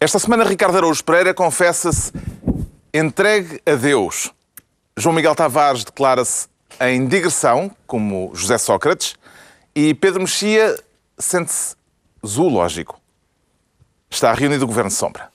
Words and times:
Esta 0.00 0.20
semana, 0.20 0.44
Ricardo 0.44 0.76
Araújo 0.76 1.02
Pereira 1.02 1.34
confessa-se 1.34 2.12
entregue 2.94 3.60
a 3.66 3.74
Deus. 3.74 4.32
João 4.96 5.12
Miguel 5.12 5.34
Tavares 5.34 5.82
declara-se 5.82 6.46
em 6.80 7.04
digressão, 7.08 7.68
como 7.84 8.30
José 8.32 8.58
Sócrates, 8.58 9.16
e 9.74 9.92
Pedro 9.94 10.20
Mexia 10.20 10.78
sente-se 11.18 11.74
zoológico. 12.24 13.00
Está 14.08 14.32
reunido 14.34 14.66
o 14.66 14.68
Governo 14.68 14.90
Sombra. 14.92 15.32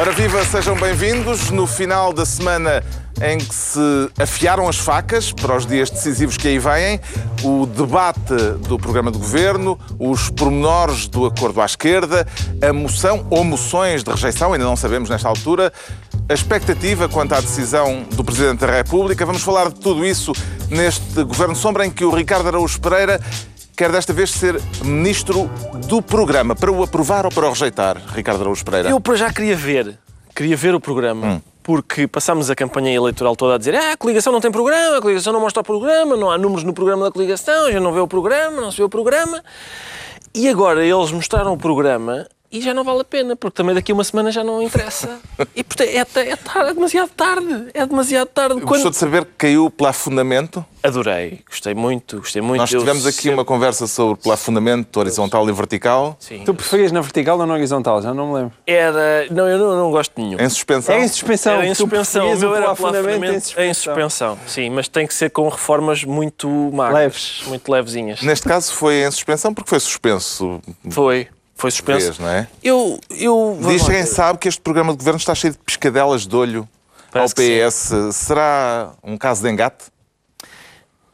Ora 0.00 0.12
viva, 0.12 0.42
sejam 0.46 0.74
bem-vindos. 0.74 1.50
No 1.50 1.66
final 1.66 2.14
da 2.14 2.24
semana 2.24 2.82
em 3.22 3.38
que 3.38 3.54
se 3.54 4.10
afiaram 4.18 4.68
as 4.68 4.76
facas 4.76 5.32
para 5.32 5.56
os 5.56 5.64
dias 5.64 5.88
decisivos 5.88 6.36
que 6.36 6.48
aí 6.48 6.58
vêm, 6.58 7.00
o 7.42 7.66
debate 7.66 8.34
do 8.66 8.78
programa 8.78 9.12
de 9.12 9.18
governo, 9.18 9.78
os 9.98 10.28
pormenores 10.28 11.06
do 11.06 11.24
acordo 11.26 11.60
à 11.60 11.64
esquerda, 11.64 12.26
a 12.60 12.72
moção 12.72 13.26
ou 13.30 13.44
moções 13.44 14.02
de 14.02 14.10
rejeição, 14.10 14.52
ainda 14.52 14.64
não 14.64 14.76
sabemos 14.76 15.08
nesta 15.08 15.28
altura, 15.28 15.72
a 16.28 16.34
expectativa 16.34 17.08
quanto 17.08 17.34
à 17.34 17.40
decisão 17.40 18.04
do 18.12 18.24
Presidente 18.24 18.60
da 18.60 18.72
República. 18.72 19.24
Vamos 19.24 19.42
falar 19.42 19.68
de 19.68 19.80
tudo 19.80 20.04
isso 20.04 20.32
neste 20.68 21.22
Governo 21.22 21.54
Sombra 21.54 21.86
em 21.86 21.90
que 21.90 22.04
o 22.04 22.10
Ricardo 22.10 22.48
Araújo 22.48 22.80
Pereira 22.80 23.20
quer 23.76 23.90
desta 23.90 24.12
vez 24.12 24.30
ser 24.30 24.60
ministro 24.84 25.50
do 25.86 26.02
programa, 26.02 26.54
para 26.54 26.70
o 26.70 26.82
aprovar 26.82 27.24
ou 27.24 27.32
para 27.32 27.46
o 27.46 27.50
rejeitar, 27.50 28.00
Ricardo 28.14 28.40
Araújo 28.42 28.64
Pereira? 28.64 28.90
Eu 28.90 29.00
para 29.00 29.16
já 29.16 29.32
queria 29.32 29.56
ver, 29.56 29.98
queria 30.34 30.56
ver 30.56 30.74
o 30.74 30.80
programa. 30.80 31.26
Hum. 31.26 31.51
Porque 31.62 32.08
passámos 32.08 32.50
a 32.50 32.54
campanha 32.54 32.92
eleitoral 32.92 33.36
toda 33.36 33.54
a 33.54 33.58
dizer 33.58 33.74
ah, 33.74 33.92
a 33.92 33.96
coligação 33.96 34.32
não 34.32 34.40
tem 34.40 34.50
programa, 34.50 34.98
a 34.98 35.00
coligação 35.00 35.32
não 35.32 35.40
mostra 35.40 35.60
o 35.60 35.64
programa, 35.64 36.16
não 36.16 36.30
há 36.30 36.36
números 36.36 36.64
no 36.64 36.72
programa 36.72 37.04
da 37.04 37.12
coligação, 37.12 37.70
já 37.70 37.78
não 37.78 37.92
vê 37.92 38.00
o 38.00 38.08
programa, 38.08 38.60
não 38.60 38.70
se 38.70 38.78
vê 38.78 38.82
o 38.82 38.88
programa. 38.88 39.42
E 40.34 40.48
agora 40.48 40.84
eles 40.84 41.12
mostraram 41.12 41.52
o 41.52 41.58
programa 41.58 42.26
e 42.52 42.60
já 42.60 42.74
não 42.74 42.84
vale 42.84 43.00
a 43.00 43.04
pena, 43.04 43.34
porque 43.34 43.56
também 43.56 43.74
daqui 43.74 43.90
a 43.92 43.94
uma 43.94 44.04
semana 44.04 44.30
já 44.30 44.44
não 44.44 44.60
interessa. 44.62 45.18
E 45.56 45.64
portanto, 45.64 45.88
é, 45.88 45.96
é, 45.96 46.36
tarde, 46.36 46.70
é 46.70 46.74
demasiado 46.74 47.08
tarde. 47.10 47.66
É 47.72 47.86
demasiado 47.86 48.28
tarde. 48.28 48.60
Gostou 48.60 48.90
de 48.90 48.96
saber 48.96 49.24
que 49.24 49.32
caiu 49.38 49.64
o 49.66 49.70
plafundamento? 49.70 50.64
Adorei, 50.82 51.40
gostei 51.48 51.74
muito, 51.74 52.18
gostei 52.18 52.42
muito. 52.42 52.58
Nós 52.58 52.68
tivemos 52.68 53.04
Eu 53.04 53.10
aqui 53.10 53.18
sempre- 53.22 53.34
uma 53.34 53.44
conversa 53.44 53.86
sobre 53.86 54.20
plafundamento 54.20 54.98
horizontal 54.98 55.48
e 55.48 55.52
vertical, 55.52 56.16
Sim. 56.18 56.42
Tu 56.44 56.52
preferias 56.52 56.90
na 56.90 57.00
vertical 57.00 57.38
ou 57.38 57.46
na 57.46 57.54
horizontal? 57.54 58.02
Já 58.02 58.12
não 58.12 58.28
me 58.28 58.34
lembro. 58.34 58.52
Era. 58.66 59.26
Não, 59.30 59.48
eu 59.48 59.58
não, 59.58 59.76
não 59.76 59.90
gosto 59.92 60.12
de 60.16 60.22
nenhum. 60.22 60.40
em 60.40 60.48
suspensão. 60.48 60.94
É 60.94 61.04
em 61.04 61.08
suspensão. 61.08 61.52
Era 61.54 61.66
em 61.66 61.74
suspensão, 61.74 62.36
meu 62.36 62.54
era 62.56 62.64
plafundamento 62.66 63.04
plafundamento 63.04 63.60
em 63.60 63.72
suspensão. 63.74 64.38
Sim, 64.46 64.70
mas 64.70 64.88
tem 64.88 65.06
que 65.06 65.14
ser 65.14 65.30
com 65.30 65.48
reformas 65.48 66.04
muito 66.04 66.48
magras, 66.72 66.98
Leves. 67.00 67.42
muito 67.46 67.70
levezinhas. 67.70 68.20
Neste 68.22 68.46
caso 68.48 68.72
foi 68.72 69.04
em 69.04 69.10
suspensão 69.10 69.54
porque 69.54 69.70
foi 69.70 69.78
suspenso. 69.80 70.60
Foi, 70.90 71.28
foi 71.62 71.70
suspenso. 71.70 72.20
Não 72.20 72.28
é? 72.28 72.48
Eu, 72.62 72.98
eu 73.08 73.56
Diz 73.68 73.86
quem 73.86 74.04
sabe 74.04 74.38
que 74.38 74.48
este 74.48 74.60
programa 74.60 74.90
de 74.90 74.98
governo 74.98 75.18
está 75.18 75.32
cheio 75.32 75.52
de 75.52 75.58
piscadelas 75.60 76.26
de 76.26 76.34
olho 76.34 76.68
Parece 77.12 77.34
ao 77.38 77.70
PS. 77.70 78.16
Será 78.16 78.92
um 79.02 79.16
caso 79.16 79.42
de 79.42 79.50
engate? 79.50 79.84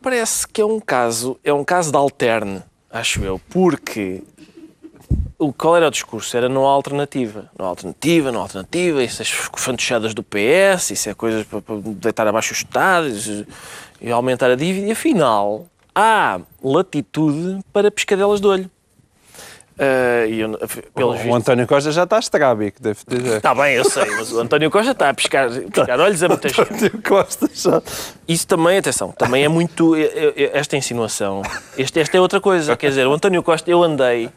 Parece 0.00 0.48
que 0.48 0.62
é 0.62 0.64
um 0.64 0.80
caso, 0.80 1.38
é 1.44 1.52
um 1.52 1.62
caso 1.62 1.90
de 1.90 1.98
alterne, 1.98 2.62
acho 2.90 3.22
eu, 3.22 3.38
porque 3.50 4.22
o, 5.38 5.52
qual 5.52 5.76
era 5.76 5.88
o 5.88 5.90
discurso? 5.90 6.34
Era 6.34 6.48
não 6.48 6.66
há 6.66 6.70
alternativa. 6.70 7.50
Não 7.58 7.66
há 7.66 7.68
alternativa, 7.68 8.32
não 8.32 8.40
há 8.40 8.44
alternativa, 8.44 9.02
isso 9.02 9.20
é 9.20 9.24
as 9.24 9.30
fantochadas 9.30 10.14
do 10.14 10.22
PS, 10.22 10.92
isso 10.92 11.10
é 11.10 11.14
coisas 11.14 11.44
para, 11.44 11.60
para 11.60 11.76
deitar 11.76 12.26
abaixo 12.26 12.52
os 12.52 12.58
Estados 12.58 13.44
e 14.00 14.10
aumentar 14.10 14.50
a 14.50 14.54
dívida. 14.54 14.86
E 14.86 14.92
afinal, 14.92 15.66
há 15.94 16.40
latitude 16.62 17.60
para 17.70 17.90
piscadelas 17.90 18.40
de 18.40 18.46
olho. 18.46 18.70
E 20.28 20.40
eu, 20.40 20.50
O 20.50 21.12
vistos, 21.12 21.34
António 21.34 21.66
Costa 21.66 21.92
já 21.92 22.04
está 22.04 22.18
estrábico, 22.18 22.82
devo 22.82 22.98
dizer. 23.06 23.36
Está 23.36 23.54
bem, 23.54 23.74
eu 23.74 23.84
sei, 23.84 24.04
mas 24.16 24.32
o 24.32 24.40
António 24.40 24.70
Costa 24.70 24.92
está 24.92 25.08
a 25.10 25.14
piscar, 25.14 25.50
piscar 25.50 26.00
olhos 26.00 26.22
a 26.22 26.28
muita 26.28 26.48
gente. 26.48 26.60
António 26.60 27.02
Costa 27.02 27.48
já. 27.54 27.82
Isso 28.26 28.46
também, 28.46 28.78
atenção, 28.78 29.12
também 29.12 29.44
é 29.44 29.48
muito. 29.48 29.94
Esta 30.52 30.76
insinuação. 30.76 31.42
Este, 31.76 32.00
esta 32.00 32.16
é 32.16 32.20
outra 32.20 32.40
coisa. 32.40 32.76
Quer 32.76 32.88
dizer, 32.88 33.06
o 33.06 33.12
António 33.12 33.42
Costa, 33.42 33.70
eu 33.70 33.82
andei 33.82 34.30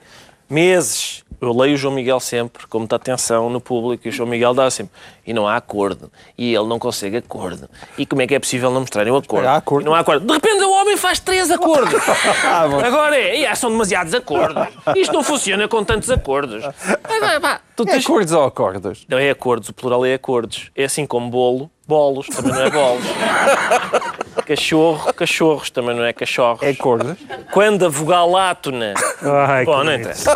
meses. 0.50 1.24
Eu 1.42 1.58
leio 1.58 1.74
o 1.74 1.78
João 1.78 1.96
Miguel 1.96 2.20
sempre 2.20 2.68
com 2.68 2.78
muita 2.80 2.98
atenção 2.98 3.50
no 3.50 3.60
público 3.60 4.08
e 4.08 4.10
o 4.10 4.12
João 4.12 4.30
Miguel 4.30 4.54
dá 4.54 4.70
sempre. 4.70 4.94
E 5.26 5.34
não 5.34 5.48
há 5.48 5.56
acordo. 5.56 6.12
E 6.38 6.54
ele 6.54 6.68
não 6.68 6.78
consegue 6.78 7.18
acordo. 7.18 7.68
E 7.98 8.06
como 8.06 8.22
é 8.22 8.28
que 8.28 8.36
é 8.36 8.40
possível 8.40 8.70
não 8.70 8.82
mostrarem 8.82 9.12
o 9.12 9.16
acordo? 9.18 9.48
Há 9.48 9.56
acordo. 9.56 9.84
E 9.84 9.86
não 9.90 9.96
há 9.96 10.00
acordo. 10.02 10.26
De 10.28 10.32
repente 10.34 10.62
o 10.64 10.72
homem 10.72 10.96
faz 10.98 11.20
três 11.20 11.50
acordos. 11.50 12.00
Ah. 12.44 12.64
Agora 12.86 13.18
é. 13.18 13.40
E 13.40 13.46
ah, 13.46 13.56
são 13.56 13.72
demasiados 13.72 14.14
acordos. 14.14 14.68
Isto 14.96 15.14
não 15.14 15.24
funciona 15.24 15.68
com 15.68 15.84
tantos 15.84 16.10
acordos. 16.12 16.64
Ah, 17.24 17.40
pá, 17.40 17.62
tu 17.76 17.84
É 17.84 17.86
tens- 17.94 18.04
acordos 18.06 18.34
ou 18.34 18.44
acordos? 18.44 19.06
não 19.08 19.18
é 19.18 19.30
acordos, 19.30 19.70
o 19.70 19.74
plural 19.74 20.06
é 20.06 20.14
acordos. 20.16 20.70
É 20.76 20.84
assim 20.86 21.06
como 21.06 21.30
bolo, 21.30 21.70
bolos, 21.92 22.28
também 22.28 22.54
não 22.54 22.62
é 22.62 22.70
bolos. 22.70 23.04
Cachorro, 24.48 25.14
cachorros, 25.14 25.70
também 25.70 25.94
não 25.96 26.06
é 26.06 26.14
cachorros. 26.14 26.64
É 26.64 26.70
acordos? 26.70 27.18
Quando 27.52 27.86
a 27.86 27.90
vogal 27.90 28.36
átona. 28.36 28.94
Ai, 29.22 29.66
Bom, 29.66 29.84
não 29.84 29.94
interessa. 29.94 30.34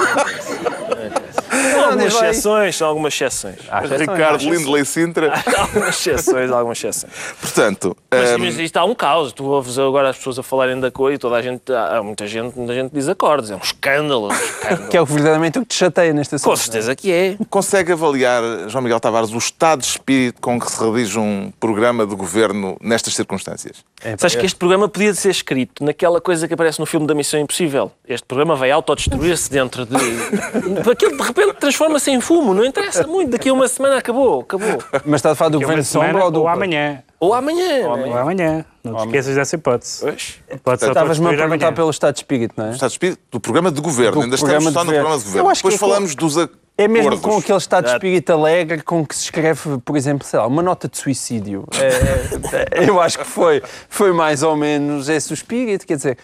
São 1.72 1.86
algumas 1.86 2.14
exceções, 2.14 2.76
são 2.76 2.88
algumas 2.88 3.14
exceções. 3.14 3.56
Ricardo. 4.00 4.42
Lindley 4.42 4.86
Sintra. 4.86 5.34
Há 5.34 5.62
algumas 5.62 5.96
exceções, 5.96 6.52
há 6.52 6.58
algumas 6.58 6.78
exceções. 6.78 7.14
Portanto, 7.40 7.98
Mas, 8.12 8.32
hum, 8.32 8.38
mas 8.40 8.58
isto 8.60 8.78
há 8.78 8.86
um 8.86 8.96
caos. 8.96 9.34
Tu 9.34 9.44
ouves 9.44 9.78
agora 9.78 10.10
as 10.10 10.18
pessoas 10.18 10.40
a 10.40 10.44
falarem 10.44 10.80
da 10.80 10.92
cor 10.92 11.12
e 11.14 11.18
toda 11.18 11.36
a 11.36 11.42
gente, 11.42 11.72
há 11.72 12.02
muita 12.04 12.28
gente, 12.28 12.58
muita 12.58 12.74
gente 12.74 12.92
diz 12.94 13.08
acordos. 13.08 13.52
É 13.52 13.56
um 13.56 13.60
escândalo. 13.60 14.32
é 14.32 14.34
um 14.34 14.38
escândalo. 14.40 14.90
Que 14.90 14.98
é 14.98 15.02
o 15.02 15.06
verdadeiramente 15.06 15.60
o 15.60 15.62
que 15.62 15.68
te 15.68 15.76
chateia 15.76 16.14
neste 16.14 16.36
assunto. 16.36 16.50
Com 16.50 16.56
certeza 16.56 16.96
que 16.96 17.12
é. 17.12 17.38
consegue 17.50 17.92
avaliar, 17.92 18.42
João 18.68 18.84
Miguel 18.84 19.00
Tavares, 19.00 19.32
o 19.32 19.38
estado 19.38 19.82
de 19.82 19.88
espírito 19.88 20.42
com 20.42 20.60
que 20.60 20.72
se 20.72 20.84
redige 20.84 21.18
um 21.20 21.52
programa 21.60 22.06
de 22.06 22.16
governo 22.16 22.78
nestas 22.82 23.16
circunstâncias? 23.16 23.78
É, 24.04 24.16
Sabes 24.18 24.36
que 24.36 24.46
este 24.46 24.58
programa 24.58 24.88
podia 24.88 25.14
ser 25.14 25.30
escrito 25.30 25.84
naquela 25.84 26.22
coisa 26.22 26.48
que 26.48 26.54
aparece 26.54 26.80
no 26.80 26.86
filme 26.86 27.08
da 27.08 27.14
Missão 27.14 27.40
Impossível. 27.40 27.92
Este 28.08 28.26
programa 28.26 28.56
vai 28.56 28.72
autodestruir-se 28.72 29.50
dentro 29.50 29.86
de. 29.86 29.96
Aquilo 30.90 31.18
de 31.18 31.24
repente 31.24 31.55
transforma-se 31.60 32.12
em 32.12 32.22
fumo, 32.22 32.54
não 32.54 32.66
interessa 32.66 33.06
muito. 33.08 33.32
Daqui 33.32 33.50
a 33.50 33.54
uma 33.54 33.68
semana 33.68 33.98
acabou, 33.98 34.42
acabou. 34.42 34.78
Mas 35.06 35.16
está 35.16 35.32
a 35.32 35.36
falar 35.36 35.50
do 35.50 35.58
é 35.58 35.62
governo 35.62 35.82
de 35.82 35.88
sombra 35.88 36.26
ou 36.26 36.32
do. 36.32 36.42
ou 36.42 36.48
amanhã. 36.48 37.04
Ou 37.20 37.34
amanhã. 37.34 37.88
Ou 37.88 37.98
né? 37.98 38.20
amanhã. 38.20 38.66
Não 38.84 38.96
te 38.98 39.06
esqueças 39.06 39.36
dessa 39.36 39.56
hipótese. 39.56 40.06
Estavas-me 40.12 41.26
a 41.26 41.30
perguntar 41.30 41.46
amanhã. 41.46 41.74
pelo 41.74 41.90
estado 41.90 42.14
de 42.14 42.20
espírito, 42.20 42.54
não 42.58 42.68
é? 42.68 42.70
O 42.70 42.74
estado 42.74 42.90
de 42.90 42.94
espírito 42.94 43.22
do 43.32 43.40
programa 43.40 43.72
de 43.72 43.82
governo. 43.82 44.14
Do 44.14 44.22
Ainda 44.22 44.38
programa 44.38 44.70
estamos 44.70 44.74
só 44.74 44.82
de 44.82 44.86
no 44.86 44.92
governo. 44.92 45.04
programa 45.04 45.18
de 45.18 45.26
governo. 45.26 45.48
Eu 45.48 45.52
acho 45.52 45.62
que 45.62 45.70
Depois 45.70 45.76
é 45.76 45.94
falamos 45.94 46.16
dos 46.16 46.38
acordos. 46.38 46.66
É 46.78 46.90
mesmo 46.90 47.18
com 47.22 47.38
aquele 47.38 47.58
estado 47.58 47.86
de 47.86 47.92
espírito 47.92 48.34
alegre 48.34 48.82
com 48.82 49.06
que 49.06 49.16
se 49.16 49.24
escreve, 49.24 49.78
por 49.78 49.96
exemplo, 49.96 50.28
sei 50.28 50.40
lá, 50.40 50.46
uma 50.46 50.62
nota 50.62 50.90
de 50.90 50.98
suicídio. 50.98 51.66
É, 51.80 52.84
é, 52.84 52.90
eu 52.90 53.00
acho 53.00 53.18
que 53.18 53.24
foi, 53.24 53.64
foi 53.88 54.12
mais 54.12 54.44
ou 54.44 54.58
menos 54.58 55.08
esse 55.08 55.32
o 55.32 55.34
espírito, 55.34 55.88
quer 55.88 55.96
dizer. 55.96 56.18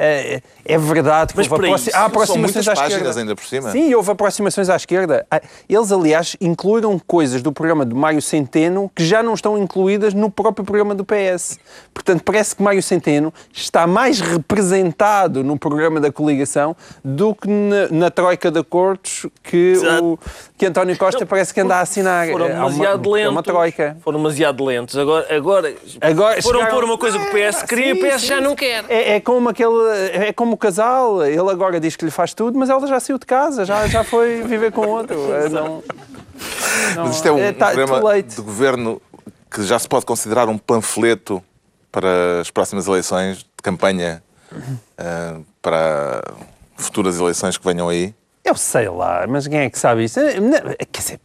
É, 0.00 0.40
é 0.64 0.78
verdade 0.78 1.32
que 1.32 1.36
Mas 1.38 1.50
houve 1.50 1.64
aproxi- 1.66 1.90
há 1.92 2.04
aproximações 2.04 2.68
à 2.68 2.72
esquerda. 2.72 3.18
ainda 3.20 3.34
por 3.34 3.44
cima. 3.44 3.72
Sim, 3.72 3.92
houve 3.94 4.10
aproximações 4.12 4.68
à 4.70 4.76
esquerda. 4.76 5.26
Ah, 5.28 5.40
Eles, 5.68 5.90
aliás, 5.90 6.36
incluíram 6.40 6.96
coisas 7.04 7.42
do 7.42 7.52
programa 7.52 7.84
de 7.84 7.94
Mário 7.94 8.22
Centeno 8.22 8.88
que 8.94 9.04
já 9.04 9.22
não 9.24 9.34
estão 9.34 9.58
incluídas 9.58 10.14
no 10.14 10.30
próprio 10.30 10.64
programa 10.64 10.94
do 10.94 11.04
PS. 11.04 11.58
Portanto, 11.92 12.22
parece 12.24 12.54
que 12.54 12.62
Mário 12.62 12.82
Centeno 12.82 13.34
está 13.52 13.86
mais 13.88 14.20
representado 14.20 15.42
no 15.42 15.58
programa 15.58 16.00
da 16.00 16.12
coligação 16.12 16.76
do 17.04 17.34
que 17.34 17.48
na, 17.48 17.88
na 17.90 18.10
troika 18.10 18.50
de 18.50 18.60
acordos 18.60 19.26
que, 19.42 19.74
o, 20.02 20.18
que 20.56 20.66
António 20.66 20.96
Costa 20.96 21.24
parece 21.26 21.52
que 21.52 21.60
anda 21.60 21.76
a 21.76 21.80
assinar. 21.80 22.28
Foram 22.28 22.46
É 22.46 22.52
demasiado 22.54 23.10
lentos. 23.10 23.26
É 23.26 23.30
uma 23.30 23.42
troika. 23.42 23.96
Foram 24.02 24.18
demasiado 24.18 24.64
lentos. 24.64 24.96
Agora, 24.96 25.26
agora, 25.34 25.74
Agora 26.00 26.42
foram 26.42 26.60
chegaram- 26.60 26.76
pôr 26.76 26.84
uma 26.84 26.98
coisa 26.98 27.18
que 27.18 27.24
o 27.26 27.30
PS 27.30 27.62
queria 27.64 27.88
e 27.88 27.92
o 27.92 27.96
Sim, 27.96 28.02
PS 28.08 28.20
sim. 28.20 28.26
já 28.28 28.40
não 28.40 28.54
quer. 28.54 28.84
É, 28.88 29.16
é 29.16 29.20
como 29.20 29.48
aquele, 29.48 29.87
é 29.94 30.32
como 30.32 30.52
o 30.52 30.56
casal. 30.56 31.24
Ele 31.24 31.50
agora 31.50 31.78
diz 31.80 31.96
que 31.96 32.04
lhe 32.04 32.10
faz 32.10 32.34
tudo, 32.34 32.58
mas 32.58 32.70
ela 32.70 32.86
já 32.86 32.98
saiu 33.00 33.18
de 33.18 33.26
casa, 33.26 33.64
já, 33.64 33.86
já 33.86 34.04
foi 34.04 34.42
viver 34.42 34.72
com 34.72 34.86
outro. 34.86 35.16
É, 35.32 35.48
não, 35.48 35.82
Mas 37.04 37.16
isto 37.16 37.26
é 37.28 37.32
um 37.32 37.38
É, 37.38 37.52
tá, 37.52 37.72
programa 37.72 38.22
de 38.22 38.40
governo 38.40 39.02
que 39.50 39.62
já 39.64 39.78
se 39.78 39.88
pode 39.88 40.06
considerar 40.06 40.48
um 40.48 40.56
panfleto 40.58 41.42
para 41.90 42.40
as 42.40 42.50
próximas 42.50 42.86
eleições 42.86 43.38
de 43.38 43.46
campanha 43.62 44.22
ah, 44.96 45.38
para 45.60 46.22
futuras 46.76 47.18
eleições 47.18 47.56
que 47.58 47.64
venham 47.64 47.88
aí. 47.88 48.14
eu 48.44 48.54
sei 48.54 48.88
lá, 48.88 49.26
mas 49.28 49.46
quem 49.48 49.58
é 49.60 49.70
que 49.70 49.78
sabe 49.78 50.04
isso? 50.04 50.20
É, 50.20 50.38
não, 50.40 50.58
Quer 50.92 51.00
dizer, 51.00 51.20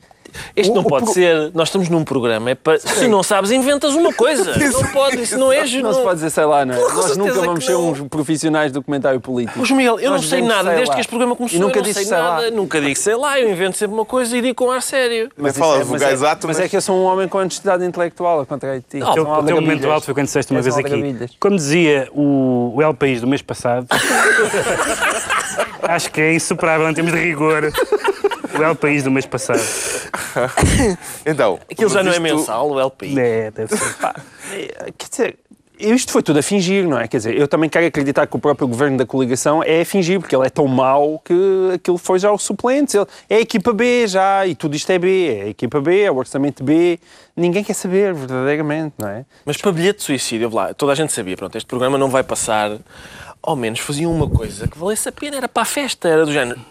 Isto 0.55 0.71
O- 0.71 0.75
não 0.75 0.81
o 0.81 0.85
pode 0.87 1.05
pro- 1.05 1.13
ser. 1.13 1.51
Nós 1.53 1.67
estamos 1.69 1.89
num 1.89 2.03
programa. 2.03 2.51
É 2.51 2.55
para... 2.55 2.79
Se 2.79 3.07
não 3.07 3.21
sabes, 3.23 3.51
inventas 3.51 3.93
uma 3.95 4.13
coisa. 4.13 4.53
Não 4.73 4.83
pode. 4.91 5.21
Isso 5.21 5.37
não 5.37 5.51
é. 5.51 5.59
Não 5.81 5.93
se 5.93 6.01
pode 6.01 6.15
dizer, 6.15 6.29
sei 6.29 6.45
lá, 6.45 6.65
não 6.65 6.73
é? 6.73 6.77
Nós 6.79 7.17
nunca 7.17 7.33
vamos 7.33 7.65
ser 7.65 7.73
não. 7.73 7.91
uns 7.91 8.01
profissionais 8.07 8.71
do 8.71 8.81
comentário 8.81 9.19
político. 9.19 9.57
Pois, 9.57 9.69
Miguel, 9.71 9.99
eu 9.99 10.11
Nós 10.11 10.21
não 10.21 10.29
sei 10.29 10.41
nada 10.41 10.63
sei 10.69 10.71
desde 10.75 10.89
lá. 10.89 10.93
que 10.95 11.01
este 11.01 11.09
programa 11.09 11.35
começou. 11.35 11.57
E 11.57 11.61
nunca 11.61 11.77
eu 11.77 11.81
não 11.81 11.87
disse, 11.87 11.99
sei 11.99 12.07
sei 12.09 12.17
lá. 12.17 12.23
nada. 12.35 12.51
Nunca 12.51 12.81
digo 12.81 12.95
sei 12.99 13.15
lá. 13.15 13.39
Eu 13.39 13.49
invento 13.51 13.77
sempre 13.77 13.93
uma 13.95 14.05
coisa 14.05 14.35
e 14.37 14.41
digo 14.41 14.55
com 14.55 14.71
ar 14.71 14.81
sério. 14.81 15.29
Nem 15.37 15.51
fala 15.53 15.73
de 15.73 15.79
mas, 15.79 15.87
vogais 15.89 16.21
é, 16.21 16.27
ato, 16.27 16.47
mas 16.47 16.57
mas- 16.57 16.65
é 16.65 16.69
que 16.69 16.75
eu 16.77 16.81
sou 16.81 16.95
um 16.97 17.03
homem 17.03 17.27
com 17.27 17.37
honestidade 17.37 17.85
intelectual, 17.85 18.39
ao 18.39 18.45
contrário 18.45 18.79
de 18.81 18.85
ti. 18.87 18.97
Não, 18.99 19.11
O 19.11 19.13
teu, 19.13 19.23
São 19.23 19.39
o 19.39 19.43
teu 19.43 19.61
momento 19.61 19.89
alto 19.91 20.05
foi 20.05 20.13
quando 20.13 20.25
disseste 20.25 20.51
uma 20.51 20.61
vez 20.61 20.77
aqui. 20.77 21.27
Como 21.39 21.55
dizia 21.55 22.07
o, 22.13 22.73
o 22.75 22.81
El 22.81 22.93
País 22.93 23.21
do 23.21 23.27
mês 23.27 23.41
passado, 23.41 23.87
acho 25.83 26.11
que 26.11 26.21
é 26.21 26.33
insuperável 26.35 26.89
em 26.89 26.93
termos 26.93 27.13
de 27.13 27.19
rigor. 27.19 27.71
O 28.57 28.61
El 28.63 28.75
País 28.75 29.03
do 29.03 29.11
mês 29.11 29.25
passado. 29.25 29.61
Então, 31.25 31.59
Aquilo 31.71 31.89
já 31.89 32.03
não 32.03 32.11
é 32.11 32.19
mensal, 32.19 32.69
o 32.71 32.79
LPI. 32.79 33.19
É, 33.19 33.51
deve 33.51 33.75
ser. 33.75 33.93
Pá, 33.95 34.15
é, 34.51 34.91
Quer 34.97 35.09
dizer, 35.09 35.39
isto 35.79 36.11
foi 36.11 36.21
tudo 36.21 36.39
a 36.39 36.43
fingir, 36.43 36.87
não 36.87 36.99
é? 36.99 37.07
Quer 37.07 37.17
dizer, 37.17 37.37
eu 37.37 37.47
também 37.47 37.69
quero 37.69 37.85
acreditar 37.85 38.27
que 38.27 38.35
o 38.35 38.39
próprio 38.39 38.67
governo 38.67 38.97
da 38.97 39.05
coligação 39.05 39.63
é 39.63 39.81
a 39.81 39.85
fingir, 39.85 40.19
porque 40.19 40.35
ele 40.35 40.45
é 40.45 40.49
tão 40.49 40.67
mau 40.67 41.19
que 41.23 41.33
aquilo 41.75 41.97
foi 41.97 42.19
já 42.19 42.31
o 42.31 42.37
suplente. 42.37 42.95
Ele- 42.97 43.07
É 43.29 43.35
a 43.37 43.39
equipa 43.41 43.73
B 43.73 44.07
já, 44.07 44.45
e 44.45 44.55
tudo 44.55 44.75
isto 44.75 44.89
é 44.91 44.99
B. 44.99 45.27
É 45.39 45.43
a 45.43 45.47
equipa 45.49 45.81
B, 45.81 46.01
é 46.01 46.11
o 46.11 46.15
orçamento 46.17 46.63
B. 46.63 46.99
Ninguém 47.35 47.63
quer 47.63 47.73
saber, 47.73 48.13
verdadeiramente, 48.13 48.93
não 48.99 49.09
é? 49.09 49.25
Mas 49.45 49.57
para 49.57 49.71
bilhete 49.71 49.99
de 49.99 50.03
suicídio, 50.05 50.53
lá, 50.53 50.73
toda 50.73 50.91
a 50.91 50.95
gente 50.95 51.11
sabia, 51.11 51.35
pronto, 51.35 51.55
este 51.57 51.65
programa 51.67 51.97
não 51.97 52.09
vai 52.09 52.23
passar. 52.23 52.77
Ao 53.45 53.57
menos 53.57 53.79
faziam 53.81 54.09
uma 54.09 54.29
coisa 54.29 54.69
que 54.69 54.77
valesse 54.77 55.09
a 55.09 55.11
pena, 55.11 55.35
era 55.35 55.49
para 55.49 55.63
a 55.63 55.65
festa, 55.65 56.07
era 56.07 56.25
do 56.25 56.31
género. 56.31 56.61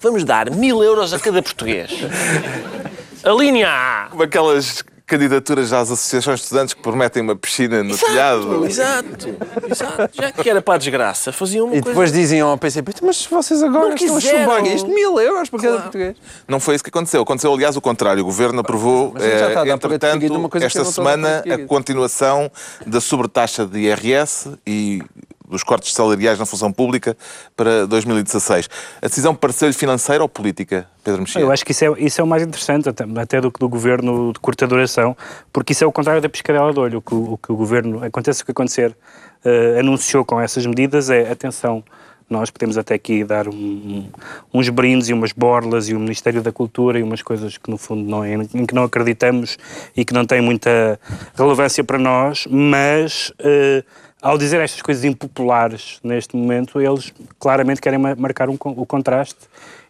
Vamos 0.00 0.24
dar 0.24 0.50
mil 0.50 0.82
euros 0.82 1.12
a 1.14 1.20
cada 1.20 1.40
português. 1.40 1.90
A 3.22 3.30
linha 3.32 3.68
A. 3.68 4.06
Como 4.10 4.22
aquelas 4.22 4.82
candidaturas 5.06 5.72
às 5.74 5.90
associações 5.90 6.38
de 6.38 6.44
estudantes 6.44 6.72
que 6.72 6.80
prometem 6.80 7.22
uma 7.22 7.36
piscina 7.36 7.82
no 7.84 7.98
telhado. 7.98 8.64
Exato, 8.64 9.36
exato. 9.68 10.08
Já 10.12 10.32
que 10.32 10.48
era 10.48 10.62
para 10.62 10.74
a 10.74 10.78
desgraça, 10.78 11.30
faziam 11.30 11.66
uma 11.66 11.74
E 11.76 11.80
coisa. 11.82 11.88
depois 11.90 12.12
diziam 12.12 12.48
ao 12.48 12.56
PCP, 12.56 12.92
mas 13.02 13.26
vocês 13.26 13.62
agora 13.62 13.88
Não 13.88 13.94
estão 13.94 14.16
a 14.16 14.20
chumbar 14.20 14.64
isto, 14.66 14.88
mil 14.88 15.20
euros 15.20 15.50
para 15.50 15.60
cada 15.60 15.80
português. 15.80 16.16
Não 16.48 16.58
foi 16.60 16.76
isso 16.76 16.84
que 16.84 16.90
aconteceu. 16.90 17.20
Aconteceu, 17.20 17.52
aliás, 17.52 17.76
o 17.76 17.80
contrário. 17.80 18.22
O 18.22 18.24
governo 18.24 18.60
aprovou, 18.60 19.14
a 19.16 19.18
adquirido 19.18 19.70
entretanto, 19.74 20.56
esta 20.64 20.80
a 20.82 20.84
semana, 20.86 21.28
a 21.28 21.38
adquirido. 21.40 21.66
continuação 21.66 22.50
da 22.86 23.00
sobretaxa 23.00 23.66
de 23.66 23.80
IRS 23.80 24.50
e 24.66 25.02
dos 25.50 25.62
cortes 25.62 25.92
salariais 25.92 26.38
na 26.38 26.46
função 26.46 26.72
pública 26.72 27.16
para 27.56 27.86
2016. 27.86 28.68
A 29.02 29.06
decisão 29.06 29.34
pareceu-lhe 29.34 29.74
financeira 29.74 30.22
ou 30.22 30.28
política, 30.28 30.86
Pedro 31.04 31.20
Mexia? 31.22 31.40
Eu 31.40 31.50
acho 31.50 31.64
que 31.64 31.72
isso 31.72 31.84
é, 31.84 31.92
isso 31.98 32.20
é 32.20 32.24
o 32.24 32.26
mais 32.26 32.42
interessante, 32.42 32.88
até, 32.88 33.04
até 33.20 33.40
do 33.40 33.50
que 33.50 33.58
do 33.58 33.68
governo 33.68 34.32
de 34.32 34.38
curta 34.40 34.66
duração, 34.66 35.16
porque 35.52 35.72
isso 35.72 35.84
é 35.84 35.86
o 35.86 35.92
contrário 35.92 36.22
da 36.22 36.28
piscadela 36.28 36.72
de 36.72 36.78
olho. 36.78 36.98
O 36.98 37.02
que 37.02 37.14
o, 37.14 37.36
que 37.38 37.52
o 37.52 37.56
governo, 37.56 38.02
aconteça 38.04 38.42
o 38.42 38.44
que 38.46 38.52
acontecer, 38.52 38.96
eh, 39.44 39.78
anunciou 39.80 40.24
com 40.24 40.40
essas 40.40 40.64
medidas 40.66 41.10
é, 41.10 41.30
atenção, 41.30 41.82
nós 42.28 42.48
podemos 42.48 42.78
até 42.78 42.94
aqui 42.94 43.24
dar 43.24 43.48
um- 43.48 44.08
uns 44.54 44.68
brindes 44.68 45.08
e 45.08 45.12
umas 45.12 45.32
borlas 45.32 45.88
e 45.88 45.94
o 45.94 45.98
Ministério 45.98 46.40
da 46.40 46.52
Cultura 46.52 46.96
e 46.98 47.02
umas 47.02 47.22
coisas 47.22 47.58
que 47.58 47.68
no 47.68 47.76
fundo 47.76 48.08
não, 48.08 48.22
é, 48.22 48.34
em 48.34 48.64
que 48.64 48.72
não 48.74 48.84
acreditamos 48.84 49.58
e 49.96 50.04
que 50.04 50.14
não 50.14 50.24
têm 50.24 50.40
muita 50.40 51.00
relevância 51.34 51.82
para 51.82 51.98
nós, 51.98 52.46
mas 52.48 53.32
eh, 53.40 53.82
ao 54.22 54.36
dizer 54.36 54.60
estas 54.60 54.82
coisas 54.82 55.04
impopulares 55.04 55.98
neste 56.02 56.36
momento, 56.36 56.80
eles 56.80 57.12
claramente 57.38 57.80
querem 57.80 57.98
ma- 57.98 58.14
marcar 58.14 58.48
um 58.48 58.56
o 58.60 58.86
contraste 58.86 59.38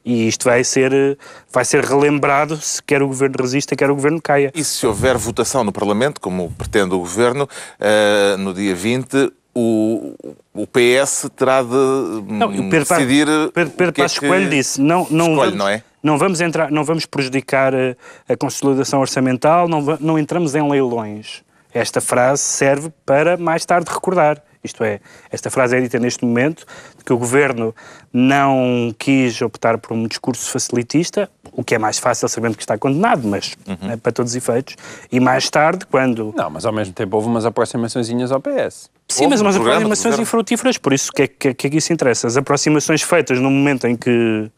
e 0.05 0.27
isto 0.27 0.45
vai 0.45 0.65
ser, 0.65 0.93
eh, 0.93 1.17
vai 1.53 1.65
ser 1.65 1.85
relembrado 1.85 2.57
se 2.57 2.83
quer 2.83 3.03
o 3.03 3.07
governo 3.07 3.37
resista, 3.39 3.77
quer 3.77 3.91
o 3.91 3.95
governo 3.95 4.21
caia. 4.21 4.51
E 4.55 4.65
se 4.65 4.87
houver 4.87 5.17
votação 5.19 5.63
no 5.63 5.73
Parlamento, 5.73 6.21
como 6.21 6.51
pretende 6.57 6.95
o 6.95 6.99
Governo, 6.99 7.49
eh, 7.79 8.37
no 8.39 8.55
dia 8.55 8.75
20, 8.75 9.31
o, 9.55 10.15
o 10.55 10.67
PS 10.67 11.29
terá 11.37 11.63
de 11.63 11.75
hum, 11.75 12.25
Não, 12.29 12.49
o 12.49 12.71
Pedro, 12.71 12.89
decidir 12.89 13.27
Pedro, 13.27 13.69
o 13.69 13.77
Pedro 13.77 13.95
é 13.99 14.03
Passos 14.03 14.19
que 14.19 14.27
Coelho 14.27 14.49
disse, 14.49 14.81
não, 14.81 15.07
não, 15.11 15.31
escolhe, 15.31 15.51
vamos, 15.51 15.55
não 15.59 15.69
é? 15.69 15.83
não 16.03 16.19
vamos 16.19 16.41
entrar, 16.41 16.71
não 16.71 16.85
vamos 16.85 17.05
prejudicar 17.05 17.75
a, 17.75 17.97
a 18.29 18.37
consolidação 18.37 19.01
orçamental, 19.01 19.69
não, 19.69 19.83
não 20.01 20.19
entramos 20.19 20.55
em 20.55 20.67
leilões. 20.67 21.43
Esta 21.73 22.01
frase 22.01 22.43
serve 22.43 22.91
para 23.05 23.37
mais 23.37 23.65
tarde 23.65 23.91
recordar. 23.91 24.43
Isto 24.63 24.85
é, 24.85 25.01
esta 25.33 25.51
frase 25.51 25.75
é 25.75 25.81
dita 25.81 25.99
neste 25.99 26.23
momento, 26.23 26.67
de 26.99 27.03
que 27.03 27.13
o 27.15 27.17
governo 27.17 27.75
não 28.13 28.95
quis 28.99 29.41
optar 29.41 29.79
por 29.79 29.95
um 29.95 30.07
discurso 30.07 30.51
facilitista, 30.51 31.31
o 31.51 31.65
que 31.65 31.75
é 31.75 31.79
mais 31.79 31.99
fácil 31.99 32.29
sabendo 32.29 32.57
que 32.57 32.63
está 32.63 32.77
condenado, 32.77 33.27
mas 33.27 33.57
Uhum. 33.67 33.91
é 33.93 33.97
para 33.97 34.13
todos 34.13 34.33
os 34.33 34.37
efeitos. 34.37 34.77
E 35.11 35.19
mais 35.19 35.49
tarde, 35.49 35.87
quando 35.87 36.35
Não, 36.37 36.51
mas 36.51 36.67
ao 36.67 36.73
mesmo 36.75 36.93
tempo 36.93 37.17
houve 37.17 37.29
umas 37.29 37.47
aproximaçõezinhas 37.47 38.31
ao 38.31 38.41
PS. 38.41 38.91
Sim, 39.09 39.25
Houve 39.25 39.31
mas 39.31 39.41
um 39.41 39.45
umas 39.45 39.57
aproximações 39.57 40.19
infrutíferas, 40.19 40.77
por 40.77 40.93
isso 40.93 41.11
que 41.11 41.23
é 41.23 41.27
que, 41.27 41.55
que 41.55 41.67
é 41.67 41.71
que 41.71 41.77
isso 41.79 41.93
interessa. 41.93 42.27
As 42.27 42.37
aproximações 42.37 43.01
feitas 43.01 43.41
no 43.41 43.51
momento 43.51 43.87
em 43.87 43.97
que 43.97 44.51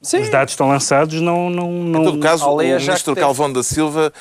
Sim. 0.00 0.20
os 0.20 0.30
dados 0.30 0.52
estão 0.52 0.68
lançados 0.68 1.20
não... 1.20 1.50
não, 1.50 1.70
não 1.72 2.00
Em 2.02 2.04
todo 2.04 2.20
caso, 2.20 2.48
o 2.48 2.56
ministro. 2.56 3.16
Calvão 3.16 3.52
da 3.52 3.62
Silva 3.64 4.12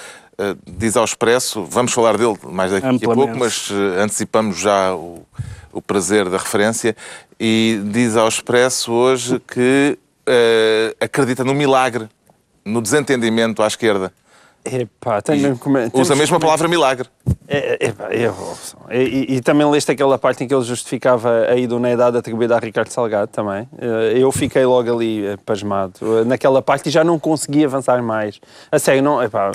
diz 0.66 0.96
ao 0.96 1.04
Expresso, 1.06 1.64
vamos 1.66 1.92
falar 1.94 2.18
dele 2.18 2.38
mais 2.44 2.72
daqui 2.72 2.86
a 2.86 2.90
Amplamente. 2.92 3.26
pouco, 3.28 3.40
mas 3.40 3.70
eh, 3.72 4.02
antecipamos 4.04 4.58
já 4.60 4.94
o, 4.94 5.26
o 5.74 5.82
prazer 5.82 6.30
da 6.30 6.38
referência, 6.38 6.96
e 7.40 7.82
diz 7.86 8.16
ao 8.16 8.28
Expresso 8.28 8.92
hoje 8.92 9.40
que 9.48 9.98
eh, 10.28 10.96
acredita 11.00 11.44
no 11.44 11.54
milagre, 11.56 12.08
no 12.64 12.82
desentendimento 12.82 13.64
à 13.64 13.68
esquerda. 13.68 14.12
Epá, 14.66 15.22
tenho, 15.22 15.58
temos 15.58 15.92
Usa 15.94 16.14
a 16.14 16.18
mesma 16.18 16.38
que- 16.38 16.46
palavra 16.46 16.68
milagre. 16.68 17.08
É, 17.48 17.88
é, 17.88 17.94
é, 18.90 19.02
e, 19.02 19.38
e- 19.38 19.42
também 19.42 19.66
leste 19.70 19.90
aquela 19.94 20.18
parte 20.20 20.44
em 20.44 20.48
que 20.48 20.54
ele 20.54 20.64
justificava 20.66 21.46
a 21.50 21.56
idoneidade 21.56 22.18
atribuída 22.18 22.58
a 22.58 22.60
Ricardo 22.60 22.90
Salgado 22.90 23.32
também. 23.32 23.68
Eh, 23.80 24.16
Eu 24.18 24.30
fiquei 24.30 24.66
logo 24.66 24.94
ali 24.94 25.26
eh, 25.26 25.38
pasmado 25.46 25.94
eh, 26.02 26.26
naquela 26.26 26.62
parte 26.62 26.90
e 26.90 26.92
já 26.92 27.02
não 27.02 27.18
consegui 27.18 27.64
avançar 27.64 28.04
mais. 28.04 28.42
A 28.70 28.78
sério, 28.78 29.02
não. 29.02 29.24
Epá, 29.24 29.54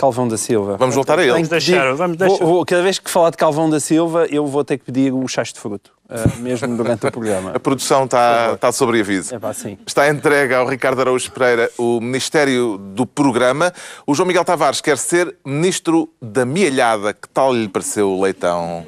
Calvão 0.00 0.26
da 0.26 0.38
Silva. 0.38 0.78
Vamos 0.78 0.94
voltar 0.94 1.18
a 1.18 1.22
ele. 1.22 1.32
Vamos 1.32 1.48
deixar, 1.48 1.94
vamos 1.94 2.16
vou- 2.16 2.28
deixar. 2.28 2.44
vou- 2.46 2.64
cada 2.64 2.82
vez 2.82 2.98
que 2.98 3.10
falar 3.10 3.28
de 3.30 3.36
Calvão 3.36 3.68
da 3.68 3.78
Silva, 3.78 4.26
eu 4.30 4.46
vou 4.46 4.64
ter 4.64 4.78
que 4.78 4.84
pedir 4.86 5.12
o 5.12 5.28
chás 5.28 5.52
de 5.52 5.60
fruto, 5.60 5.90
eh, 6.08 6.24
mesmo 6.38 6.74
durante 6.74 7.06
o 7.06 7.12
programa. 7.12 7.50
A 7.54 7.60
produção 7.60 8.04
está, 8.04 8.52
está 8.54 8.72
sob 8.72 8.98
aviso. 8.98 9.34
É 9.34 9.38
pá, 9.38 9.52
sim. 9.52 9.76
Está 9.86 10.08
entregue 10.08 10.54
ao 10.54 10.66
Ricardo 10.66 11.02
Araújo 11.02 11.30
Pereira 11.32 11.70
o 11.76 12.00
Ministério 12.00 12.78
do 12.78 13.04
Programa. 13.04 13.74
O 14.06 14.14
João 14.14 14.26
Miguel 14.26 14.44
Tavares 14.44 14.80
quer 14.80 14.96
ser 14.96 15.36
Ministro 15.44 16.08
da 16.22 16.46
Mielhada. 16.46 17.12
Que 17.12 17.28
tal 17.28 17.52
lhe 17.52 17.68
pareceu 17.68 18.10
o 18.10 18.22
leitão? 18.22 18.86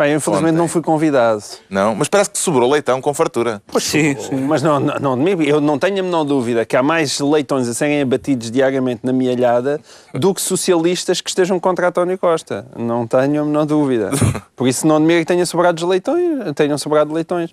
Bem, 0.00 0.12
eu, 0.12 0.16
infelizmente 0.16 0.52
Ontem. 0.52 0.58
não 0.58 0.66
fui 0.66 0.80
convidado. 0.80 1.42
Não? 1.68 1.94
Mas 1.94 2.08
parece 2.08 2.30
que 2.30 2.38
sobrou 2.38 2.70
leitão 2.70 3.02
com 3.02 3.12
fartura. 3.12 3.60
Sim, 3.78 4.16
sim. 4.18 4.36
Mas 4.46 4.62
não, 4.62 4.80
não, 4.80 5.16
não, 5.16 5.28
eu 5.42 5.60
não 5.60 5.78
tenho 5.78 6.00
a 6.00 6.02
menor 6.02 6.24
dúvida 6.24 6.64
que 6.64 6.74
há 6.74 6.82
mais 6.82 7.20
leitões 7.20 7.68
a 7.68 7.74
serem 7.74 8.00
abatidos 8.00 8.50
diariamente 8.50 9.02
na 9.04 9.12
mielhada 9.12 9.78
do 10.14 10.32
que 10.32 10.40
socialistas 10.40 11.20
que 11.20 11.28
estejam 11.28 11.60
contra 11.60 11.88
António 11.88 12.16
Costa. 12.16 12.66
Não 12.74 13.06
tenho 13.06 13.42
a 13.42 13.44
menor 13.44 13.66
dúvida. 13.66 14.10
Por 14.56 14.66
isso 14.66 14.86
não 14.86 14.96
admiro 14.96 15.20
que 15.20 15.26
tenha 15.26 15.44
sobrado 15.44 15.86
leitões, 15.86 16.54
tenham 16.54 16.78
sobrado 16.78 17.12
leitões. 17.12 17.52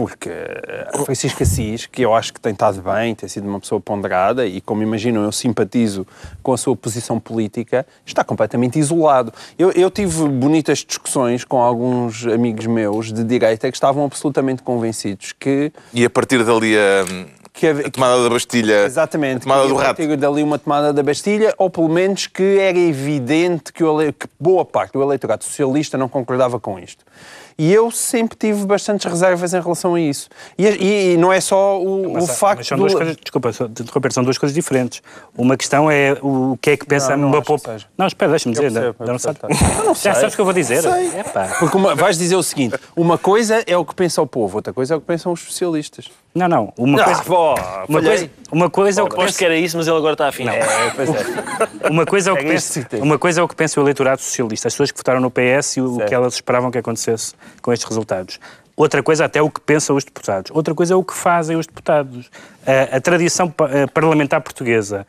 Porque 0.00 0.30
eh, 0.30 0.88
Francisco 1.04 1.42
Assis, 1.42 1.84
que 1.86 2.00
eu 2.00 2.14
acho 2.14 2.32
que 2.32 2.40
tem 2.40 2.52
estado 2.52 2.80
bem, 2.80 3.14
tem 3.14 3.28
sido 3.28 3.46
uma 3.46 3.60
pessoa 3.60 3.78
ponderada 3.80 4.46
e, 4.46 4.58
como 4.60 4.82
imaginam, 4.82 5.22
eu 5.22 5.30
simpatizo 5.30 6.06
com 6.42 6.54
a 6.54 6.56
sua 6.56 6.74
posição 6.74 7.20
política, 7.20 7.86
está 8.06 8.24
completamente 8.24 8.78
isolado. 8.78 9.30
Eu, 9.58 9.70
eu 9.72 9.90
tive 9.90 10.26
bonitas 10.26 10.78
discussões 10.78 11.44
com 11.44 11.60
alguns 11.62 12.26
amigos 12.26 12.64
meus 12.64 13.12
de 13.12 13.22
direita 13.22 13.70
que 13.70 13.76
estavam 13.76 14.04
absolutamente 14.06 14.62
convencidos 14.62 15.32
que 15.38 15.70
E 15.92 16.02
a 16.02 16.08
partir 16.08 16.42
dali 16.44 16.74
a, 16.78 17.04
que 17.52 17.66
a 17.66 17.70
havia- 17.70 17.90
tomada 17.90 18.22
da 18.22 18.30
Bastilha. 18.30 18.84
Exatamente. 18.86 19.38
A 19.38 19.40
tomada 19.40 19.68
do 19.68 19.74
rato. 19.74 19.96
partir 19.98 20.16
dali 20.16 20.42
uma 20.42 20.58
tomada 20.58 20.94
da 20.94 21.02
Bastilha, 21.02 21.52
ou 21.58 21.68
pelo 21.68 21.90
menos 21.90 22.26
que 22.26 22.58
era 22.58 22.78
evidente 22.78 23.70
que, 23.70 23.84
o 23.84 23.98
que 24.14 24.26
boa 24.40 24.64
parte 24.64 24.92
do 24.94 25.02
eleitorado 25.02 25.44
socialista 25.44 25.98
não 25.98 26.08
concordava 26.08 26.58
com 26.58 26.78
isto. 26.78 27.04
E 27.62 27.70
eu 27.74 27.90
sempre 27.90 28.38
tive 28.38 28.64
bastantes 28.64 29.04
reservas 29.04 29.52
em 29.52 29.60
relação 29.60 29.94
a 29.94 30.00
isso. 30.00 30.30
E, 30.56 30.64
e- 30.66 31.12
e 31.12 31.16
não 31.18 31.30
é 31.30 31.42
só 31.42 31.78
o, 31.78 32.14
Mas, 32.14 32.24
o 32.24 32.26
facto 32.28 32.56
mas 32.60 32.66
são 32.68 32.78
do... 32.78 32.80
duas 32.84 32.94
coisas, 32.94 33.16
desculpa, 33.16 33.50
interromper, 33.78 34.12
são 34.14 34.24
duas 34.24 34.38
coisas 34.38 34.54
diferentes. 34.54 35.02
Uma 35.36 35.58
questão 35.58 35.90
é 35.90 36.16
o 36.22 36.56
que 36.58 36.70
é 36.70 36.76
que 36.78 36.86
pensa 36.86 37.14
Não, 37.18 37.28
não 37.28 37.42
poupa. 37.42 37.76
Não, 37.98 38.06
espera, 38.06 38.30
deixa-me 38.30 38.54
dizer. 38.54 38.72
percebo, 38.72 38.96
ainda 38.98 39.12
eu 39.12 39.12
não 39.12 39.18
percebo. 39.18 39.78
Eu 39.78 39.84
não 39.84 39.94
sei. 39.94 40.10
Já 40.10 40.14
sabes 40.18 40.32
o 40.32 40.36
que 40.36 40.40
eu 40.40 40.44
vou 40.46 40.54
dizer? 40.54 40.80
Sei. 40.80 41.20
Epá. 41.20 41.56
Porque 41.58 41.76
uma- 41.76 41.94
vais 41.94 42.16
dizer 42.16 42.36
o 42.36 42.42
seguinte, 42.42 42.76
uma 42.96 43.18
coisa 43.18 43.62
é 43.66 43.76
o 43.76 43.84
que 43.84 43.94
pensa 43.94 44.22
o 44.22 44.26
povo, 44.26 44.56
outra 44.56 44.72
coisa 44.72 44.94
é 44.94 44.96
o 44.96 45.00
que 45.00 45.06
pensam 45.06 45.30
os 45.30 45.40
socialistas. 45.42 46.10
Não, 46.34 46.48
não. 46.48 46.72
Uma 46.78 47.00
Ah, 47.00 47.04
coisa, 47.04 47.22
pô, 47.24 47.54
uma 47.88 48.00
coisa, 48.02 48.30
uma 48.52 48.70
coisa 48.70 49.00
é 49.00 49.04
o 49.04 49.08
que 49.08 49.16
pensa. 49.16 49.38
que 49.38 49.44
era 49.44 49.56
isso, 49.56 49.76
mas 49.76 49.88
ele 49.88 49.96
agora 49.96 50.12
está 50.14 50.28
afinal. 50.28 50.54
É, 50.54 50.90
pois 50.94 51.08
é. 51.10 51.24
Uma 51.90 52.06
coisa, 52.06 52.30
é 52.30 52.32
o 52.32 52.36
que 52.36 52.60
sítio. 52.60 53.02
uma 53.02 53.18
coisa 53.18 53.40
é 53.40 53.44
o 53.44 53.48
que 53.48 53.56
pensa 53.56 53.80
o 53.80 53.82
eleitorado 53.82 54.20
socialista, 54.20 54.68
as 54.68 54.74
pessoas 54.74 54.92
que 54.92 54.98
votaram 54.98 55.20
no 55.20 55.30
PS 55.30 55.76
e 55.76 55.80
o 55.80 55.96
Certo. 55.96 56.08
que 56.08 56.14
elas 56.14 56.34
esperavam 56.34 56.70
que 56.70 56.78
acontecesse 56.78 57.34
com 57.60 57.72
estes 57.72 57.88
resultados. 57.88 58.38
Outra 58.76 59.02
coisa 59.02 59.24
até 59.24 59.40
é 59.40 59.42
o 59.42 59.50
que 59.50 59.60
pensam 59.60 59.96
os 59.96 60.04
deputados. 60.04 60.50
Outra 60.54 60.72
coisa 60.74 60.94
é 60.94 60.96
o 60.96 61.02
que 61.04 61.14
fazem 61.14 61.56
os 61.56 61.66
deputados. 61.66 62.30
A, 62.66 62.96
a 62.96 63.00
tradição 63.00 63.52
eh, 63.68 63.86
parlamentar 63.88 64.40
portuguesa 64.40 65.06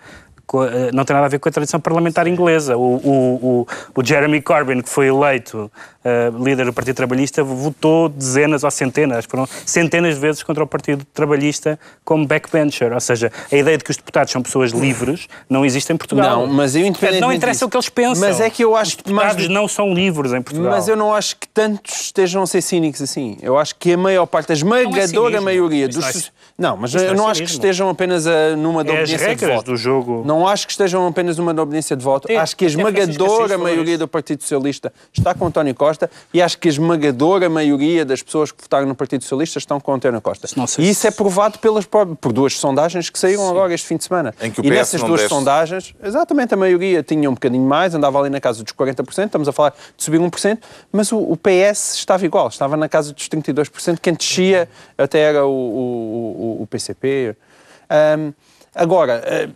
eh, 0.54 0.92
não 0.92 1.06
tem 1.06 1.14
nada 1.14 1.28
a 1.28 1.30
ver 1.30 1.40
com 1.40 1.48
a 1.48 1.52
tradição 1.52 1.80
parlamentar 1.80 2.28
inglesa. 2.28 2.76
O, 2.76 2.96
o, 2.96 3.66
o, 3.96 4.02
o 4.02 4.04
Jeremy 4.06 4.42
Corbyn, 4.42 4.82
que 4.82 4.90
foi 4.90 5.08
eleito 5.08 5.72
uh, 6.04 6.44
líder 6.44 6.66
do 6.66 6.74
Partido 6.74 6.96
Trabalhista, 6.96 7.44
votou 7.44 8.10
dezenas 8.10 8.64
ou 8.64 8.72
centenas, 8.72 9.26
foram 9.26 9.48
centenas 9.66 10.16
de 10.16 10.22
vezes 10.22 10.44
contra 10.44 10.64
o 10.64 10.68
Partido 10.68 11.06
Trabalhista 11.14 11.80
como 12.04 12.26
backbencher. 12.26 12.92
Ou 12.94 13.00
seja, 13.00 13.32
a 13.52 13.56
ideia 13.56 13.78
de 13.78 13.84
que 13.84 13.92
os 13.92 13.98
deputados 13.98 14.32
são 14.32 14.42
pessoas 14.42 14.72
livres 14.72 15.28
não 15.50 15.66
existe 15.66 15.92
em 15.92 15.98
Portugal. 15.98 16.46
Não, 16.46 16.48
mas 16.54 16.76
eu 16.76 16.82
independentemente 16.82 17.22
Não 17.22 17.34
interessa 17.34 17.58
disso, 17.60 17.66
o 17.66 17.70
que 17.70 17.78
eles 17.78 17.90
pensam. 17.90 18.28
Mas 18.28 18.40
é 18.40 18.50
que 18.50 18.64
eu 18.64 18.76
acho 18.76 18.96
os 18.98 19.02
que 19.02 19.12
mais 19.14 19.30
deputados 19.36 19.54
não 19.54 19.68
são 19.68 19.94
livres 19.94 20.34
em 20.34 20.42
Portugal. 20.42 20.72
Mas 20.72 20.88
eu 20.88 20.96
não 20.96 21.14
acho 21.14 21.36
que 21.38 21.48
tantos 21.48 22.02
estejam 22.02 22.44
a 22.44 22.48
ser 22.48 22.62
cínicos 22.62 23.02
assim. 23.02 23.38
Eu 23.42 23.58
acho 23.58 23.76
que 23.76 23.94
a 23.94 23.98
maior 23.98 24.26
parte, 24.26 24.52
a 24.52 24.54
esmagadora 24.56 25.08
cinismo. 25.08 25.42
maioria 25.42 25.88
dos. 25.88 25.98
não 25.98 26.08
é- 26.08 26.14
Não, 26.58 26.78
mas 26.78 26.94
não 26.94 27.02
eu 27.02 27.12
é 27.12 27.14
não 27.16 27.28
acho 27.28 27.44
que 27.44 27.50
estejam 27.50 27.90
apenas 27.90 28.26
a, 28.28 28.56
numa 28.56 28.84
de 28.84 28.90
É 28.90 28.94
obediência 28.94 29.18
de 29.18 29.24
regras 29.26 29.56
voto. 29.56 29.72
do 29.72 29.78
jogo. 29.78 30.24
Não 30.26 30.48
acho 30.48 30.66
que 30.68 30.72
estejam 30.74 31.06
apenas 31.08 31.38
numa 31.38 31.54
de 31.54 31.60
obediência 31.60 31.96
de 31.96 32.04
voto. 32.04 32.32
É, 32.32 32.38
acho 32.38 32.56
que 32.56 32.66
a 32.66 32.68
esmagadora 32.68 33.58
maioria 33.58 33.98
do 33.98 34.08
Partido 34.08 34.42
Socialista 34.42 34.92
está 35.14 35.34
com 35.34 35.46
António 35.48 35.74
Costa 35.76 35.91
e 36.34 36.42
acho 36.42 36.58
que 36.58 36.68
a 36.68 36.72
esmagadora 36.72 37.50
maioria 37.50 38.04
das 38.06 38.22
pessoas 38.22 38.52
que 38.52 38.62
votaram 38.62 38.88
no 38.88 38.96
Partido 38.96 39.22
Socialista 39.24 39.58
estão 39.60 39.80
com 39.80 39.94
António 39.94 40.22
Costa. 40.22 40.48
Sei 40.48 40.64
E 40.64 40.68
se- 40.68 40.82
isso 40.82 41.08
é 41.08 41.12
provado 41.12 41.60
pelas, 41.60 41.86
por 41.86 42.32
duas 42.34 42.58
sondagens 42.58 43.10
que 43.10 43.18
saíram 43.20 43.50
agora 43.50 43.74
este 43.74 43.88
fim 43.88 43.98
de 43.98 44.04
semana. 44.04 44.34
Em 44.42 44.52
que 44.52 44.62
o 44.62 44.66
e 44.66 44.70
PS 44.70 44.76
nessas 44.78 45.02
não 45.02 45.08
duas 45.10 45.22
sondagens, 45.24 45.94
exatamente 46.04 46.54
a 46.54 46.58
maioria 46.58 47.02
tinha 47.04 47.30
um 47.30 47.34
bocadinho 47.34 47.66
mais, 47.66 47.94
andava 47.96 48.20
ali 48.20 48.30
na 48.30 48.40
casa 48.40 48.64
dos 48.64 48.74
40%, 48.74 49.26
estamos 49.26 49.48
a 49.48 49.52
falar 49.52 49.72
de 49.98 50.04
subir 50.04 50.20
1%, 50.20 50.58
mas 50.92 51.12
o, 51.12 51.18
o 51.18 51.38
PS 51.38 51.96
estava 51.96 52.26
igual, 52.26 52.48
estava 52.48 52.76
na 52.78 52.88
casa 52.90 53.14
dos 53.14 53.28
32%, 53.30 54.00
quem 54.02 54.14
descia 54.14 54.68
até 54.98 55.20
era 55.20 55.46
o, 55.46 55.50
o, 55.50 56.58
o- 56.60 56.64
o 56.64 56.68
PCP. 56.68 57.36
Ahm, 57.90 58.32
agora, 58.74 59.22
eh, 59.26 59.50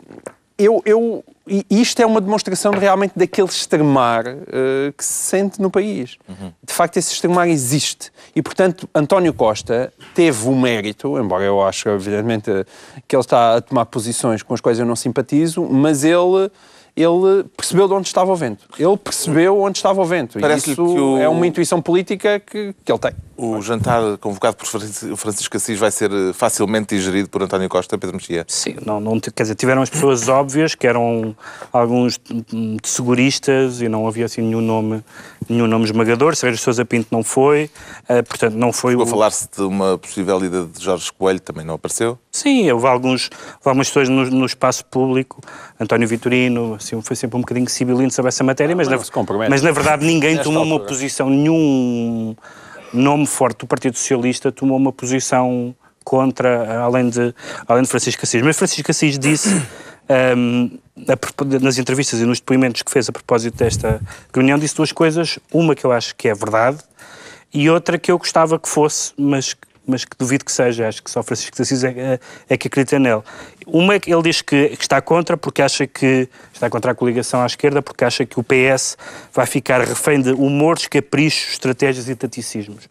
eu, 0.57 0.81
eu, 0.85 1.24
e 1.47 1.65
isto 1.69 2.01
é 2.01 2.05
uma 2.05 2.21
demonstração 2.21 2.71
de, 2.71 2.79
realmente 2.79 3.13
daquele 3.15 3.47
extremar 3.47 4.25
eh, 4.27 4.93
que 4.97 5.03
se 5.03 5.13
sente 5.13 5.62
no 5.62 5.69
país. 5.69 6.17
De 6.63 6.74
facto, 6.74 6.97
esse 6.97 7.12
extremar 7.13 7.47
existe. 7.50 8.12
E, 8.35 8.41
portanto, 8.41 8.89
António 8.95 9.33
Costa 9.33 9.91
teve 10.13 10.47
o 10.47 10.55
mérito, 10.55 11.17
embora 11.19 11.43
eu 11.43 11.62
acho, 11.62 11.89
evidentemente, 11.89 12.50
que 13.07 13.15
ele 13.15 13.21
está 13.21 13.57
a 13.57 13.62
tomar 13.62 13.85
posições 13.85 14.41
com 14.43 14.53
as 14.53 14.62
quais 14.62 14.79
eu 14.79 14.85
não 14.85 14.95
simpatizo, 14.95 15.62
mas 15.63 16.03
ele. 16.03 16.50
Ele 16.97 17.43
percebeu 17.57 17.89
de 17.89 17.93
onde 17.93 18.07
estava 18.07 18.31
o 18.31 18.35
vento. 18.38 18.65
Ele 18.79 18.95
percebeu 18.95 19.59
onde 19.62 19.77
estava 19.77 20.01
o 20.01 20.05
vento. 20.05 20.39
E 20.39 20.41
Parece-lhe 20.41 20.71
isso 20.71 20.81
que 20.85 20.97
o- 21.01 21.17
é 21.17 21.27
uma 21.27 21.45
intuição 21.45 21.81
política 21.81 22.39
que, 22.39 22.74
que 22.85 22.89
ele 22.89 23.00
tem. 23.00 23.12
O 23.37 23.61
jantar 23.61 24.17
convocado 24.19 24.55
por 24.55 24.65
Francisco 24.65 25.57
Assis 25.57 25.77
vai 25.77 25.91
ser 25.91 26.09
eh, 26.11 26.31
facilmente 26.33 26.95
digerido 26.95 27.27
por 27.27 27.43
António 27.43 27.67
Costa, 27.67 27.97
Pedro 27.97 28.15
Mexia. 28.15 28.45
Sim, 28.47 28.77
não, 28.85 29.01
não, 29.01 29.19
quer 29.19 29.43
dizer, 29.43 29.55
tiveram 29.55 29.81
as 29.81 29.89
pessoas 29.89 30.27
óbvias, 30.29 30.73
que 30.73 30.87
eram 30.87 31.35
alguns 31.73 32.17
de 32.17 32.79
seguristas 32.83 33.81
e 33.81 33.89
não 33.89 34.07
havia 34.07 34.25
assim 34.25 34.41
nenhum 34.41 34.61
nome, 34.61 35.03
nenhum 35.49 35.67
nome 35.67 35.83
esmagador. 35.83 36.33
Sérgio 36.35 36.57
Sousa 36.61 36.85
Pinto 36.85 37.09
não 37.11 37.23
foi, 37.23 37.69
eh, 38.07 38.21
portanto 38.21 38.53
não 38.53 38.71
foi 38.71 38.93
Chegou 38.93 39.05
o... 39.05 39.07
a 39.07 39.11
falar-se 39.11 39.49
de 39.53 39.61
uma 39.63 39.97
possível 39.97 40.43
ida 40.43 40.65
de 40.65 40.81
Jorge 40.81 41.11
Coelho, 41.11 41.41
também 41.41 41.65
não 41.65 41.73
apareceu. 41.73 42.17
Sim, 42.31 42.71
houve, 42.71 42.87
alguns, 42.87 43.29
houve 43.55 43.65
algumas 43.65 43.87
pessoas 43.87 44.07
no, 44.07 44.25
no 44.29 44.45
espaço 44.45 44.85
público, 44.85 45.41
António 45.77 46.07
Vitorino, 46.07 46.75
assim, 46.75 47.01
foi 47.01 47.17
sempre 47.17 47.35
um 47.37 47.41
bocadinho 47.41 47.69
sibilino 47.69 48.11
sobre 48.11 48.29
essa 48.29 48.45
matéria, 48.45 48.75
mas, 48.75 48.87
mas 48.87 49.09
na, 49.09 49.49
mas 49.49 49.61
na 49.61 49.71
verdade 49.71 50.05
ninguém 50.05 50.35
Nesta 50.35 50.45
tomou 50.45 50.63
uma 50.63 50.75
altura. 50.75 50.89
posição, 50.89 51.29
nenhum 51.29 52.33
nome 52.95 53.25
forte 53.25 53.59
do 53.59 53.67
Partido 53.67 53.97
Socialista 53.97 54.51
tomou 54.51 54.77
uma 54.77 54.91
posição 54.91 55.75
contra, 56.03 56.79
além 56.81 57.09
de, 57.09 57.33
além 57.67 57.83
de 57.83 57.89
Francisco 57.89 58.21
Assis. 58.23 58.41
Mas 58.41 58.57
Francisco 58.57 58.91
Assis 58.91 59.17
disse, 59.17 59.49
hum, 60.37 60.77
a 61.09 61.17
propo- 61.17 61.45
nas 61.59 61.77
entrevistas 61.77 62.19
e 62.19 62.25
nos 62.25 62.39
depoimentos 62.39 62.81
que 62.83 62.91
fez 62.91 63.09
a 63.09 63.11
propósito 63.11 63.57
desta 63.57 63.99
reunião, 64.33 64.57
disse 64.57 64.75
duas 64.75 64.91
coisas. 64.91 65.39
Uma 65.51 65.75
que 65.75 65.85
eu 65.85 65.91
acho 65.91 66.15
que 66.15 66.27
é 66.29 66.33
verdade 66.33 66.77
e 67.53 67.69
outra 67.69 67.97
que 67.97 68.11
eu 68.11 68.17
gostava 68.17 68.59
que 68.59 68.67
fosse, 68.67 69.13
mas, 69.17 69.55
mas 69.87 70.03
que 70.05 70.15
duvido 70.17 70.43
que 70.45 70.51
seja. 70.51 70.87
Acho 70.87 71.01
que 71.01 71.09
só 71.09 71.23
Francisco 71.23 71.61
Assis 71.61 71.83
é, 71.83 71.89
é, 71.89 72.19
é 72.49 72.57
que 72.57 72.67
acredita 72.67 72.99
nele. 72.99 73.21
Uma 73.65 73.95
é 73.95 74.00
que 74.00 74.13
ele 74.13 74.22
diz 74.22 74.41
que, 74.41 74.69
que 74.69 74.81
está 74.81 75.01
contra 75.01 75.36
porque 75.36 75.62
acha 75.62 75.88
que 75.88 76.29
está 76.53 76.69
contra 76.69 76.91
a 76.91 76.95
coligação 76.95 77.41
à 77.41 77.45
esquerda 77.45 77.81
porque 77.81 78.05
acha 78.05 78.25
que 78.25 78.39
o 78.39 78.43
PS 78.43 78.98
vai 79.34 79.45
ficar 79.45 79.81
refém 79.81 80.22
de 80.22 80.31
humores, 80.31 80.88
caprichos, 80.88 81.53
estratégias 81.53 82.07
e 82.07 82.15
taticismos. 82.15 82.88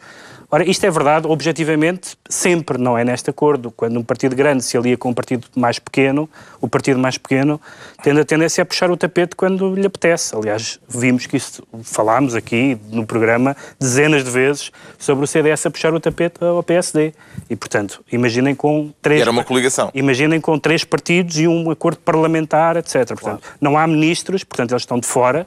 Ora, 0.55 0.71
isto 0.71 0.87
é 0.87 0.91
verdade, 0.91 1.27
objetivamente, 1.27 2.17
sempre, 2.29 2.79
não 2.79 2.97
é 2.97 3.05
neste 3.05 3.29
acordo. 3.29 3.73
Quando 3.73 3.99
um 3.99 4.05
partido 4.05 4.37
grande 4.37 4.63
se 4.63 4.79
alia 4.79 4.97
com 4.97 5.09
um 5.11 5.13
partido 5.13 5.49
mais 5.57 5.81
pequeno, 5.81 6.31
o 6.61 6.69
partido 6.69 6.97
mais 6.97 7.19
pequeno 7.19 7.61
tende 8.05 8.21
a 8.21 8.25
tendência 8.25 8.63
a 8.63 8.65
puxar 8.65 8.89
o 8.89 8.97
tapete 8.97 9.35
quando 9.35 9.75
lhe 9.75 9.85
apetece. 9.85 10.33
Aliás, 10.37 10.79
vimos 10.89 11.27
que 11.27 11.39
isso, 11.39 11.61
falámos 11.83 12.37
aqui 12.37 12.79
no 12.93 13.05
programa 13.05 13.57
dezenas 13.81 14.23
de 14.23 14.31
vezes 14.31 14.71
sobre 14.97 15.25
o 15.25 15.27
CDS 15.27 15.67
a 15.67 15.73
puxar 15.73 15.93
o 15.93 15.99
tapete 15.99 16.45
ao 16.45 16.63
PSD. 16.63 17.13
E, 17.51 17.57
portanto, 17.57 18.05
imaginem 18.13 18.55
com 18.55 18.93
três... 19.03 19.23
Era 19.23 19.33
uma 19.33 19.43
coligação. 19.43 19.91
Imaginem 19.93 20.41
com 20.41 20.57
três 20.65 20.83
partidos 20.83 21.39
e 21.39 21.47
um 21.47 21.71
acordo 21.71 21.99
parlamentar, 21.99 22.79
etc. 22.79 23.09
Portanto, 23.09 23.43
não 23.61 23.77
há 23.77 23.87
ministros, 23.87 24.43
portanto, 24.43 24.73
eles 24.73 24.81
estão 24.81 24.99
de 24.99 25.07
fora. 25.07 25.47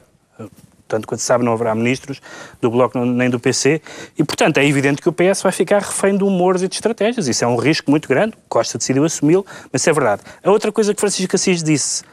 Tanto 0.86 1.08
quanto 1.08 1.18
se 1.18 1.26
sabe, 1.26 1.44
não 1.44 1.52
haverá 1.52 1.74
ministros 1.74 2.20
do 2.60 2.70
Bloco 2.70 2.96
nem 3.04 3.28
do 3.28 3.40
PC. 3.40 3.82
E, 4.16 4.22
portanto, 4.22 4.58
é 4.58 4.64
evidente 4.64 5.02
que 5.02 5.08
o 5.08 5.12
PS 5.12 5.42
vai 5.42 5.50
ficar 5.50 5.82
refém 5.82 6.16
de 6.16 6.22
humores 6.22 6.62
e 6.62 6.68
de 6.68 6.76
estratégias. 6.76 7.26
Isso 7.26 7.44
é 7.44 7.48
um 7.48 7.56
risco 7.56 7.90
muito 7.90 8.08
grande. 8.08 8.34
Costa 8.48 8.78
decidiu 8.78 9.04
assumi-lo, 9.04 9.44
mas 9.72 9.82
isso 9.82 9.90
é 9.90 9.92
verdade. 9.92 10.22
A 10.42 10.52
outra 10.52 10.70
coisa 10.70 10.94
que 10.94 11.00
Francisco 11.00 11.34
Assis 11.34 11.64
disse, 11.64 12.04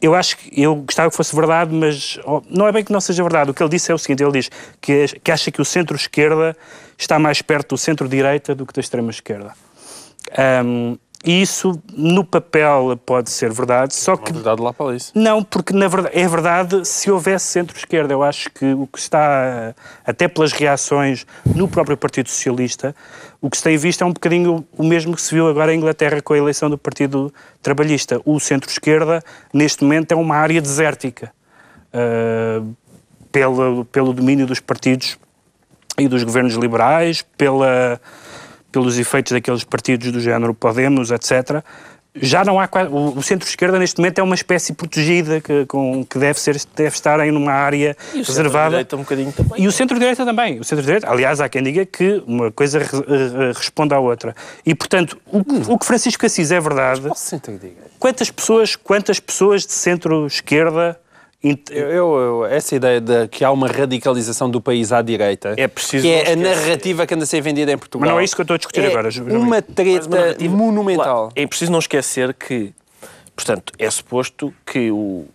eu 0.00 0.14
acho 0.14 0.38
que 0.38 0.62
eu 0.62 0.76
gostava 0.76 1.10
que 1.10 1.16
fosse 1.16 1.34
verdade, 1.34 1.74
mas 1.74 2.16
oh, 2.24 2.40
não 2.48 2.68
é 2.68 2.70
bem 2.70 2.84
que 2.84 2.92
não 2.92 3.00
seja 3.00 3.24
verdade. 3.24 3.50
O 3.50 3.54
que 3.54 3.60
ele 3.60 3.70
disse 3.70 3.90
é 3.90 3.94
o 3.94 3.98
seguinte: 3.98 4.22
ele 4.22 4.32
diz 4.32 4.50
que, 4.80 5.18
que 5.18 5.32
acha 5.32 5.50
que 5.50 5.60
o 5.60 5.64
centro-esquerda 5.64 6.56
está 6.96 7.18
mais 7.18 7.42
perto 7.42 7.70
do 7.70 7.78
centro-direita 7.78 8.54
do 8.54 8.64
que 8.64 8.72
da 8.72 8.80
extrema-esquerda. 8.80 9.52
Ahm, 10.38 10.96
e 11.24 11.42
isso, 11.42 11.80
no 11.92 12.24
papel, 12.24 12.96
pode 13.04 13.30
ser 13.30 13.52
verdade, 13.52 13.94
só 13.94 14.16
que 14.16 14.32
Verdade 14.32 14.62
lá 14.62 14.72
para 14.72 14.94
isso. 14.94 15.10
não, 15.14 15.42
porque 15.42 15.72
na 15.72 15.88
verdade, 15.88 16.16
é 16.16 16.28
verdade 16.28 16.84
se 16.86 17.10
houvesse 17.10 17.46
centro-esquerda. 17.46 18.12
Eu 18.12 18.22
acho 18.22 18.50
que 18.50 18.72
o 18.74 18.86
que 18.86 18.98
está, 18.98 19.74
até 20.04 20.28
pelas 20.28 20.52
reações 20.52 21.26
no 21.44 21.66
próprio 21.66 21.96
Partido 21.96 22.28
Socialista, 22.28 22.94
o 23.40 23.50
que 23.50 23.56
se 23.56 23.62
tem 23.64 23.76
visto 23.76 24.02
é 24.02 24.06
um 24.06 24.12
bocadinho 24.12 24.64
o 24.76 24.84
mesmo 24.84 25.14
que 25.14 25.20
se 25.20 25.34
viu 25.34 25.48
agora 25.48 25.74
em 25.74 25.78
Inglaterra 25.78 26.20
com 26.22 26.32
a 26.32 26.38
eleição 26.38 26.70
do 26.70 26.78
Partido 26.78 27.32
Trabalhista. 27.60 28.20
O 28.24 28.38
centro-esquerda, 28.38 29.22
neste 29.52 29.82
momento, 29.82 30.12
é 30.12 30.16
uma 30.16 30.36
área 30.36 30.60
desértica 30.60 31.32
ah, 31.92 32.62
pelo, 33.32 33.84
pelo 33.86 34.12
domínio 34.12 34.46
dos 34.46 34.60
partidos 34.60 35.18
e 35.98 36.06
dos 36.08 36.22
governos 36.22 36.54
liberais, 36.54 37.22
pela, 37.36 38.00
pelos 38.76 38.98
efeitos 38.98 39.32
daqueles 39.32 39.64
partidos 39.64 40.12
do 40.12 40.20
género 40.20 40.52
Podemos, 40.52 41.10
etc. 41.10 41.62
Já 42.14 42.44
não 42.44 42.60
há 42.60 42.68
o, 42.90 43.22
centro-esquerda 43.22 43.78
neste 43.78 43.98
momento 43.98 44.18
é 44.18 44.22
uma 44.22 44.34
espécie 44.34 44.72
protegida 44.74 45.40
que, 45.40 45.64
com, 45.66 46.04
que 46.04 46.18
deve, 46.18 46.38
ser, 46.38 46.58
deve 46.74 46.94
estar 46.94 47.20
em 47.20 47.30
uma 47.30 47.52
área 47.52 47.96
E 48.14 48.18
reservada. 48.22 48.76
um 48.96 49.04
também. 49.32 49.62
E 49.64 49.66
o 49.68 49.72
centro-direita 49.72 50.24
também. 50.24 50.58
O 50.60 50.64
centro-direita, 50.64 51.10
aliás, 51.10 51.40
há 51.40 51.48
quem 51.48 51.62
diga 51.62 51.84
que 51.86 52.22
uma 52.26 52.50
coisa 52.52 52.78
re- 52.78 52.84
re- 52.86 53.52
responde 53.54 53.94
à 53.94 53.98
outra. 53.98 54.34
E, 54.64 54.74
portanto, 54.74 55.18
o, 55.26 55.42
que- 55.44 55.70
o 55.72 55.78
que 55.78 55.86
Francisco 55.86 56.24
Assis 56.24 56.50
é 56.50 56.60
verdade. 56.60 57.02
Quantas 57.98 58.30
pessoas, 58.30 58.76
quantas 58.76 59.20
pessoas 59.20 59.66
de 59.66 59.72
centro-esquerda 59.72 60.98
Eu, 61.70 62.18
eu- 62.18 62.44
essa 62.46 62.74
ideia 62.74 63.00
de 63.00 63.28
que 63.28 63.44
há 63.44 63.50
uma 63.50 63.68
radicalização 63.68 64.50
do 64.50 64.60
país 64.60 64.92
à 64.92 65.02
direita, 65.02 65.54
É 65.56 65.68
preciso 65.68 66.02
que 66.02 66.12
é 66.12 66.32
a 66.32 66.36
narrativa 66.36 67.06
que 67.06 67.14
anda 67.14 67.24
a 67.24 67.26
ser 67.26 67.40
vendida 67.40 67.70
em 67.72 67.78
Portugal. 67.78 68.06
Mas 68.06 68.10
não 68.14 68.20
é 68.20 68.24
isso 68.24 68.34
que 68.34 68.40
eu 68.40 68.44
estou 68.44 68.54
a 68.54 68.58
discutir 68.58 68.80
é 68.84 68.86
agora, 68.88 69.08
Uma 69.36 69.62
treta 69.62 70.36
uma 70.40 70.56
monumental. 70.56 71.30
É 71.34 71.46
preciso 71.46 71.70
não 71.72 71.78
esquecer 71.78 72.34
que, 72.34 72.72
portanto, 73.34 73.72
é 73.78 73.90
suposto 73.90 74.52
que 74.64 74.90
o 74.90 75.26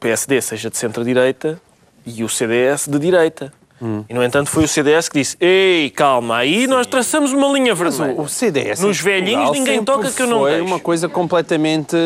PSD 0.00 0.40
seja 0.40 0.70
de 0.70 0.76
centro-direita 0.76 1.60
e 2.06 2.22
o 2.24 2.28
CDS 2.28 2.88
de 2.88 2.98
direita. 2.98 3.52
Hum. 3.80 4.04
E, 4.08 4.14
no 4.14 4.24
entanto, 4.24 4.50
foi 4.50 4.64
o 4.64 4.68
CDS 4.68 5.08
que 5.08 5.18
disse: 5.20 5.36
Ei, 5.40 5.90
calma, 5.90 6.38
aí 6.38 6.66
nós 6.66 6.86
traçamos 6.86 7.32
uma 7.32 7.46
linha 7.48 7.74
vermelha. 7.74 8.14
O 8.20 8.28
CDS 8.28 8.80
Nos 8.80 9.00
velhinhos 9.00 9.44
Portugal 9.46 9.52
ninguém 9.54 9.84
toca 9.84 10.10
que 10.10 10.22
eu 10.22 10.26
não 10.26 10.40
foi 10.40 10.50
deixo. 10.52 10.64
uma 10.66 10.80
coisa 10.80 11.08
completamente 11.08 11.96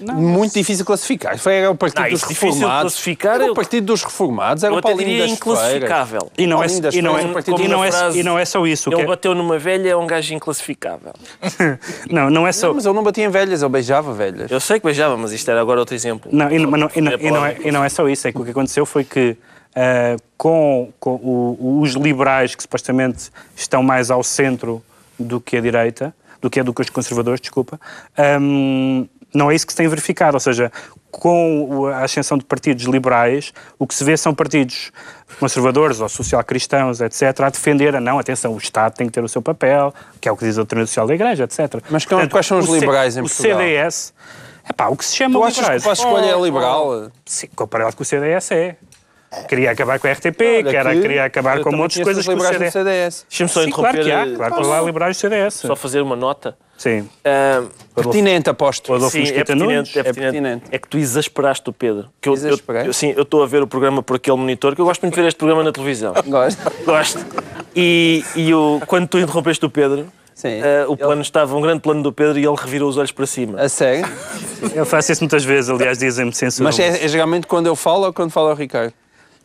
muito 0.00 0.54
difícil 0.54 0.78
de 0.82 0.86
classificar. 0.86 1.38
Foi 1.38 1.54
era 1.54 1.70
o 1.70 1.74
Partido 1.74 2.02
Não, 2.02 2.10
dos 2.10 2.20
difícil 2.20 2.48
de 2.48 2.54
Reformados. 2.54 2.82
classificar, 2.94 3.34
Era 3.40 3.52
o 3.52 3.54
Partido 3.54 3.84
dos 3.84 4.02
Reformados, 4.02 4.64
era 4.64 4.72
Eu 4.74 4.78
o 4.78 4.82
Paulinho 4.82 5.04
diria 5.08 5.22
das 5.24 5.30
inclassificável. 5.32 6.30
E 6.38 6.46
não, 6.46 6.62
é, 6.62 6.66
e, 6.66 7.02
não 7.02 7.18
é, 7.18 7.22
e, 7.22 7.68
não 7.68 7.84
é, 7.84 7.92
frase, 7.92 8.18
e 8.18 8.22
não 8.22 8.38
é 8.38 8.44
só 8.46 8.66
isso. 8.66 8.88
Ele 8.88 8.96
que 8.96 9.02
é- 9.02 9.06
bateu 9.06 9.34
numa 9.34 9.58
velha, 9.58 9.90
é 9.90 9.96
um 9.96 10.06
gajo 10.06 10.32
inclassificável. 10.34 11.12
não, 12.10 12.30
não 12.30 12.46
é 12.46 12.52
só. 12.52 12.68
Não, 12.68 12.74
mas 12.74 12.86
ele 12.86 12.94
não 12.94 13.02
batia 13.02 13.24
em 13.24 13.28
velhas, 13.30 13.62
ele 13.62 13.70
beijava 13.70 14.12
velhas. 14.12 14.50
Eu 14.50 14.58
sei 14.60 14.80
que 14.80 14.86
beijava, 14.86 15.16
mas 15.16 15.32
isto 15.32 15.50
era 15.50 15.60
agora 15.60 15.80
outro 15.80 15.94
exemplo. 15.94 16.30
Não, 16.32 16.50
e, 16.50 16.58
não- 16.58 16.70
mas 16.70 16.80
não, 16.80 16.90
e, 16.94 17.00
não, 17.00 17.12
É 17.12 17.16
e 17.20 17.30
não 17.30 17.46
é, 17.46 17.56
e 17.64 17.70
não 17.72 17.84
é 17.84 17.88
só 17.88 18.08
isso, 18.08 18.26
é 18.26 18.32
que 18.32 18.38
o 18.40 18.44
que 18.44 18.50
aconteceu 18.50 18.86
foi 18.86 19.04
que 19.04 19.36
ah, 19.74 20.16
com, 20.36 20.92
com 20.98 21.14
o- 21.16 21.80
os 21.82 21.92
liberais 21.94 22.54
que 22.54 22.62
supostamente 22.62 23.30
estão 23.56 23.82
mais 23.82 24.10
ao 24.10 24.22
centro 24.22 24.82
do 25.18 25.40
que 25.40 25.56
a 25.56 25.60
direita, 25.60 26.14
do 26.40 26.48
que 26.48 26.58
é 26.60 26.62
do 26.64 26.72
que 26.72 26.80
os 26.80 26.88
conservadores, 26.90 27.40
desculpa, 27.40 27.78
ahm, 28.16 29.04
não 29.34 29.50
é 29.50 29.54
isso 29.54 29.66
que 29.66 29.72
se 29.72 29.76
tem 29.76 29.86
verificado. 29.86 30.34
Ou 30.34 30.40
seja, 30.40 30.72
com 31.10 31.64
o- 31.68 31.86
a 31.88 31.98
ascensão 32.04 32.36
de 32.38 32.44
partidos 32.44 32.84
liberais, 32.86 33.52
o 33.78 33.86
que 33.86 33.94
se 33.94 34.02
vê 34.02 34.16
são 34.16 34.34
partidos 34.34 34.90
conservadores 35.38 36.00
ou 36.00 36.08
social-cristãos, 36.08 37.00
etc., 37.00 37.40
a 37.42 37.50
defender 37.50 37.94
a 37.94 38.00
não, 38.00 38.18
atenção, 38.18 38.54
o 38.54 38.58
Estado 38.58 38.94
tem 38.94 39.06
que 39.06 39.12
ter 39.12 39.22
o 39.22 39.28
seu 39.28 39.40
papel, 39.42 39.94
que 40.20 40.28
é 40.28 40.32
o 40.32 40.36
que 40.36 40.44
diz 40.44 40.56
a 40.56 40.60
doutrina 40.62 40.86
social 40.86 41.06
da 41.06 41.14
Igreja, 41.14 41.44
etc. 41.44 41.82
Mas 41.90 42.04
qual- 42.04 42.28
quais 42.28 42.46
são 42.46 42.58
os 42.58 42.68
o 42.68 42.74
liberais 42.74 43.16
em 43.16 43.20
o 43.20 43.24
Portugal? 43.24 43.58
CDS, 43.58 44.12
é 44.68 44.72
pá, 44.72 44.88
o 44.88 44.96
que 44.96 45.04
se 45.04 45.16
chama 45.16 45.38
Tu 45.38 45.44
achas 45.44 45.54
que 45.54 45.60
liberais. 45.60 45.82
o 45.82 45.88
Passo 45.88 46.02
Escolha 46.06 46.26
é 46.26 46.40
liberal? 46.40 47.10
Sim, 47.26 47.48
comparado 47.54 47.94
com 47.96 48.02
o 48.02 48.06
CDS 48.06 48.50
é. 48.52 48.76
Queria 49.48 49.70
acabar 49.70 50.00
com 50.00 50.08
a 50.08 50.12
RTP, 50.12 50.40
Olha 50.40 50.64
queria, 50.64 50.84
que 50.94 51.00
queria 51.02 51.24
acabar 51.24 51.58
eu 51.58 51.62
com 51.62 51.76
outras 51.78 52.02
coisas 52.02 52.26
que 52.26 52.34
o 52.34 52.40
CDS... 52.40 52.72
CDS. 52.72 53.26
Deixa-me 53.28 53.48
só 53.48 53.62
Sim, 53.62 53.70
claro 53.70 54.00
interromper. 54.00 54.04
que 54.04 54.32
há, 54.34 54.36
claro 54.48 54.64
que 54.64 54.72
há 54.72 54.82
liberais 54.82 55.16
do 55.16 55.20
CDS. 55.20 55.54
Só 55.54 55.76
fazer 55.76 56.00
uma 56.00 56.16
nota. 56.16 56.56
Sim. 56.76 57.08
Ah, 57.24 57.62
Pertinente, 57.94 58.50
aposto. 58.50 58.98
Sim, 59.08 59.22
é 59.28 59.44
pertinente, 59.44 59.96
é 59.96 60.00
é 60.00 60.02
pertinente. 60.02 60.32
pertinente. 60.32 60.64
É 60.72 60.78
que 60.78 60.88
tu 60.88 60.98
exasperaste 60.98 61.68
o 61.70 61.72
Pedro. 61.72 62.08
Que 62.20 62.28
eu, 62.28 62.32
eu, 62.32 62.36
Exasperei? 62.48 62.88
eu, 62.88 62.92
sim, 62.92 63.14
eu 63.16 63.22
estou 63.22 63.42
a 63.42 63.46
ver 63.46 63.62
o 63.62 63.68
programa 63.68 64.02
por 64.02 64.16
aquele 64.16 64.36
monitor, 64.36 64.74
que 64.74 64.80
eu 64.80 64.84
gosto 64.84 65.02
muito 65.02 65.14
de 65.14 65.20
ver 65.20 65.28
este 65.28 65.36
programa 65.38 65.62
na 65.62 65.70
televisão. 65.70 66.12
Gosto. 66.26 66.84
Gosto. 66.84 67.24
E, 67.76 68.24
e 68.34 68.52
o, 68.52 68.80
quando 68.86 69.06
tu 69.06 69.18
interrompeste 69.18 69.64
o 69.64 69.70
Pedro, 69.70 70.06
Sim. 70.34 70.60
ah, 70.60 70.86
o 70.88 70.96
plano 70.96 71.22
estava, 71.22 71.54
um 71.54 71.60
grande 71.60 71.82
plano 71.82 72.02
do 72.02 72.12
Pedro 72.12 72.36
e 72.36 72.44
ele 72.44 72.56
revirou 72.58 72.88
os 72.88 72.96
olhos 72.96 73.12
para 73.12 73.26
cima. 73.26 73.60
A 73.60 73.68
sério? 73.68 74.08
Eu 74.74 74.84
faço 74.84 75.12
isso 75.12 75.20
muitas 75.22 75.44
vezes, 75.44 75.70
aliás, 75.70 75.98
dizem-me 75.98 76.32
censura. 76.32 76.64
Mas 76.64 76.78
é, 76.80 77.04
é 77.04 77.08
geralmente 77.08 77.46
quando 77.46 77.66
eu 77.66 77.76
falo 77.76 78.06
ou 78.06 78.12
quando 78.12 78.30
falo 78.32 78.48
ao 78.48 78.56
Ricardo? 78.56 78.92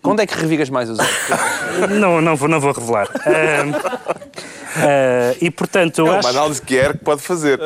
Quando 0.06 0.20
é 0.20 0.28
que 0.28 0.36
revigas 0.36 0.70
mais 0.70 0.88
os 0.88 1.00
olhos? 1.00 1.90
Não, 2.00 2.22
não, 2.22 2.36
vou, 2.36 2.48
não 2.48 2.60
vou 2.60 2.72
revelar. 2.72 3.10
Ah, 3.26 4.16
ah, 4.78 5.36
e, 5.42 5.50
portanto, 5.52 6.00
eu 6.00 6.08
É 6.08 6.10
uma 6.12 6.20
acho... 6.20 6.28
análise 6.30 6.62
que 6.62 6.76
quer 6.76 6.94
que 6.94 7.04
pode 7.04 7.22
fazer. 7.22 7.60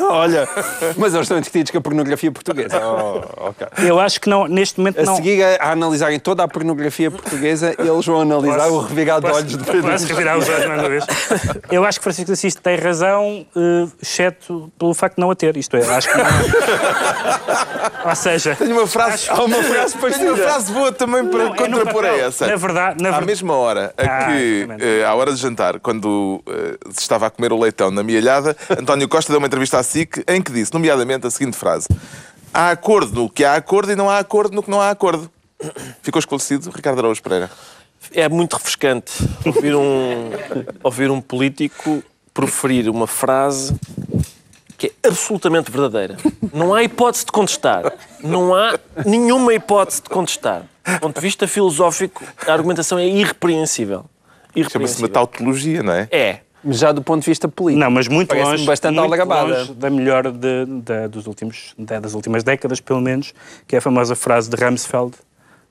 Olha, 0.00 0.48
mas 0.96 1.12
eles 1.14 1.24
estão 1.24 1.38
entretidos 1.38 1.70
com 1.70 1.78
a 1.78 1.80
pornografia 1.80 2.30
portuguesa. 2.32 2.80
Oh, 2.84 3.48
ok. 3.48 3.66
Eu 3.86 3.98
acho 4.00 4.20
que 4.20 4.28
não, 4.28 4.46
neste 4.46 4.78
momento 4.78 5.00
A 5.00 5.04
não... 5.04 5.16
seguir 5.16 5.42
a, 5.42 5.56
a 5.68 5.72
analisarem 5.72 6.18
toda 6.18 6.42
a 6.42 6.48
pornografia 6.48 7.10
portuguesa, 7.10 7.74
eles 7.78 8.06
vão 8.06 8.20
analisar 8.20 8.68
o 8.68 8.80
revigar 8.80 9.20
de 9.20 9.26
Posso- 9.26 9.38
olhos 9.38 9.56
de 9.56 9.64
Pedro. 9.64 9.90
Posso 9.90 10.06
revirar 10.06 10.38
os 10.38 10.48
olhos 10.48 10.66
mais 10.66 10.80
uma 10.80 10.88
vez? 10.88 11.04
Eu 11.70 11.84
acho 11.84 11.98
que 11.98 12.04
Francisco 12.04 12.26
de 12.26 12.32
Assis 12.32 12.54
tem 12.54 12.76
razão, 12.76 13.46
eh, 13.56 13.86
exceto 14.02 14.72
pelo 14.78 14.94
facto 14.94 15.16
de 15.16 15.20
não 15.20 15.30
a 15.30 15.34
ter. 15.36 15.56
Isto 15.56 15.76
é, 15.76 15.80
acho 15.94 16.08
que 16.10 16.16
não. 16.18 16.24
Ou 18.08 18.14
seja, 18.14 18.54
Tenho 18.56 18.72
uma 18.76 18.86
frase, 18.86 19.28
há 19.28 19.42
uma 19.42 19.62
frase, 19.62 19.96
tenho 19.96 20.34
uma 20.34 20.36
frase 20.36 20.72
boa 20.72 20.92
também 20.92 21.24
para 21.26 21.44
Não, 21.44 21.54
é 21.54 21.56
contrapor 21.56 22.04
a 22.04 22.08
papel. 22.10 22.26
essa. 22.26 22.46
Na 22.46 22.56
verdade- 22.56 23.02
na 23.02 23.08
à 23.16 23.20
ver- 23.20 23.26
mesma 23.26 23.54
hora 23.56 23.92
a 23.96 24.02
Ah, 24.04 24.26
que, 24.26 24.68
eh, 24.80 25.04
à 25.04 25.14
hora 25.14 25.32
de 25.32 25.38
jantar, 25.40 25.80
quando 25.80 26.40
estava 26.98 27.26
a 27.26 27.30
comer 27.30 27.52
o 27.52 27.58
leitão 27.58 27.90
na 27.90 28.02
mielhada, 28.02 28.56
António 28.70 29.08
Costa 29.08 29.32
deu 29.32 29.38
uma 29.38 29.46
entrevista 29.46 29.78
à 29.78 29.82
SIC 29.82 30.24
em 30.28 30.40
que 30.42 30.52
disse, 30.52 30.72
nomeadamente, 30.72 31.26
a 31.26 31.30
seguinte 31.30 31.56
frase: 31.56 31.88
Há 32.52 32.70
acordo 32.70 33.22
no 33.22 33.30
que 33.30 33.44
há 33.44 33.54
acordo 33.54 33.92
e 33.92 33.96
não 33.96 34.08
há 34.08 34.18
acordo 34.18 34.54
no 34.54 34.62
que 34.62 34.70
não 34.70 34.80
há 34.80 34.90
acordo. 34.90 35.30
Ficou 36.02 36.18
esclarecido, 36.18 36.70
Ricardo 36.70 36.98
Araújo 36.98 37.22
Pereira. 37.22 37.50
É 38.12 38.28
muito 38.28 38.54
refrescante 38.54 39.12
ouvir 39.44 39.74
um, 39.74 40.30
ouvir 40.82 41.10
um 41.10 41.20
político 41.20 42.02
proferir 42.32 42.88
uma 42.90 43.06
frase 43.06 43.74
que 44.76 44.92
é 45.02 45.08
absolutamente 45.08 45.70
verdadeira. 45.70 46.16
Não 46.52 46.74
há 46.74 46.82
hipótese 46.82 47.24
de 47.24 47.32
contestar. 47.32 47.90
Não 48.22 48.54
há 48.54 48.78
nenhuma 49.06 49.54
hipótese 49.54 50.02
de 50.02 50.10
contestar. 50.10 50.64
Do 50.84 51.00
ponto 51.00 51.14
de 51.14 51.20
vista 51.22 51.48
filosófico, 51.48 52.22
a 52.46 52.52
argumentação 52.52 52.98
é 52.98 53.06
irrepreensível. 53.06 54.04
Chama-se 54.04 54.58
uma 54.58 54.60
Irrepreensível. 54.60 55.08
tautologia, 55.08 55.82
não 55.82 55.92
é? 55.94 56.08
É. 56.10 56.40
Já 56.64 56.90
do 56.90 57.02
ponto 57.02 57.22
de 57.22 57.30
vista 57.30 57.46
político. 57.48 57.84
não, 57.84 57.90
mas 57.90 58.08
muito 58.08 58.34
longe, 58.34 58.64
bastante 58.64 58.94
muito 58.96 59.10
longe 59.58 59.72
da 59.74 59.90
melhor 59.90 60.30
de- 60.32 60.66
da- 60.82 61.06
dos 61.06 61.26
últimos, 61.26 61.74
da- 61.78 62.00
das 62.00 62.14
últimas 62.14 62.42
décadas, 62.42 62.80
pelo 62.80 63.00
menos, 63.00 63.32
que 63.68 63.76
é 63.76 63.78
a 63.78 63.82
famosa 63.82 64.16
frase 64.16 64.50
de 64.50 64.56
Rumsfeld 64.56 65.12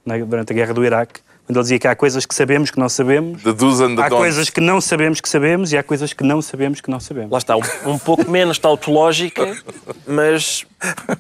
na- 0.06 0.18
durante 0.18 0.54
a 0.54 0.56
guerra 0.56 0.74
do 0.74 0.86
Iraque, 0.86 1.20
quando 1.46 1.58
ele 1.58 1.62
dizia 1.64 1.80
que 1.80 1.88
há 1.88 1.96
coisas 1.96 2.26
que 2.26 2.34
sabemos 2.34 2.72
que 2.72 2.80
não 2.80 2.90
sabemos, 2.90 3.44
The 3.44 3.54
do's 3.54 3.80
and 3.80 3.96
the 3.96 4.02
há 4.02 4.10
don'ts. 4.10 4.18
coisas 4.18 4.50
que 4.50 4.60
não 4.62 4.82
sabemos 4.82 5.22
que 5.22 5.30
sabemos 5.30 5.72
e 5.72 5.78
há 5.78 5.84
coisas 5.84 6.12
que 6.14 6.24
não 6.24 6.42
sabemos 6.42 6.82
que 6.82 6.90
não 6.90 7.00
sabemos. 7.00 7.32
Lá 7.32 7.38
está, 7.38 7.56
um, 7.56 7.62
um 7.86 7.98
pouco 8.00 8.30
menos 8.30 8.58
tautológica, 8.58 9.56
mas, 10.08 10.66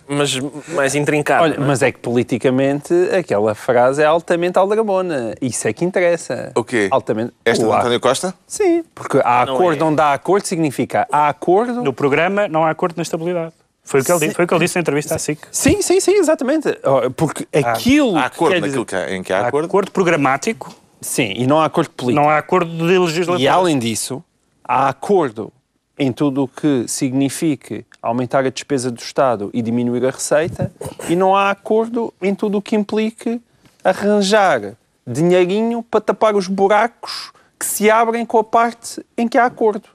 mas 0.08 0.40
mais 0.70 0.96
intrincada. 0.96 1.44
Olha, 1.44 1.56
é? 1.56 1.60
mas 1.60 1.82
é 1.82 1.92
que 1.92 2.00
politicamente 2.00 2.94
aquela 3.18 3.54
frase 3.54 4.02
é 4.02 4.06
altamente 4.06 4.58
aldrabona. 4.58 5.36
Isso 5.42 5.68
é 5.68 5.74
que 5.74 5.86
interessa. 5.86 6.52
O 6.56 6.64
quê? 6.64 6.88
Altamente. 6.92 7.32
Esta 7.46 7.64
de 7.64 7.70
O 7.70 7.74
há- 7.74 7.80
António 7.80 8.00
Costa? 8.00 8.34
Sim, 8.48 8.84
porque 8.96 9.20
há 9.24 9.46
Não 9.46 9.56
acordo 9.56 9.84
é. 9.84 9.88
onde 9.88 10.02
há 10.02 10.14
acordo 10.14 10.46
significa 10.48 11.08
há 11.12 11.30
acordo. 11.30 11.84
No 11.84 11.94
programa 11.94 12.48
não 12.48 12.64
há 12.66 12.70
acordo 12.72 12.98
na 12.98 13.04
estabilidade. 13.04 13.54
Foi 13.86 14.02
o 14.02 14.04
que 14.04 14.12
ele, 14.12 14.20
disse, 14.20 14.34
foi 14.34 14.46
o 14.46 14.48
que 14.48 14.54
ele 14.56 14.66
disse 14.66 14.76
na 14.76 14.82
entrevista 14.82 15.16
à 15.16 15.20
SIC. 15.20 15.40
Sim, 15.52 15.82
sim, 15.82 16.00
sim, 16.00 16.14
exatamente. 16.16 16.68
Porque 17.16 17.48
aquilo. 17.56 18.18
Há 18.18 18.26
acordo 18.26 18.54
quer 18.54 18.60
dizer- 18.62 18.68
naquilo 18.80 18.86
que 18.86 18.96
há- 18.96 19.12
em 19.16 19.22
que 19.24 19.32
há 19.32 19.42
Há 19.42 19.48
acordo? 19.48 19.66
acordo 19.68 19.92
programático, 19.92 20.74
Sim, 21.00 21.34
e 21.38 21.46
não 21.46 21.62
há 21.62 21.66
acordo 21.66 21.92
político. 21.92 22.20
não 22.22 22.30
há 22.30 22.38
acordo 22.40 22.72
de 22.76 22.98
legislação. 22.98 23.40
E 23.40 23.48
além 23.48 23.78
disso, 23.78 24.24
há 24.64 24.90
acordo 24.90 25.54
em 26.00 26.12
tudo 26.12 26.44
o 26.44 26.48
que 26.48 26.86
signifique 26.88 27.86
aumentar 28.02 28.44
a 28.46 28.50
despesa 28.50 28.90
do 28.92 29.00
Estado 29.00 29.50
e 29.54 29.62
diminuir 29.62 30.04
a 30.06 30.10
receita, 30.10 30.72
e 31.08 31.16
não 31.16 31.36
há 31.36 31.52
acordo 31.52 32.12
em 32.22 32.34
tudo 32.36 32.58
o 32.58 32.62
que 32.62 32.76
implique 32.76 33.40
arranjar 33.84 34.74
dinheirinho 35.06 35.84
para 35.84 36.02
tapar 36.02 36.36
os 36.36 36.48
buracos 36.48 37.32
que 37.58 37.66
se 37.66 37.90
abrem 37.90 38.26
com 38.26 38.38
a 38.40 38.44
parte 38.44 39.06
em 39.18 39.28
que 39.28 39.38
há 39.38 39.46
acordo. 39.46 39.88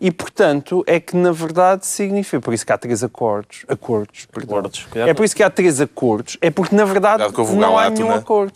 E, 0.00 0.10
portanto, 0.10 0.84
é 0.86 1.00
que, 1.00 1.16
na 1.16 1.32
verdade, 1.32 1.86
significa... 1.86 2.40
Por 2.40 2.52
isso 2.54 2.64
que 2.66 2.72
há 2.72 2.78
três 2.78 3.02
acordos. 3.02 3.64
Acordos, 3.68 4.26
perdão. 4.32 4.58
Acordos. 4.58 4.86
É 4.94 5.14
por 5.14 5.24
isso 5.24 5.34
que 5.34 5.42
há 5.42 5.50
três 5.50 5.80
acordos. 5.80 6.36
É 6.40 6.50
porque, 6.50 6.74
na 6.74 6.84
verdade, 6.84 7.24
não 7.56 7.78
há 7.78 7.88
nenhum 7.90 8.08
né? 8.08 8.14
acordo. 8.16 8.54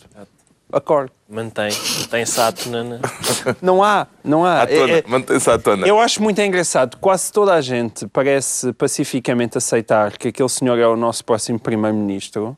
Acordo. 0.71 1.11
Mantém, 1.27 1.69
mantém-se 2.01 2.39
a 2.39 2.47
atona 2.47 2.83
na- 2.83 2.99
Não 3.61 3.83
há, 3.83 4.07
não 4.23 4.45
há. 4.45 4.61
À 4.63 4.67
tona, 4.67 4.93
É- 4.93 4.97
é- 4.99 5.03
mantém-se 5.07 5.49
à 5.49 5.57
tona. 5.57 5.87
eu 5.87 5.99
acho 5.99 6.21
muito 6.21 6.39
engraçado. 6.41 6.97
Quase 6.97 7.31
toda 7.31 7.53
a 7.53 7.61
gente 7.61 8.05
parece 8.07 8.71
pacificamente 8.73 9.57
aceitar 9.57 10.17
que 10.17 10.27
aquele 10.29 10.49
senhor 10.49 10.77
é 10.79 10.87
o 10.87 10.95
nosso 10.95 11.23
próximo 11.25 11.59
primeiro-ministro. 11.59 12.57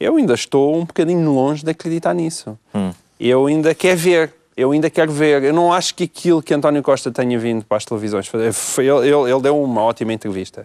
Eu 0.00 0.16
ainda 0.16 0.34
estou 0.34 0.74
um 0.76 0.84
bocadinho 0.84 1.30
longe 1.32 1.64
de 1.64 1.70
acreditar 1.70 2.12
nisso. 2.14 2.58
Eu 3.20 3.46
ainda 3.46 3.74
quero 3.74 3.98
ver. 3.98 4.34
Eu 4.56 4.70
ainda 4.70 4.88
quero 4.88 5.10
ver. 5.10 5.42
Eu 5.42 5.52
não 5.52 5.72
acho 5.72 5.94
que 5.96 6.04
aquilo 6.04 6.40
que 6.40 6.54
António 6.54 6.80
Costa 6.82 7.10
tenha 7.10 7.36
vindo 7.38 7.64
para 7.64 7.76
as 7.76 7.84
televisões 7.84 8.28
fazer. 8.28 8.54
Ele, 8.80 9.08
ele- 9.08 9.30
ele 9.32 9.40
deu 9.42 9.60
uma 9.60 9.82
ótima 9.82 10.12
entrevista. 10.12 10.64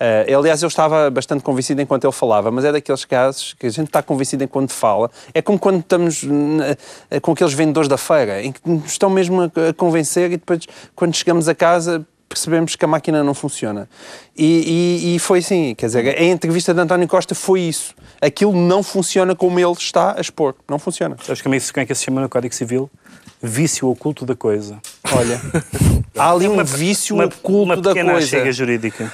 Eh, 0.00 0.34
aliás, 0.34 0.62
eu 0.62 0.66
estava 0.68 1.08
bastante 1.10 1.42
convencido 1.44 1.80
enquanto 1.80 2.04
ele 2.04 2.12
falava, 2.12 2.50
mas 2.50 2.64
é 2.64 2.72
daqueles 2.72 3.04
casos 3.04 3.54
que 3.58 3.66
a 3.66 3.70
gente 3.70 3.86
está 3.86 4.02
convencido 4.02 4.42
enquanto 4.42 4.72
fala. 4.72 5.08
É 5.32 5.40
como 5.40 5.58
quando 5.60 5.78
estamos 5.78 6.24
na- 6.24 6.76
eh, 7.08 7.20
com 7.20 7.30
aqueles 7.32 7.52
vendedores 7.52 7.88
da 7.88 7.96
feira, 7.96 8.42
em 8.42 8.50
que 8.50 8.60
nos 8.68 8.90
estão 8.90 9.08
mesmo 9.08 9.42
a, 9.42 9.68
a 9.68 9.72
convencer 9.74 10.32
e 10.32 10.36
depois, 10.36 10.66
quando 10.96 11.14
chegamos 11.14 11.48
a 11.48 11.54
casa, 11.54 12.04
percebemos 12.28 12.74
que 12.76 12.84
a 12.84 12.88
máquina 12.88 13.22
não 13.24 13.34
funciona. 13.34 13.88
E, 14.36 15.00
e- 15.04 15.16
e 15.16 15.18
foi 15.20 15.38
assim, 15.38 15.74
quer 15.76 15.86
dizer, 15.86 16.16
a 16.18 16.22
entrevista 16.24 16.72
de 16.74 16.80
António 16.80 17.06
Costa 17.06 17.34
foi 17.34 17.60
isso. 17.60 17.94
Aquilo 18.20 18.52
não 18.54 18.82
funciona 18.82 19.34
como 19.36 19.58
ele 19.58 19.72
está 19.72 20.16
a 20.16 20.20
expor. 20.20 20.54
Não 20.68 20.78
funciona. 20.80 21.16
Sabes 21.24 21.42
como 21.42 21.54
é, 21.54 21.58
isso, 21.58 21.72
que 21.72 21.94
se 21.94 22.04
chama 22.04 22.20
no 22.20 22.28
Código 22.28 22.54
Civil? 22.54 22.90
Vício 23.42 23.88
oculto 23.88 24.26
da 24.26 24.36
coisa. 24.36 24.78
Olha, 25.12 25.40
há 26.16 26.30
ali 26.30 26.46
um 26.46 26.62
vício 26.62 27.16
uma, 27.16 27.24
oculto 27.24 27.62
uma 27.62 27.76
da 27.76 27.90
pequena 27.90 28.12
coisa. 28.12 28.26
chega 28.26 28.52
jurídica. 28.52 29.12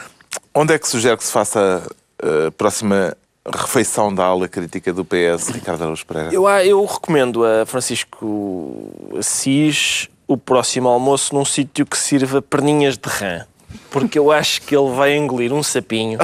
Onde 0.55 0.75
é 0.75 0.79
que 0.79 0.89
sugere 0.89 1.17
que 1.17 1.25
se 1.25 1.33
faça 1.33 1.83
a 2.21 2.51
próxima 2.53 3.17
refeição 3.55 4.13
da 4.13 4.25
aula 4.25 4.49
crítica 4.49 4.93
do 4.93 5.05
PS, 5.05 5.49
Ricardo 5.49 5.83
Araújo 5.83 6.05
Pereira? 6.05 6.33
Eu, 6.33 6.47
ah, 6.47 6.65
eu 6.65 6.85
recomendo 6.85 7.45
a 7.45 7.65
Francisco 7.65 8.93
Assis 9.19 10.09
o 10.27 10.37
próximo 10.37 10.89
almoço 10.89 11.35
num 11.35 11.45
sítio 11.45 11.87
que 11.87 11.97
sirva 11.97 12.43
perninhas 12.43 12.99
de 12.99 13.09
rã. 13.09 13.47
Porque 13.91 14.19
eu 14.19 14.33
acho 14.33 14.63
que 14.63 14.77
ele 14.77 14.91
vai 14.91 15.17
engolir 15.17 15.53
um 15.53 15.63
sapinho. 15.63 16.19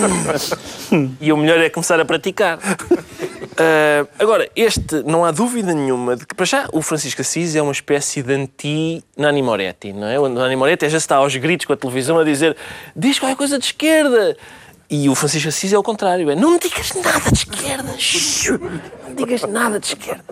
e 1.20 1.32
o 1.32 1.36
melhor 1.36 1.58
é 1.58 1.70
começar 1.70 2.00
a 2.00 2.04
praticar. 2.04 2.58
Ah, 3.58 4.06
agora, 4.18 4.48
este, 4.54 5.02
não 5.04 5.24
há 5.24 5.30
dúvida 5.30 5.72
nenhuma 5.74 6.16
de 6.16 6.26
que, 6.26 6.34
para 6.34 6.44
já, 6.46 6.68
o 6.72 6.82
Francisco 6.82 7.20
Assis 7.22 7.54
é 7.56 7.62
uma 7.62 7.72
espécie 7.72 8.22
de 8.22 8.32
anti-Nani 8.34 9.42
Moretti, 9.42 9.92
não 9.92 10.06
é? 10.06 10.18
O 10.20 10.28
Nani 10.28 10.56
Moretti 10.56 10.88
já 10.88 10.98
está 10.98 11.16
aos 11.16 11.34
gritos 11.36 11.64
com 11.66 11.72
a 11.72 11.76
televisão 11.76 12.18
a 12.18 12.24
dizer 12.24 12.56
diz 12.94 13.18
qualquer 13.18 13.36
coisa 13.36 13.58
de 13.58 13.64
esquerda. 13.64 14.36
E 14.88 15.08
o 15.08 15.14
Francisco 15.16 15.48
Assis 15.48 15.72
é 15.72 15.78
o 15.78 15.82
contrário, 15.82 16.30
é 16.30 16.36
não 16.36 16.52
me 16.52 16.58
digas 16.60 16.92
nada 16.94 17.28
de 17.32 17.38
esquerda, 17.38 17.82
não 19.02 19.08
me 19.10 19.16
digas 19.16 19.42
nada 19.42 19.80
de 19.80 19.86
esquerda. 19.88 20.24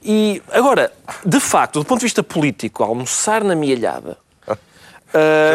E, 0.00 0.40
agora, 0.52 0.92
de 1.26 1.40
facto, 1.40 1.80
do 1.80 1.84
ponto 1.84 1.98
de 1.98 2.04
vista 2.06 2.22
político, 2.22 2.84
almoçar 2.84 3.42
na 3.42 3.56
mielhada, 3.56 4.16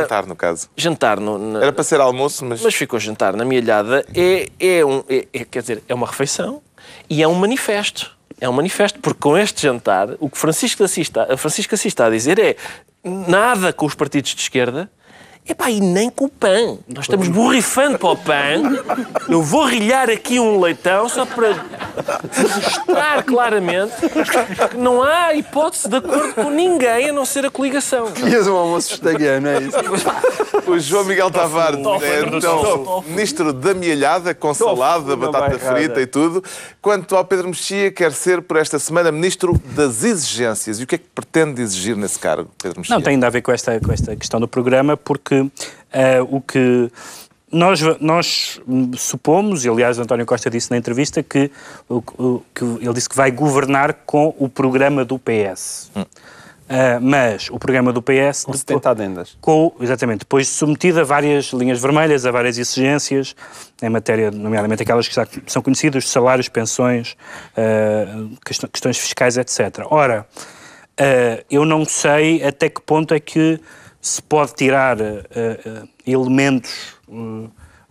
Jantar, 0.02 0.26
no 0.26 0.36
caso. 0.36 0.70
jantar 0.76 1.18
no, 1.18 1.38
na- 1.38 1.62
Era 1.62 1.72
para 1.72 1.84
ser 1.86 2.02
almoço, 2.02 2.44
mas... 2.44 2.62
mas 2.62 2.76
ficou 2.76 3.00
jantar 3.00 3.38
na 3.38 3.46
mielhada 3.46 4.06
é, 4.14 4.50
é 4.60 4.84
um 4.84 5.02
é- 5.08 5.28
é- 5.32 5.46
quer 5.46 5.62
dizer 5.62 5.82
é 5.88 5.96
uma 5.96 6.06
refeição 6.06 6.62
e 7.10 7.22
é 7.22 7.28
um 7.28 7.36
manifesto. 7.36 8.16
É 8.40 8.50
um 8.50 8.54
manifesto 8.54 9.00
porque 9.00 9.20
com 9.20 9.38
este 9.38 9.62
jantar 9.62 10.10
o 10.20 10.30
que 10.30 10.38
Francisco 10.38 10.84
Assis 10.84 11.08
está, 11.08 11.38
Francisco 11.38 11.74
Assis 11.74 11.88
está 11.88 12.08
a 12.08 12.10
dizer 12.10 12.38
é 12.38 12.56
nada 13.04 13.72
com 13.72 13.86
os 13.86 13.96
partidos 13.96 14.36
de 14.36 14.42
esquerda 14.42 14.90
Epá, 15.48 15.70
e 15.70 15.80
nem 15.80 16.10
com 16.10 16.26
o 16.26 16.30
pão. 16.30 16.80
Nós 16.88 17.06
estamos 17.06 17.28
borrifando 17.28 18.00
para 18.00 18.10
o 18.10 18.18
pão. 18.18 18.36
Eu 19.30 19.44
vou 19.44 19.64
rilhar 19.64 20.10
aqui 20.10 20.40
um 20.40 20.60
leitão 20.60 21.08
só 21.08 21.24
para 21.24 21.50
mostrar 22.36 23.24
claramente 23.24 23.94
que 24.72 24.78
não 24.78 25.04
há 25.04 25.36
hipótese 25.36 25.88
de 25.88 25.98
acordo 25.98 26.34
com 26.34 26.50
ninguém 26.50 27.10
a 27.10 27.14
não 27.14 27.26
ser 27.26 27.46
a 27.46 27.52
coligação. 27.52 28.08
Ias 28.26 28.48
um 28.48 28.56
almoço 28.56 28.90
vegetariano, 28.90 29.48
é 29.48 29.62
isso? 29.62 29.78
O 30.68 30.80
João 30.80 31.04
Miguel 31.04 31.30
Tavares 31.30 31.80
é 32.02 32.22
então 32.22 33.04
ministro 33.08 33.54
da 33.54 33.74
mielhada, 33.74 34.34
com 34.34 34.52
salada, 34.54 35.16
batata 35.16 35.60
frita 35.60 36.02
e 36.02 36.08
tudo. 36.08 36.44
Quanto 36.82 37.16
ao 37.16 37.24
Pedro 37.24 37.50
Mexia, 37.50 37.92
quer 37.92 38.12
ser 38.12 38.42
por 38.42 38.58
esta 38.58 38.80
semana 38.80 39.12
ministro 39.12 39.62
das 39.76 40.04
exigências. 40.04 40.80
E 40.80 40.84
o 40.84 40.88
que 40.88 40.96
é 40.96 40.98
que 40.98 41.06
pretende 41.14 41.62
exigir 41.62 41.96
nesse 41.96 42.18
cargo, 42.18 42.50
Pedro 42.62 42.80
Mexia? 42.80 42.96
Não, 42.96 43.02
tem 43.02 43.14
ainda 43.14 43.28
a 43.28 43.30
ver 43.30 43.42
com 43.42 43.52
esta, 43.52 43.80
com 43.80 43.92
esta 43.92 44.16
questão 44.16 44.40
do 44.40 44.48
programa, 44.48 44.98
porque 44.98 45.35
eh, 45.92 46.22
o 46.22 46.40
que 46.42 46.92
nós, 47.52 47.80
nós 48.02 48.60
hum, 48.68 48.92
supomos, 48.98 49.64
e 49.66 49.70
aliás 49.70 49.98
António 50.00 50.26
Costa 50.26 50.50
disse 50.50 50.70
na 50.72 50.78
entrevista, 50.78 51.24
que, 51.24 51.50
o- 51.88 52.04
o- 52.18 52.44
que 52.54 52.64
ele 52.64 52.94
disse 52.94 53.08
que 53.10 53.16
vai 53.16 53.32
governar 53.32 53.94
com 54.06 54.34
o 54.38 54.50
programa 54.50 55.06
do 55.06 55.18
PS. 55.18 55.90
Eh, 56.68 56.98
mas 57.00 57.48
o 57.52 57.60
programa 57.60 57.94
do 57.94 58.02
PS... 58.02 58.44
Com 58.44 58.52
depois- 58.52 58.60
70 58.62 58.90
adendas. 58.90 59.38
com, 59.40 59.72
exatamente, 59.80 60.20
depois 60.22 60.48
submetido 60.50 61.00
a 61.00 61.04
várias 61.04 61.46
linhas 61.54 61.80
vermelhas, 61.80 62.26
a 62.26 62.32
várias 62.32 62.58
exigências, 62.58 63.36
em 63.84 63.90
matéria, 63.90 64.32
nomeadamente 64.32 64.82
aquelas 64.82 65.08
que 65.08 65.14
já 65.14 65.28
são 65.46 65.62
conhecidas, 65.62 66.10
salários, 66.10 66.50
pensões, 66.50 67.16
questões, 68.44 68.72
questões 68.72 68.98
fiscais, 68.98 69.38
etc. 69.38 69.86
Ora, 69.92 70.26
eh, 70.98 71.44
eu 71.50 71.66
não 71.66 71.86
sei 71.86 72.44
até 72.44 72.70
que 72.70 72.82
ponto 72.82 73.14
é 73.14 73.20
que 73.20 73.60
se 74.02 74.22
pode 74.22 74.54
tirar 74.54 74.98
eh, 75.02 75.84
elementos 76.06 76.96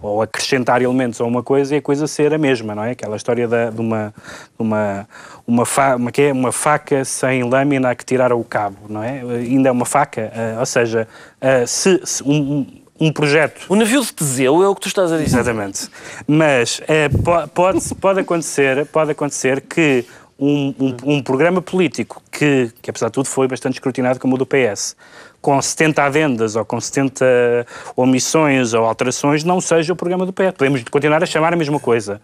ou 0.01 0.21
acrescentar 0.21 0.83
elementos 0.83 1.21
a 1.21 1.25
uma 1.25 1.43
coisa 1.43 1.75
e 1.75 1.79
a 1.79 1.83
coisa 1.83 2.07
ser 2.07 2.35
a 2.35 2.39
mesma, 2.39 2.75
não 2.75 2.85
é? 2.85 2.91
Aquela 2.91 3.17
história 3.17 3.49
da, 3.49 3.71
de 3.71 3.81
uma, 3.81 4.13
uma, 4.59 5.09
uma, 5.47 5.65
fa, 5.65 5.97
uma, 5.97 6.13
que 6.13 6.23
é 6.23 6.33
uma 6.33 6.53
faca 6.53 7.05
sem 7.05 7.43
lâmina 7.43 7.91
a 7.91 7.95
que 7.95 8.05
tiraram 8.05 8.39
o 8.39 8.45
cabo, 8.45 8.77
não 8.89 9.03
é? 9.03 9.21
Ainda 9.21 9.69
é 9.71 9.73
uma 9.73 9.87
faca, 9.87 10.31
eh, 10.35 10.57
ou 10.59 10.67
seja, 10.67 11.09
eh, 11.41 11.65
se, 11.67 12.01
se 12.05 12.23
um, 12.23 12.67
um- 13.01 13.13
projeto 13.13 13.65
O 13.69 13.77
navio 13.77 14.03
de 14.03 14.13
Teseu 14.13 14.63
é 14.63 14.69
o 14.69 14.75
que 14.75 14.83
tu 14.83 14.89
estás 14.89 15.11
a 15.11 15.17
dizer. 15.17 15.27
Exatamente. 15.39 15.89
Mas 16.29 16.81
po- 17.25 17.49
pode, 17.55 17.95
pode, 17.95 18.21
acontecer, 18.21 18.85
pode 18.87 19.11
acontecer 19.13 19.63
que 19.63 20.05
um, 20.39 20.75
um- 20.79 20.97
um 21.17 21.23
programa 21.23 21.63
político 21.63 22.23
que, 22.31 22.71
que, 22.83 22.91
apesar 22.91 23.07
de 23.07 23.13
tudo, 23.13 23.27
foi 23.29 23.47
bastante 23.49 23.75
escrutinado 23.75 24.19
como 24.19 24.35
o 24.35 24.39
do 24.39 24.45
PS, 24.47 24.97
com 25.41 25.61
70 25.61 26.03
adendas 26.03 26.57
ou 26.57 26.65
com 26.65 26.81
70 26.81 27.67
omissões 27.97 28.73
ou 28.75 28.85
alterações, 28.85 29.45
não 29.45 29.61
seja 29.61 29.93
o 29.93 29.97
programa 29.97 30.25
do 30.27 30.33
PS. 30.33 30.53
Podemos 30.57 30.83
continuar 30.85 31.23
a 31.23 31.27
chamar 31.27 31.53
a 31.53 31.57
mesma 31.57 31.79
coisa. 31.79 32.21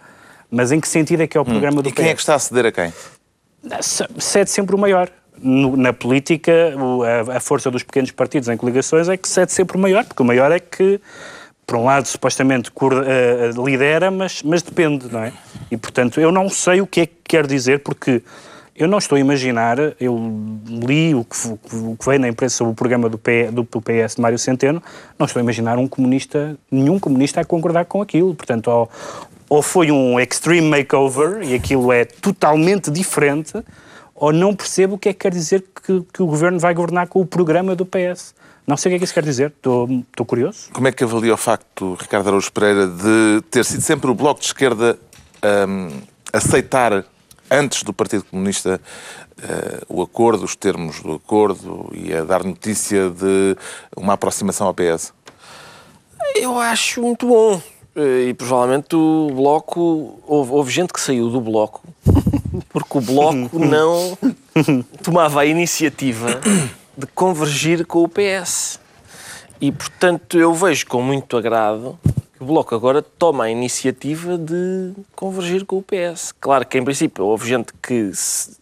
Mas 0.50 0.72
em 0.72 0.80
que 0.80 0.88
sentido 0.88 1.22
é 1.22 1.26
que 1.28 1.36
é 1.38 1.40
o 1.40 1.44
programa 1.44 1.80
do 1.82 1.88
E 1.88 1.92
quem 1.92 2.06
é 2.06 2.08
que 2.08 2.14
PS? 2.16 2.22
está 2.22 2.34
a 2.34 2.38
ceder 2.40 2.66
a 2.66 2.72
quem? 2.72 2.92
Cede 4.18 4.50
sempre 4.50 4.74
o 4.74 4.78
maior. 4.78 5.08
No- 5.42 5.76
na 5.76 5.92
política, 5.92 6.52
o- 6.76 7.02
a, 7.02 7.36
a 7.36 7.40
força 7.40 7.70
dos 7.70 7.82
pequenos 7.82 8.10
partidos 8.10 8.48
em 8.48 8.56
coligações 8.56 9.08
é 9.08 9.16
que 9.16 9.28
cede 9.28 9.52
sempre 9.52 9.76
o 9.76 9.80
maior, 9.80 10.04
porque 10.04 10.22
o 10.22 10.26
maior 10.26 10.50
é 10.52 10.58
que, 10.58 11.00
por 11.70 11.76
um 11.76 11.84
lado, 11.84 12.08
supostamente 12.08 12.68
coor- 12.72 13.04
eh, 13.06 13.52
lidera, 13.56 14.10
mas, 14.10 14.42
mas 14.42 14.60
depende, 14.60 15.06
não 15.08 15.20
é? 15.20 15.32
E, 15.70 15.76
portanto, 15.76 16.20
eu 16.20 16.32
não 16.32 16.48
sei 16.48 16.80
o 16.80 16.86
que 16.86 17.02
é 17.02 17.06
que 17.06 17.14
quer 17.22 17.46
dizer, 17.46 17.78
porque 17.78 18.24
eu 18.74 18.88
não 18.88 18.98
estou 18.98 19.14
a 19.14 19.20
imaginar, 19.20 19.78
eu 20.00 20.18
li 20.66 21.14
o 21.14 21.24
que, 21.24 21.36
o 21.76 21.96
que 21.96 22.04
veio 22.04 22.18
na 22.18 22.26
imprensa 22.26 22.56
sobre 22.56 22.72
o 22.72 22.74
programa 22.74 23.08
do, 23.08 23.16
P, 23.16 23.52
do 23.52 23.64
PS 23.64 24.16
de 24.16 24.20
Mário 24.20 24.36
Centeno, 24.36 24.82
não 25.16 25.26
estou 25.26 25.38
a 25.38 25.44
imaginar 25.44 25.78
um 25.78 25.86
comunista, 25.86 26.58
nenhum 26.68 26.98
comunista 26.98 27.40
a 27.40 27.44
concordar 27.44 27.84
com 27.84 28.02
aquilo. 28.02 28.34
Portanto, 28.34 28.66
ou, 28.66 28.90
ou 29.48 29.62
foi 29.62 29.92
um 29.92 30.18
extreme 30.18 30.68
makeover 30.68 31.40
e 31.44 31.54
aquilo 31.54 31.92
é 31.92 32.04
totalmente 32.04 32.90
diferente, 32.90 33.52
ou 34.12 34.32
não 34.32 34.56
percebo 34.56 34.96
o 34.96 34.98
que 34.98 35.10
é 35.10 35.12
que 35.12 35.20
quer 35.20 35.32
dizer 35.32 35.64
que, 35.86 36.04
que 36.12 36.20
o 36.20 36.26
governo 36.26 36.58
vai 36.58 36.74
governar 36.74 37.06
com 37.06 37.20
o 37.20 37.26
programa 37.26 37.76
do 37.76 37.86
PS. 37.86 38.34
Não 38.66 38.76
sei 38.76 38.90
o 38.90 38.92
que 38.92 38.96
é 38.96 38.98
que 38.98 39.04
isso 39.04 39.14
quer 39.14 39.24
dizer, 39.24 39.52
estou 39.56 39.88
estou 40.10 40.24
curioso. 40.26 40.70
Como 40.72 40.86
é 40.86 40.92
que 40.92 41.02
avalia 41.02 41.34
o 41.34 41.36
facto, 41.36 41.96
Ricardo 42.00 42.28
Araújo 42.28 42.52
Pereira, 42.52 42.86
de 42.86 43.42
ter 43.50 43.64
sido 43.64 43.80
sempre 43.80 44.10
o 44.10 44.14
Bloco 44.14 44.40
de 44.40 44.46
Esquerda 44.46 44.98
hum, 45.68 46.00
aceitar, 46.32 47.04
antes 47.50 47.82
do 47.82 47.92
Partido 47.92 48.24
Comunista, 48.24 48.80
eh, 49.42 49.80
o 49.88 50.02
acordo, 50.02 50.44
os 50.44 50.54
termos 50.54 51.00
do 51.00 51.14
acordo 51.14 51.90
e 51.92 52.14
a 52.14 52.22
dar 52.22 52.44
notícia 52.44 53.10
de 53.10 53.56
uma 53.96 54.12
aproximação 54.12 54.66
ao 54.66 54.74
PS? 54.74 55.12
Eu 56.36 56.58
acho 56.58 57.02
muito 57.02 57.26
bom. 57.26 57.60
Eh, 57.96 58.28
E 58.28 58.34
provavelmente 58.34 58.94
o 58.94 59.30
Bloco. 59.34 60.20
Houve, 60.26 60.52
houve 60.52 60.70
gente 60.70 60.92
que 60.92 61.00
saiu 61.00 61.28
do 61.28 61.40
Bloco 61.40 61.82
porque 62.68 62.98
o 62.98 63.00
Bloco 63.00 63.58
não 63.58 64.16
tomava 65.02 65.40
a 65.40 65.46
iniciativa 65.46 66.40
de 67.00 67.06
convergir 67.08 67.84
com 67.86 68.02
o 68.04 68.08
PS. 68.08 68.78
E 69.60 69.70
portanto 69.72 70.38
eu 70.38 70.54
vejo 70.54 70.86
com 70.86 71.02
muito 71.02 71.36
agrado 71.36 71.98
que 72.36 72.42
o 72.42 72.46
Bloco 72.46 72.74
agora 72.74 73.02
toma 73.02 73.44
a 73.44 73.50
iniciativa 73.50 74.38
de 74.38 74.92
convergir 75.14 75.64
com 75.66 75.76
o 75.78 75.82
PS. 75.82 76.32
Claro 76.40 76.66
que 76.66 76.78
em 76.78 76.84
princípio 76.84 77.24
houve 77.26 77.46
gente 77.48 77.72
que. 77.82 78.10
se- 78.14 78.58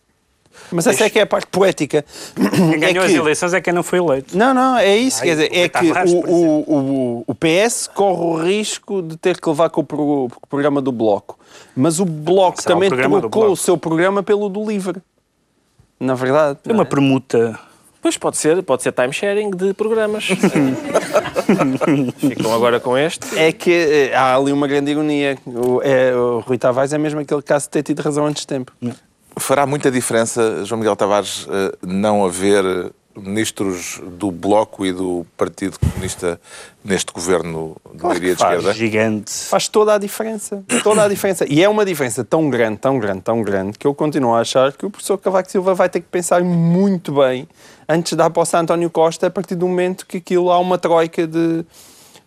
Mas 0.72 0.88
essa 0.88 1.05
é 1.05 1.11
que 1.11 1.18
é 1.20 1.22
a 1.22 1.27
parte 1.27 1.46
poética. 1.46 2.05
Quem 2.35 2.74
É 2.74 2.79
ganhou 2.79 3.05
as 3.05 3.12
que- 3.12 3.16
eleições 3.16 3.55
é 3.55 3.61
quem 3.61 3.72
não 3.72 3.85
foi 3.85 4.01
eleito. 4.01 4.37
Não, 4.37 4.53
não, 4.53 4.77
é 4.77 4.96
isso. 4.96 5.18
Ai, 5.20 5.29
quer 5.29 5.35
dizer, 5.37 5.51
o 5.53 5.55
é 5.55 5.61
Rui 5.61 5.68
que 5.68 6.14
o, 6.16 6.35
o, 6.35 6.74
o, 7.20 7.24
o 7.29 7.35
PS 7.35 7.87
corre 7.94 8.20
o 8.24 8.42
risco 8.44 9.01
de 9.01 9.16
ter 9.16 9.40
que 9.40 9.48
levar 9.48 9.70
com 9.70 9.83
o, 9.83 9.85
pro- 9.85 10.24
o 10.24 10.46
programa 10.48 10.83
do 10.83 10.90
Bloco. 10.90 11.38
Mas 11.77 12.01
o 12.01 12.05
Bloco 12.05 12.61
Será 12.61 12.74
também 12.74 12.90
trocou 12.90 13.53
o 13.53 13.57
seu 13.57 13.79
programa 13.79 14.20
pelo 14.24 14.48
do 14.48 14.64
Livre. 14.68 15.01
Na 16.01 16.14
verdade. 16.16 16.59
É 16.68 16.72
uma 16.72 16.85
permuta. 16.85 17.59
Pois 18.00 18.16
pode 18.16 18.37
ser, 18.37 18.62
pode 18.62 18.82
ser 18.82 18.92
time 18.92 19.12
sharing 19.12 19.50
de 19.50 19.74
programas. 19.74 20.28
Ficam 22.18 22.54
agora 22.54 22.78
com 22.78 22.96
este. 22.96 23.38
É 23.38 23.50
que 23.50 23.72
eh, 23.72 24.14
há 24.14 24.37
ali 24.37 24.52
uma 24.52 24.68
grande 24.68 24.92
ironia. 24.92 25.37
O, 25.44 25.82
é, 25.82 26.14
o 26.14 26.38
Rui 26.40 26.58
Tavares 26.58 26.92
é 26.92 26.98
mesmo 26.98 27.20
aquele 27.20 27.42
caso 27.42 27.66
de 27.66 27.70
ter 27.70 27.82
tido 27.82 28.00
razão 28.00 28.24
antes 28.26 28.42
de 28.42 28.46
tempo. 28.46 28.72
Fará 29.37 29.66
muita 29.66 29.90
diferença, 29.90 30.64
João 30.64 30.78
Miguel 30.78 30.96
Tavares, 30.96 31.46
eh, 31.50 31.72
não 31.82 32.24
haver 32.24 32.92
ministros 33.22 34.00
do 34.18 34.31
Bloco 34.31 34.85
e 34.87 34.92
do 34.92 35.26
Partido 35.37 35.78
Comunista 35.78 36.40
neste 36.85 37.12
governo 37.12 37.76
de 37.94 38.02
maioria 38.02 38.35
de 38.35 38.42
esquerda? 38.42 38.72
Gigante. 38.72 39.33
Faz 39.33 39.68
toda 39.68 39.94
a 39.94 39.98
diferença. 39.98 40.64
Toda 40.83 41.04
a 41.04 41.09
diferença. 41.09 41.44
E 41.48 41.62
é 41.62 41.68
uma 41.68 41.85
diferença 41.85 42.24
tão 42.24 42.48
grande, 42.50 42.78
tão 42.78 42.98
grande, 42.98 43.20
tão 43.22 43.42
grande, 43.42 43.78
que 43.78 43.87
eu 43.87 43.94
continuo 43.94 44.35
a 44.35 44.40
achar 44.40 44.72
que 44.72 44.87
o 44.87 44.90
professor 44.90 45.18
Cavaco 45.18 45.50
Silva 45.50 45.74
vai 45.74 45.88
ter 45.88 46.00
que 46.00 46.07
pensar 46.09 46.42
muito 46.42 47.12
bem 47.12 47.48
antes 47.88 48.11
de 48.11 48.16
dar 48.16 48.31
posse 48.31 48.54
a 48.57 48.61
António 48.61 48.90
Costa 48.90 49.26
a 49.26 49.31
partir 49.31 49.54
do 49.54 49.66
momento 49.66 50.07
que 50.07 50.18
aquilo 50.18 50.50
há 50.50 50.59
uma 50.59 50.76
troika 50.78 51.26
de, 51.26 51.64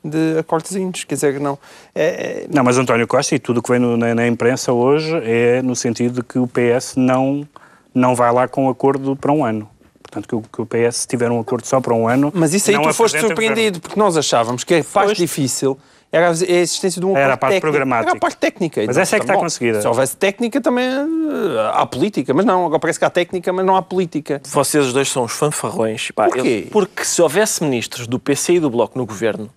de 0.04 0.38
acordezinhos. 0.40 1.04
Quer 1.04 1.16
dizer, 1.16 1.40
não. 1.40 1.58
É, 1.94 2.06
é- 2.06 2.48
Não, 2.52 2.64
mas 2.64 2.78
António 2.78 3.08
Costa 3.08 3.36
e 3.36 3.40
tudo 3.40 3.60
o 3.60 3.64
que 3.64 3.72
vem 3.72 3.80
no- 3.80 3.96
na, 3.98 4.14
na 4.16 4.28
imprensa 4.28 4.72
hoje 4.74 5.12
é 5.24 5.62
no 5.62 5.76
sentido 5.76 6.16
de 6.16 6.24
que 6.24 6.40
o 6.40 6.48
PS 6.48 6.96
não, 6.98 7.48
não 7.94 8.16
vai 8.16 8.32
lá 8.32 8.48
com 8.48 8.70
acordo 8.70 9.16
para 9.16 9.32
um 9.32 9.46
ano. 9.46 9.70
Portanto, 10.12 10.28
que 10.28 10.36
o, 10.36 10.42
que 10.42 10.62
o 10.62 10.66
PS, 10.66 11.06
tiver 11.06 11.32
um 11.32 11.40
acordo 11.40 11.66
só 11.66 11.80
para 11.80 11.94
um 11.96 12.06
ano. 12.08 12.32
Mas 12.36 12.54
isso 12.54 12.70
aí 12.70 12.80
tu 12.82 12.94
foste 12.94 13.18
surpreendido, 13.20 13.80
porque 13.80 13.98
nós 13.98 14.18
achávamos 14.18 14.66
que 14.66 14.76
a 14.76 14.84
parte 14.84 15.08
Foste. 15.10 15.22
difícil 15.22 15.80
era 16.12 16.28
a 16.28 16.32
existência 16.32 17.00
de 17.00 17.06
um 17.08 17.16
Era 17.16 17.20
acordo 17.20 17.34
a 17.34 17.38
parte 17.38 17.54
técnico. 17.54 17.72
programática. 17.72 18.10
Era 18.10 18.18
a 18.18 18.20
parte 18.20 18.38
técnica. 18.38 18.82
Mas 18.82 18.90
Então, 18.90 19.02
essa 19.02 19.16
é 19.16 19.20
que 19.20 19.24
está 19.24 19.34
bom, 19.36 19.40
conseguida. 19.40 19.80
Se 19.82 19.88
houvesse 19.88 20.18
técnica 20.18 20.60
também 20.60 20.84
eh, 20.86 21.72
há 21.74 21.86
política. 21.86 22.34
Mas 22.34 22.44
não, 22.46 22.66
agora 22.66 22.80
parece 22.82 23.00
que 23.00 23.06
há 23.06 23.10
técnica, 23.10 23.54
mas 23.54 23.66
não 23.66 23.78
há 23.78 23.82
política. 23.82 24.42
Vocês 24.46 24.88
os 24.88 24.92
dois 24.92 25.08
são 25.10 25.24
os 25.24 25.32
fanfarrões. 25.32 26.12
Pá, 26.12 26.26
Porquê? 26.26 26.64
eu- 26.66 26.72
porque 26.72 27.06
se 27.06 27.22
houvesse 27.22 27.64
ministros 27.64 28.06
do 28.08 28.20
PC 28.20 28.56
e 28.56 28.60
do 28.60 28.70
Bloco 28.70 28.98
no 29.00 29.06
governo, 29.06 29.50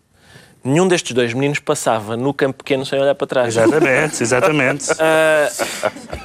nenhum 0.64 0.88
destes 0.88 1.12
dois 1.12 1.32
meninos 1.34 1.58
passava 1.58 2.16
no 2.16 2.32
campo 2.34 2.58
pequeno 2.64 2.84
sem 2.86 2.98
olhar 3.00 3.14
para 3.14 3.26
trás. 3.26 3.48
Exatamente, 3.56 4.22
exatamente. 4.22 4.86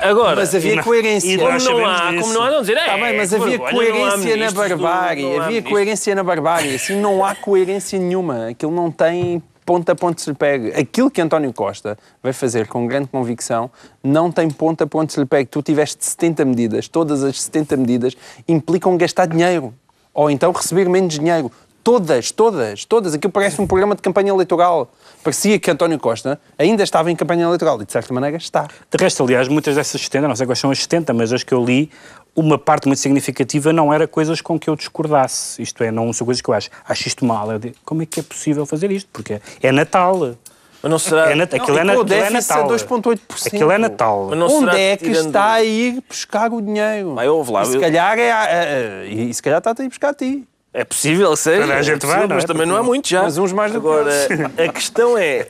Ah, 0.01 0.07
agora, 0.09 0.37
Mas 0.37 0.55
havia 0.55 0.75
não- 0.77 0.83
coerência. 0.83 1.37
como 1.37 1.59
não 1.59 1.85
há, 1.85 2.13
como 2.19 2.33
não 2.33 2.41
há, 2.41 2.51
não 2.51 2.61
dizer, 2.61 2.75
Tá 2.75 2.97
é, 2.97 3.01
bem, 3.01 3.17
mas 3.17 3.29
que 3.29 3.35
havia 3.35 3.59
coerência 3.59 4.37
na 4.37 4.47
do- 4.49 4.53
barbárie. 4.55 5.37
havia 5.39 5.61
coerência 5.61 6.15
na 6.15 6.23
barbárie. 6.23 6.75
Assim 6.75 6.95
não 6.99 7.23
há 7.25 7.35
coerência 7.35 7.99
nenhuma. 7.99 8.47
Aquilo 8.47 8.71
não 8.71 8.89
tem 8.89 9.43
ponta 9.65 9.91
a 9.91 9.95
ponto 9.95 10.19
se 10.21 10.29
lhe 10.29 10.35
pegue. 10.35 10.69
Aquilo 10.71 11.11
que 11.11 11.21
António 11.21 11.51
Costa 11.53 11.97
vai 12.23 12.31
fazer 12.33 12.67
com 12.67 12.87
grande 12.87 13.07
convicção 13.07 13.69
não 14.03 14.31
tem 14.31 14.49
ponta 14.49 14.85
a 14.85 14.87
ponto 14.87 15.11
se 15.13 15.19
lhe 15.19 15.25
pegue. 15.25 15.49
Tu 15.49 15.61
tiveste 15.61 16.03
70 16.05 16.45
medidas. 16.45 16.87
Todas 16.87 17.23
as 17.23 17.41
70 17.41 17.75
medidas 17.77 18.15
implicam 18.47 18.95
gastar 18.97 19.27
dinheiro. 19.27 19.73
Ou 20.13 20.31
então 20.31 20.51
receber 20.51 20.87
menos 20.89 21.13
dinheiro. 21.19 21.51
Todas, 21.83 22.31
todas, 22.31 22.85
todas. 22.85 23.13
Aquilo 23.13 23.31
parece 23.31 23.61
um 23.61 23.65
programa 23.67 23.95
de 23.95 24.01
campanha 24.01 24.29
eleitoral. 24.29 24.91
Parecia 25.23 25.57
que 25.59 25.71
António 25.71 25.97
Costa 25.99 26.39
ainda 26.57 26.83
estava 26.83 27.09
em 27.11 27.15
campanha 27.15 27.43
eleitoral. 27.45 27.81
E 27.81 27.85
de 27.85 27.91
certa 27.91 28.13
maneira 28.13 28.37
está. 28.37 28.63
De 28.63 28.97
resto, 29.01 29.23
aliás, 29.23 29.47
muitas 29.47 29.75
dessas 29.75 29.99
70, 30.01 30.27
não 30.27 30.35
sei 30.35 30.45
quais 30.45 30.59
são 30.59 30.71
as 30.71 30.79
70, 30.79 31.13
mas 31.13 31.31
as 31.33 31.43
que 31.43 31.53
eu 31.53 31.63
li, 31.63 31.89
uma 32.35 32.57
parte 32.57 32.87
muito 32.87 32.99
significativa 32.99 33.73
não 33.73 33.93
era 33.93 34.07
coisas 34.07 34.39
com 34.41 34.59
que 34.59 34.69
eu 34.69 34.75
discordasse. 34.75 35.61
Isto 35.61 35.83
é, 35.83 35.91
não 35.91 36.11
são 36.13 36.25
coisas 36.25 36.41
que 36.41 36.49
eu 36.49 36.53
acho, 36.53 36.69
acho 36.87 37.07
isto 37.07 37.25
mal. 37.25 37.51
Eu 37.51 37.59
digo, 37.59 37.75
como 37.83 38.01
é 38.01 38.05
que 38.05 38.19
é 38.19 38.23
possível 38.23 38.65
fazer 38.65 38.91
isto? 38.91 39.09
Porque 39.11 39.41
é 39.61 39.71
Natal. 39.71 40.35
Mas 40.81 40.89
não 40.91 40.99
será. 40.99 41.31
É 41.31 41.35
nat- 41.35 41.53
aquilo, 41.53 41.77
é, 41.77 41.81
e 41.81 41.83
na- 41.83 41.93
aquilo 41.93 42.13
é 42.13 42.29
Natal. 42.29 42.67
2,8%. 42.67 43.47
Aquilo 43.47 43.71
é 43.71 43.77
Natal. 43.77 44.27
Mas 44.29 44.39
não 44.39 44.47
Onde 44.47 44.59
será 44.71 44.79
é 44.79 44.95
que 44.97 45.05
tirando- 45.09 45.27
está 45.27 45.51
a 45.53 45.63
ir 45.63 46.01
buscar 46.07 46.53
o 46.53 46.61
dinheiro? 46.61 47.15
Vai, 47.15 47.27
ouve 47.27 47.51
lá, 47.51 47.63
E 47.63 47.65
se 47.65 47.75
eu- 47.75 47.81
calhar 47.81 48.17
é, 48.17 48.31
a- 48.31 49.05
e 49.05 49.33
se 49.33 49.41
calhar 49.41 49.57
está 49.59 49.73
a 49.77 49.83
ir 49.83 49.89
buscar 49.89 50.09
a 50.09 50.13
ti. 50.13 50.47
É 50.71 50.83
possível, 50.83 51.35
sério. 51.35 51.61
Toda 51.61 51.73
a 51.73 51.77
é 51.77 51.83
gente 51.83 52.01
possível, 52.01 52.19
vai, 52.19 52.27
não 52.27 52.33
é? 52.33 52.35
Mas 52.35 52.45
também 52.45 52.67
não 52.67 52.75
há 52.75 52.83
muito 52.83 53.09
já. 53.09 53.23
Mas 53.23 53.37
uns 53.39 53.51
mais 53.51 53.71
do 53.71 53.81
que 53.81 53.87
Agora, 53.87 54.11
a 54.57 54.71
questão 54.71 55.17
é: 55.17 55.47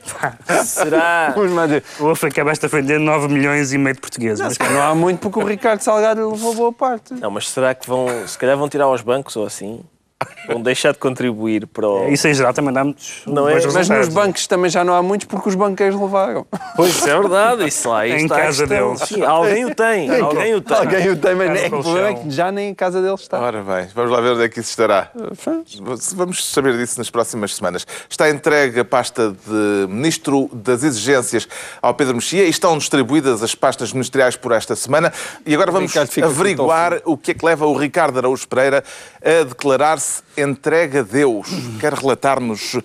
será. 0.64 1.32
Vamos 1.36 1.52
lá 1.52 1.66
dizer. 1.66 1.84
O 1.98 2.04
Wolf 2.04 2.24
acabaste 2.24 2.64
a 2.64 2.68
vender 2.68 2.98
9 2.98 3.28
milhões 3.28 3.72
e 3.72 3.78
meio 3.78 3.94
de 3.94 4.00
portugueses. 4.00 4.40
Não, 4.40 4.48
Mas 4.58 4.72
não 4.72 4.82
há 4.82 4.94
muito 4.94 5.20
porque 5.20 5.38
o 5.38 5.46
Ricardo 5.46 5.80
Salgado 5.80 6.30
levou 6.30 6.54
boa 6.54 6.72
parte. 6.72 7.12
Não, 7.14 7.30
mas 7.30 7.50
será 7.50 7.74
que 7.74 7.86
vão. 7.86 8.06
Se 8.26 8.38
calhar 8.38 8.56
vão 8.56 8.68
tirar 8.68 8.84
aos 8.84 9.02
bancos 9.02 9.36
ou 9.36 9.44
assim? 9.44 9.80
Vão 10.50 10.62
deixar 10.62 10.92
de 10.92 10.98
contribuir 10.98 11.66
para 11.66 11.88
o. 11.88 12.08
isso 12.08 12.26
em 12.28 12.34
geral 12.34 12.52
também 12.52 12.72
dá 12.72 12.84
muitos 12.84 13.22
Não 13.26 13.48
é? 13.48 13.54
Mas 13.72 13.88
nos 13.88 14.08
bancos 14.08 14.46
também 14.46 14.70
já 14.70 14.82
não 14.84 14.94
há 14.94 15.02
muitos 15.02 15.26
porque 15.26 15.48
os 15.48 15.54
banqueiros 15.54 16.00
levaram. 16.00 16.46
Pois 16.76 16.96
isso 16.96 17.08
é 17.08 17.18
verdade, 17.18 17.66
isso 17.66 17.88
lá. 17.88 18.00
aí 18.00 18.12
Em 18.12 18.24
está 18.24 18.36
a 18.36 18.40
casa 18.40 18.66
deles. 18.66 19.00
Sim, 19.00 19.22
alguém 19.22 19.64
o 19.64 19.74
tem. 19.74 20.10
Alguém 20.20 20.54
o 20.54 20.60
tem. 20.60 20.76
Alguém 20.76 21.08
o 21.10 21.16
tem, 21.16 21.34
mas 21.34 21.60
é 21.60 21.68
que 21.68 21.74
o 21.74 21.82
problema 21.82 22.08
é 22.08 22.14
que 22.14 22.30
já 22.30 22.50
nem 22.50 22.70
em 22.70 22.74
casa 22.74 23.00
dele 23.00 23.14
está. 23.14 23.40
Ora 23.40 23.62
bem, 23.62 23.88
vamos 23.94 24.10
lá 24.10 24.20
ver 24.20 24.32
onde 24.32 24.44
é 24.44 24.48
que 24.48 24.60
isso 24.60 24.70
estará. 24.70 25.10
Vamos 26.14 26.44
saber 26.44 26.76
disso 26.76 26.98
nas 26.98 27.10
próximas 27.10 27.54
semanas. 27.54 27.86
Está 28.08 28.30
entregue 28.30 28.80
a 28.80 28.84
pasta 28.84 29.30
de 29.30 29.86
Ministro 29.88 30.50
das 30.52 30.82
Exigências 30.82 31.48
ao 31.80 31.94
Pedro 31.94 32.14
Mexia 32.14 32.44
e 32.44 32.50
estão 32.50 32.76
distribuídas 32.76 33.42
as 33.42 33.54
pastas 33.54 33.92
ministeriais 33.92 34.36
por 34.36 34.52
esta 34.52 34.74
semana. 34.74 35.12
E 35.46 35.54
agora 35.54 35.70
vamos 35.70 35.90
Ricardo 35.90 36.10
fica 36.10 36.26
averiguar 36.26 37.00
o 37.04 37.16
que 37.16 37.32
é 37.32 37.34
que 37.34 37.44
leva 37.44 37.66
o 37.66 37.76
Ricardo 37.76 38.18
Araújo 38.18 38.46
Pereira 38.48 38.82
a 39.22 39.44
declarar-se 39.44 40.22
entregue 40.36 40.98
a 40.98 41.02
Deus. 41.02 41.48
Quer 41.78 41.94
relatar-nos 41.94 42.76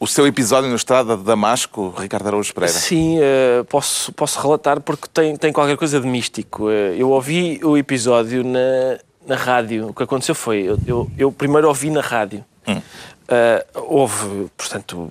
o 0.00 0.06
seu 0.06 0.26
episódio 0.26 0.68
na 0.68 0.74
estrada 0.76 1.16
de 1.16 1.22
Damasco, 1.22 1.94
Ricardo 1.96 2.26
Araújo 2.26 2.52
Pereira? 2.52 2.74
Sim, 2.74 3.18
eh, 3.20 3.62
posso, 3.68 4.12
posso 4.12 4.40
relatar 4.40 4.80
porque 4.80 5.06
tem, 5.12 5.36
tem 5.36 5.52
qualquer 5.52 5.76
coisa 5.76 6.00
de 6.00 6.06
místico. 6.08 6.68
Eh, 6.70 6.96
eu 6.96 7.10
ouvi 7.10 7.60
o 7.62 7.76
episódio 7.76 8.42
na, 8.42 8.98
na 9.26 9.36
rádio. 9.36 9.88
O 9.90 9.94
que 9.94 10.02
aconteceu 10.02 10.34
foi, 10.34 10.62
eu, 10.62 10.78
eu, 10.86 11.10
eu 11.16 11.30
primeiro 11.30 11.68
ouvi 11.68 11.88
na 11.88 12.00
rádio. 12.00 12.44
Eh, 13.28 13.66
houve, 13.74 14.50
portanto, 14.56 15.08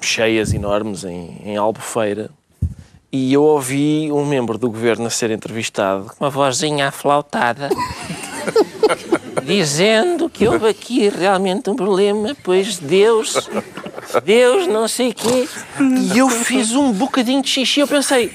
cheias 0.00 0.52
enormes 0.52 1.04
em, 1.04 1.40
em 1.44 1.56
Albufeira. 1.56 2.30
E 3.10 3.32
eu 3.32 3.42
ouvi 3.42 4.12
um 4.12 4.26
membro 4.26 4.58
do 4.58 4.68
governo 4.68 5.06
a 5.06 5.10
ser 5.10 5.30
entrevistado 5.30 6.04
com 6.04 6.24
uma 6.24 6.28
vozinha 6.28 6.88
aflautada. 6.88 7.70
dizendo 9.46 10.28
que 10.28 10.46
houve 10.46 10.68
aqui 10.68 11.08
realmente 11.08 11.70
um 11.70 11.76
problema, 11.76 12.36
pois 12.42 12.78
Deus, 12.78 13.48
Deus 14.24 14.66
não 14.66 14.88
sei 14.88 15.12
quê. 15.12 15.48
E 16.12 16.18
eu 16.18 16.28
fiz 16.28 16.72
um 16.72 16.92
bocadinho 16.92 17.40
de 17.42 17.48
xixi. 17.48 17.80
Eu 17.80 17.86
pensei, 17.86 18.32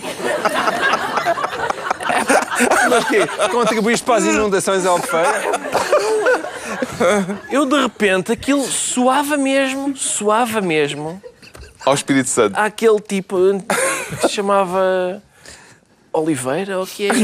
Mas 2.89 3.05
quê? 3.05 3.27
Contribuíste 3.51 4.05
para 4.05 4.15
as 4.15 4.25
inundações 4.25 4.85
à 4.85 4.89
Albufeira? 4.89 5.41
eu 7.51 7.65
de 7.65 7.81
repente 7.81 8.31
aquilo 8.31 8.63
suava 8.63 9.35
mesmo, 9.37 9.95
suava 9.97 10.61
mesmo. 10.61 11.21
Ao 11.85 11.93
Espírito 11.93 12.29
Santo. 12.29 12.57
Àquele 12.57 12.99
tipo 12.99 13.37
que 14.19 14.27
se 14.27 14.29
chamava 14.29 15.21
Oliveira, 16.13 16.77
ou 16.77 16.83
o 16.83 16.87
que 16.87 17.07
é? 17.09 17.11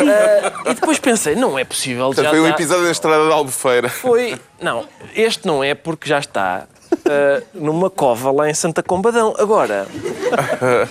Ah, 0.00 0.70
e 0.70 0.74
depois 0.74 0.98
pensei, 0.98 1.34
não 1.34 1.58
é 1.58 1.64
possível. 1.64 2.06
Portanto, 2.06 2.24
já 2.24 2.30
foi 2.30 2.40
um 2.40 2.46
episódio 2.48 2.84
da 2.84 2.90
estrada 2.92 3.26
de 3.26 3.32
Albufeira. 3.32 3.88
Foi. 3.88 4.38
Não, 4.60 4.86
este 5.14 5.44
não 5.46 5.62
é 5.62 5.74
porque 5.74 6.08
já 6.08 6.18
está 6.20 6.66
ah, 7.04 7.42
numa 7.52 7.90
cova 7.90 8.30
lá 8.30 8.48
em 8.48 8.54
Santa 8.54 8.80
Combadão. 8.82 9.34
Agora, 9.36 9.86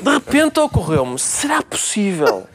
de 0.01 0.09
repente 0.11 0.59
ocorreu-me: 0.59 1.17
será 1.17 1.61
possível 1.61 2.45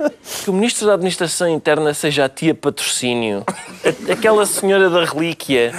que 0.44 0.51
o 0.51 0.53
Ministro 0.53 0.87
da 0.87 0.92
Administração 0.94 1.48
Interna 1.48 1.94
seja 1.94 2.27
a 2.27 2.29
tia 2.29 2.55
patrocínio? 2.55 3.44
A- 3.48 4.12
Aquela 4.12 4.44
senhora 4.46 4.90
da 4.90 5.05
relíquia 5.05 5.72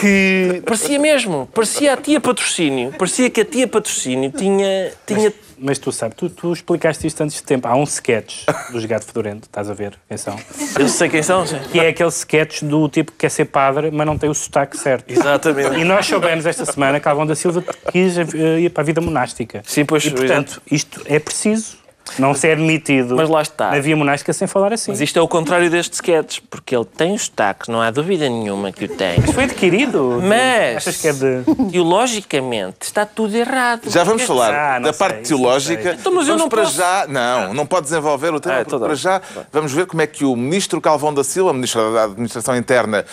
que 0.00 0.62
parecia 0.64 0.98
mesmo, 0.98 1.48
parecia 1.54 1.94
a 1.94 1.96
tia 1.96 2.20
patrocínio. 2.20 2.92
Parecia 2.98 3.30
que 3.30 3.40
a 3.40 3.44
tia 3.44 3.66
patrocínio 3.66 4.30
tinha. 4.30 4.92
tinha 5.06 5.32
Mas 5.58 5.78
tu 5.78 5.90
sabes, 5.90 6.16
tu, 6.16 6.28
tu 6.28 6.52
explicaste 6.52 7.06
isto 7.06 7.22
antes 7.22 7.36
de 7.36 7.42
tempo. 7.42 7.66
Há 7.66 7.74
um 7.74 7.84
sketch 7.84 8.44
do 8.70 8.80
Gigante 8.80 9.06
Fedorento, 9.06 9.46
estás 9.46 9.70
a 9.70 9.74
ver? 9.74 9.94
Atenção. 10.06 10.38
eu 10.78 10.88
sei 10.88 11.08
quem 11.08 11.22
são, 11.22 11.46
sim. 11.46 11.58
Que 11.72 11.80
é 11.80 11.88
aquele 11.88 12.10
sketch 12.10 12.62
do 12.62 12.88
tipo 12.88 13.12
que 13.12 13.18
quer 13.18 13.30
ser 13.30 13.46
padre, 13.46 13.90
mas 13.90 14.06
não 14.06 14.18
tem 14.18 14.28
o 14.28 14.34
sotaque 14.34 14.76
certo. 14.76 15.10
Exatamente. 15.10 15.78
E 15.78 15.84
nós 15.84 16.06
soubemos 16.06 16.46
esta 16.46 16.64
semana 16.64 17.00
que 17.00 17.08
Alvão 17.08 17.26
da 17.26 17.34
Silva 17.34 17.64
quis 17.90 18.18
eh, 18.18 18.60
ir 18.60 18.70
para 18.70 18.82
a 18.82 18.84
vida 18.84 19.00
monástica. 19.00 19.62
Sim, 19.64 19.84
pois, 19.84 20.04
E, 20.04 20.10
portanto, 20.10 20.60
isto 20.70 21.02
é 21.06 21.18
preciso 21.18 21.78
não 22.18 22.32
ser 22.34 22.52
admitido 22.52 23.16
Mas 23.16 23.28
lá 23.28 23.42
está. 23.42 23.70
na 23.70 23.80
via 23.80 23.96
monástica 23.96 24.32
sem 24.32 24.46
falar 24.46 24.72
assim. 24.72 24.90
Mas 24.92 25.00
isto 25.00 25.18
é 25.18 25.22
o 25.22 25.28
contrário 25.28 25.68
deste 25.70 25.94
sketch, 25.94 26.38
porque 26.48 26.74
ele 26.74 26.84
tem 26.84 27.14
o 27.14 27.18
sotaque, 27.18 27.70
não 27.70 27.80
há 27.80 27.90
dúvida 27.90 28.28
nenhuma 28.28 28.70
que 28.72 28.84
o 28.84 28.88
tem. 28.88 29.20
Foi 29.22 29.44
adquirido. 29.44 30.20
Mas- 30.22 30.76
Achas 30.76 30.96
que 30.98 31.08
é 31.08 31.12
de... 31.12 31.70
Teologicamente 31.70 32.76
está 32.82 33.04
tudo 33.06 33.36
errado. 33.36 33.90
Já 33.90 34.04
vamos 34.04 34.22
falar 34.22 34.54
Ah, 34.54 34.78
da 34.78 34.92
sei, 34.92 34.98
parte 34.98 35.28
teológica. 35.28 35.96
Então, 35.98 36.12
mas 36.14 36.28
eu 36.28 36.36
não 36.36 36.48
para 36.48 36.62
posso. 36.62 36.76
já. 36.76 37.06
Não, 37.08 37.52
não 37.54 37.66
pode 37.66 37.84
desenvolver 37.84 38.32
o 38.34 38.40
tema. 38.40 38.56
Ah, 38.56 38.60
então 38.62 38.78
para 38.78 38.94
já 38.94 39.20
vamos 39.52 39.72
ver 39.72 39.86
como 39.86 40.02
é 40.02 40.06
que 40.06 40.24
o 40.24 40.34
ministro 40.36 40.80
Calvão 40.80 41.12
da 41.12 41.24
Silva, 41.24 41.52
ministro 41.52 41.92
da 41.92 42.04
Administração 42.04 42.56
Interna, 42.56 43.04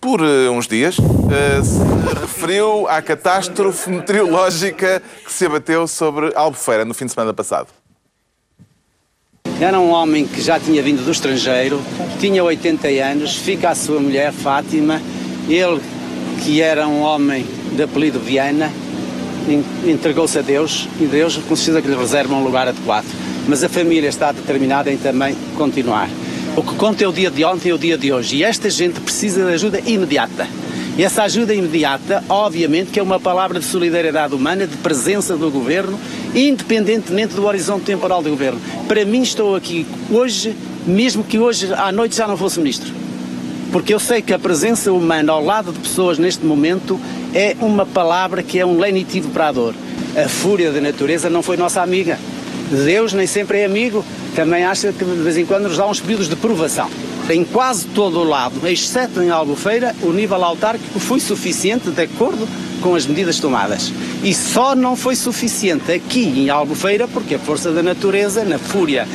por 0.00 0.20
eh, 0.20 0.48
uns 0.50 0.66
dias, 0.68 0.96
eh, 0.98 1.62
se 1.62 2.20
referiu 2.20 2.86
à 2.88 3.00
catástrofe 3.02 3.90
meteorológica 3.90 5.02
que 5.24 5.32
se 5.32 5.46
abateu 5.46 5.86
sobre 5.86 6.32
Albufeira 6.34 6.84
no 6.84 6.94
fim 6.94 7.06
de 7.06 7.12
semana 7.12 7.32
passado. 7.32 7.68
Era 9.60 9.80
um 9.80 9.90
homem 9.90 10.26
que 10.26 10.40
já 10.42 10.60
tinha 10.60 10.82
vindo 10.82 11.02
do 11.04 11.10
estrangeiro, 11.10 11.80
tinha 12.20 12.44
80 12.44 12.88
anos, 12.88 13.36
fica 13.36 13.70
a 13.70 13.74
sua 13.74 13.98
mulher 14.00 14.30
Fátima, 14.32 15.00
ele 15.48 15.80
que 16.44 16.60
era 16.60 16.86
um 16.86 17.00
homem 17.00 17.44
de 17.74 17.82
apelido 17.82 18.20
Viana, 18.20 18.70
en- 19.48 19.64
entregou-se 19.90 20.38
a 20.38 20.42
Deus 20.42 20.86
e 21.00 21.06
Deus 21.06 21.34
certeza 21.34 21.80
que 21.80 21.88
lhe 21.88 21.96
reserva 21.96 22.34
um 22.34 22.44
lugar 22.44 22.68
adequado. 22.68 23.06
Mas 23.48 23.64
a 23.64 23.68
família 23.68 24.08
está 24.08 24.30
determinada 24.32 24.92
em 24.92 24.96
também 24.98 25.34
continuar. 25.56 26.10
O 26.56 26.62
que 26.62 26.74
conta 26.74 27.04
é 27.04 27.08
o 27.08 27.12
dia 27.12 27.30
de 27.30 27.42
ontem 27.44 27.68
e 27.70 27.72
o 27.72 27.78
dia 27.78 27.96
de 27.96 28.12
hoje 28.12 28.36
e 28.36 28.44
esta 28.44 28.68
gente 28.68 29.00
precisa 29.00 29.44
de 29.46 29.52
ajuda 29.54 29.80
imediata. 29.86 30.46
Essa 30.98 31.24
ajuda 31.24 31.54
imediata, 31.54 32.24
obviamente, 32.26 32.90
que 32.90 32.98
é 32.98 33.02
uma 33.02 33.20
palavra 33.20 33.60
de 33.60 33.66
solidariedade 33.66 34.34
humana, 34.34 34.66
de 34.66 34.78
presença 34.78 35.36
do 35.36 35.50
governo, 35.50 36.00
independentemente 36.34 37.34
do 37.34 37.44
horizonte 37.44 37.84
temporal 37.84 38.22
do 38.22 38.30
governo. 38.30 38.58
Para 38.88 39.04
mim, 39.04 39.20
estou 39.20 39.54
aqui 39.54 39.86
hoje, 40.10 40.56
mesmo 40.86 41.22
que 41.22 41.38
hoje 41.38 41.70
à 41.74 41.92
noite 41.92 42.16
já 42.16 42.26
não 42.26 42.34
fosse 42.34 42.58
ministro. 42.58 42.90
Porque 43.70 43.92
eu 43.92 44.00
sei 44.00 44.22
que 44.22 44.32
a 44.32 44.38
presença 44.38 44.90
humana 44.90 45.34
ao 45.34 45.44
lado 45.44 45.70
de 45.70 45.78
pessoas 45.80 46.18
neste 46.18 46.46
momento 46.46 46.98
é 47.34 47.54
uma 47.60 47.84
palavra 47.84 48.42
que 48.42 48.58
é 48.58 48.64
um 48.64 48.78
lenitivo 48.78 49.28
para 49.28 49.48
a 49.48 49.52
dor. 49.52 49.74
A 50.16 50.30
fúria 50.30 50.72
da 50.72 50.80
natureza 50.80 51.28
não 51.28 51.42
foi 51.42 51.58
nossa 51.58 51.82
amiga. 51.82 52.18
Deus 52.70 53.12
nem 53.12 53.26
sempre 53.26 53.58
é 53.58 53.66
amigo, 53.66 54.02
também 54.34 54.64
acha 54.64 54.90
que 54.94 55.04
de 55.04 55.22
vez 55.22 55.36
em 55.36 55.44
quando 55.44 55.64
nos 55.64 55.76
dá 55.76 55.86
uns 55.86 56.00
períodos 56.00 56.26
de 56.26 56.36
provação. 56.36 56.88
Em 57.28 57.44
quase 57.44 57.86
todo 57.88 58.20
o 58.20 58.24
lado, 58.24 58.66
exceto 58.68 59.20
em 59.20 59.30
Albufeira, 59.30 59.92
o 60.02 60.12
nível 60.12 60.44
autárquico 60.44 61.00
foi 61.00 61.18
suficiente 61.18 61.90
de 61.90 62.02
acordo 62.02 62.46
com 62.80 62.94
as 62.94 63.04
medidas 63.04 63.40
tomadas. 63.40 63.92
E 64.22 64.32
só 64.32 64.76
não 64.76 64.94
foi 64.94 65.16
suficiente 65.16 65.90
aqui 65.90 66.22
em 66.24 66.50
Albufeira 66.50 67.08
porque 67.08 67.34
a 67.34 67.38
força 67.38 67.72
da 67.72 67.82
natureza, 67.82 68.44
na 68.44 68.58
fúria 68.58 69.08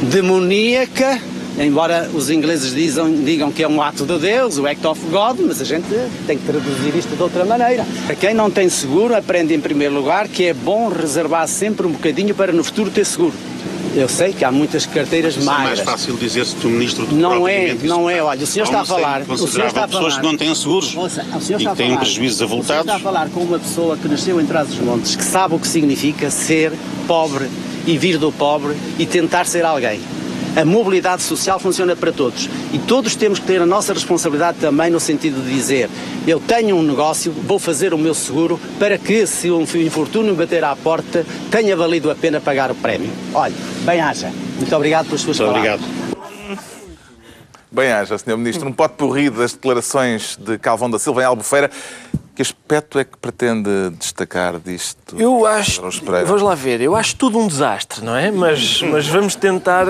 demoníaca, 0.00 1.20
embora 1.58 2.08
os 2.14 2.30
ingleses 2.30 2.72
dizam, 2.72 3.12
digam 3.12 3.50
que 3.50 3.64
é 3.64 3.68
um 3.68 3.82
ato 3.82 4.06
de 4.06 4.16
Deus, 4.16 4.56
o 4.56 4.66
act 4.68 4.86
of 4.86 5.00
God, 5.06 5.40
mas 5.40 5.60
a 5.60 5.64
gente 5.64 5.88
tem 6.28 6.38
que 6.38 6.44
traduzir 6.44 6.96
isto 6.96 7.16
de 7.16 7.22
outra 7.22 7.44
maneira. 7.44 7.84
Para 8.06 8.14
quem 8.14 8.32
não 8.32 8.48
tem 8.48 8.68
seguro, 8.68 9.16
aprende 9.16 9.52
em 9.52 9.60
primeiro 9.60 9.94
lugar 9.94 10.28
que 10.28 10.44
é 10.44 10.54
bom 10.54 10.88
reservar 10.88 11.48
sempre 11.48 11.84
um 11.84 11.90
bocadinho 11.90 12.32
para 12.32 12.52
no 12.52 12.62
futuro 12.62 12.92
ter 12.92 13.04
seguro. 13.04 13.34
Eu 13.94 14.08
sei 14.08 14.32
que 14.32 14.44
há 14.44 14.52
muitas 14.52 14.86
carteiras 14.86 15.34
Isso 15.34 15.42
é 15.42 15.46
mais 15.46 15.60
magras. 15.70 15.80
fácil 15.80 16.16
dizer 16.16 16.46
se 16.46 16.54
o 16.64 16.70
ministro 16.70 17.08
Não 17.12 17.46
é, 17.48 17.74
não 17.82 18.08
é. 18.08 18.22
Olha, 18.22 18.44
o 18.44 18.46
senhor 18.46 18.64
está 18.64 18.82
a 18.82 18.84
falar. 18.84 19.22
O 19.28 19.36
senhor 19.48 19.66
está 19.66 19.82
a 19.82 19.86
de 19.86 19.92
pessoas 19.92 20.14
falar. 20.14 20.24
que 20.26 20.32
não 20.32 20.36
têm 20.38 20.54
seguros 20.54 20.94
Ouça, 20.96 21.26
o 21.36 21.40
senhor 21.40 21.58
e 21.60 21.62
está 21.64 21.70
que 21.72 21.76
têm 21.76 21.88
falar, 21.88 22.00
prejuízos 22.00 22.34
O 22.36 22.38
senhor 22.38 22.52
avultados. 22.52 22.82
está 22.84 22.96
a 22.96 23.00
falar 23.00 23.28
com 23.30 23.40
uma 23.40 23.58
pessoa 23.58 23.96
que 23.96 24.06
nasceu 24.06 24.40
em 24.40 24.46
Trás-os-Montes, 24.46 25.16
que 25.16 25.24
sabe 25.24 25.54
o 25.54 25.58
que 25.58 25.66
significa 25.66 26.30
ser 26.30 26.72
pobre 27.08 27.48
e 27.86 27.98
vir 27.98 28.16
do 28.16 28.30
pobre 28.30 28.76
e 28.98 29.04
tentar 29.06 29.44
ser 29.46 29.64
alguém. 29.64 30.00
A 30.56 30.64
mobilidade 30.64 31.22
social 31.22 31.58
funciona 31.60 31.94
para 31.94 32.12
todos 32.12 32.48
e 32.72 32.78
todos 32.78 33.14
temos 33.14 33.38
que 33.38 33.46
ter 33.46 33.62
a 33.62 33.66
nossa 33.66 33.92
responsabilidade 33.92 34.58
também 34.58 34.90
no 34.90 34.98
sentido 34.98 35.42
de 35.42 35.54
dizer 35.54 35.88
eu 36.26 36.40
tenho 36.40 36.76
um 36.76 36.82
negócio, 36.82 37.32
vou 37.32 37.58
fazer 37.58 37.94
o 37.94 37.98
meu 37.98 38.14
seguro 38.14 38.60
para 38.78 38.98
que 38.98 39.26
se 39.26 39.50
um 39.50 39.62
infortúnio 39.62 40.34
bater 40.34 40.64
à 40.64 40.74
porta 40.76 41.24
tenha 41.50 41.76
valido 41.76 42.10
a 42.10 42.14
pena 42.14 42.40
pagar 42.40 42.70
o 42.70 42.74
prémio. 42.74 43.10
Olha, 43.32 43.54
bem 43.84 44.00
haja. 44.00 44.30
Muito 44.56 44.74
obrigado 44.74 45.06
pelas 45.06 45.20
suas 45.20 45.38
Muito 45.38 45.52
palavras. 45.52 45.80
obrigado. 45.80 46.10
Bem 47.72 47.92
haja, 47.92 48.18
Sr. 48.18 48.36
Ministro. 48.36 48.68
Um 48.68 48.72
pote 48.72 48.96
porri 48.96 49.30
das 49.30 49.52
declarações 49.52 50.36
de 50.36 50.58
Calvão 50.58 50.90
da 50.90 50.98
Silva 50.98 51.22
em 51.22 51.24
Albufeira. 51.24 51.70
Que 52.34 52.42
aspecto 52.42 52.98
é 52.98 53.04
que 53.04 53.16
pretende 53.16 53.90
destacar 53.98 54.58
disto? 54.58 55.14
Eu 55.16 55.46
acho. 55.46 55.80
Vamos 55.80 56.42
lá 56.42 56.54
ver, 56.54 56.80
eu 56.80 56.96
acho 56.96 57.14
tudo 57.16 57.38
um 57.38 57.46
desastre, 57.46 58.04
não 58.04 58.16
é? 58.16 58.30
Mas, 58.30 58.82
mas 58.82 59.06
vamos 59.06 59.36
tentar. 59.36 59.86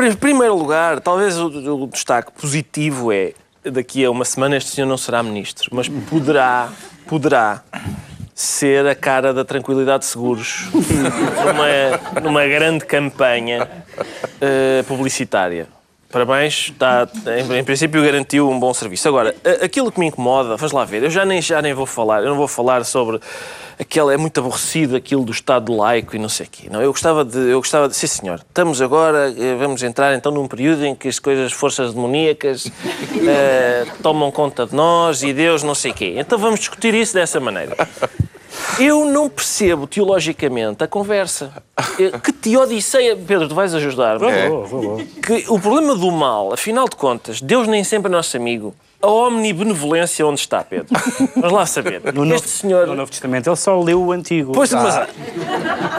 Em 0.00 0.14
primeiro 0.14 0.56
lugar, 0.56 1.00
talvez 1.00 1.38
o, 1.38 1.46
o 1.48 1.86
destaque 1.86 2.32
positivo 2.32 3.12
é 3.12 3.32
daqui 3.62 4.04
a 4.04 4.10
uma 4.10 4.24
semana 4.24 4.56
este 4.56 4.70
senhor 4.70 4.86
não 4.86 4.96
será 4.96 5.22
ministro, 5.22 5.70
mas 5.72 5.88
poderá, 5.88 6.70
poderá 7.06 7.62
ser 8.34 8.86
a 8.86 8.94
cara 8.94 9.32
da 9.32 9.44
tranquilidade 9.44 10.00
de 10.00 10.06
seguros 10.06 10.68
numa, 10.72 12.20
numa 12.20 12.46
grande 12.46 12.84
campanha 12.84 13.68
eh, 14.40 14.82
publicitária. 14.88 15.68
Parabéns, 16.12 16.70
está, 16.70 17.08
em, 17.26 17.58
em 17.58 17.64
princípio 17.64 18.04
garantiu 18.04 18.50
um 18.50 18.60
bom 18.60 18.74
serviço. 18.74 19.08
Agora, 19.08 19.34
aquilo 19.62 19.90
que 19.90 19.98
me 19.98 20.06
incomoda, 20.06 20.56
vamos 20.56 20.70
lá 20.70 20.84
ver, 20.84 21.02
eu 21.02 21.10
já 21.10 21.24
nem, 21.24 21.40
já 21.40 21.62
nem 21.62 21.72
vou 21.72 21.86
falar, 21.86 22.20
eu 22.22 22.28
não 22.28 22.36
vou 22.36 22.46
falar 22.46 22.84
sobre 22.84 23.18
aquele, 23.80 24.12
é 24.12 24.18
muito 24.18 24.38
aborrecido 24.38 24.94
aquilo 24.94 25.24
do 25.24 25.32
Estado 25.32 25.74
laico 25.74 26.14
e 26.14 26.18
não 26.18 26.28
sei 26.28 26.44
o 26.44 26.48
quê. 26.50 26.68
Não, 26.70 26.82
eu 26.82 26.92
gostava 26.92 27.24
de, 27.24 27.38
eu 27.38 27.58
gostava 27.58 27.88
de, 27.88 27.96
sim 27.96 28.06
senhor, 28.06 28.40
estamos 28.46 28.82
agora, 28.82 29.32
eh, 29.34 29.54
vamos 29.54 29.82
entrar 29.82 30.14
então 30.14 30.30
num 30.30 30.46
período 30.46 30.84
em 30.84 30.94
que 30.94 31.08
as 31.08 31.18
coisas, 31.18 31.50
forças 31.50 31.94
demoníacas 31.94 32.70
eh, 33.26 33.86
tomam 34.02 34.30
conta 34.30 34.66
de 34.66 34.74
nós 34.74 35.22
e 35.22 35.32
Deus 35.32 35.62
não 35.62 35.74
sei 35.74 35.92
o 35.92 35.94
quê. 35.94 36.14
Então 36.18 36.38
vamos 36.38 36.60
discutir 36.60 36.92
isso 36.92 37.14
dessa 37.14 37.40
maneira. 37.40 37.74
Eu 38.78 39.04
não 39.04 39.28
percebo 39.28 39.86
teologicamente 39.86 40.82
a 40.82 40.86
conversa. 40.86 41.52
Que 42.22 42.32
te 42.32 42.56
odisseia. 42.56 43.16
Pedro, 43.16 43.48
tu 43.48 43.54
vais 43.54 43.74
ajudar-me. 43.74 44.26
É. 44.26 44.48
Que 45.22 45.44
o 45.48 45.58
problema 45.58 45.94
do 45.94 46.10
mal, 46.10 46.52
afinal 46.52 46.88
de 46.88 46.96
contas, 46.96 47.40
Deus 47.40 47.66
nem 47.66 47.84
sempre 47.84 48.10
é 48.10 48.12
nosso 48.12 48.36
amigo. 48.36 48.74
A 49.02 49.08
omnibenevolência 49.08 50.24
onde 50.24 50.38
está, 50.40 50.62
Pedro? 50.62 50.86
Vamos 51.34 51.52
lá 51.52 51.66
saber. 51.66 52.00
No 52.14 52.24
Novo, 52.24 52.36
este 52.36 52.48
senhor. 52.48 52.86
no 52.86 52.94
Novo 52.94 53.10
Testamento 53.10 53.48
ele 53.50 53.56
só 53.56 53.80
leu 53.80 54.00
o 54.00 54.12
Antigo. 54.12 54.52
Pois, 54.52 54.72
mas, 54.72 55.08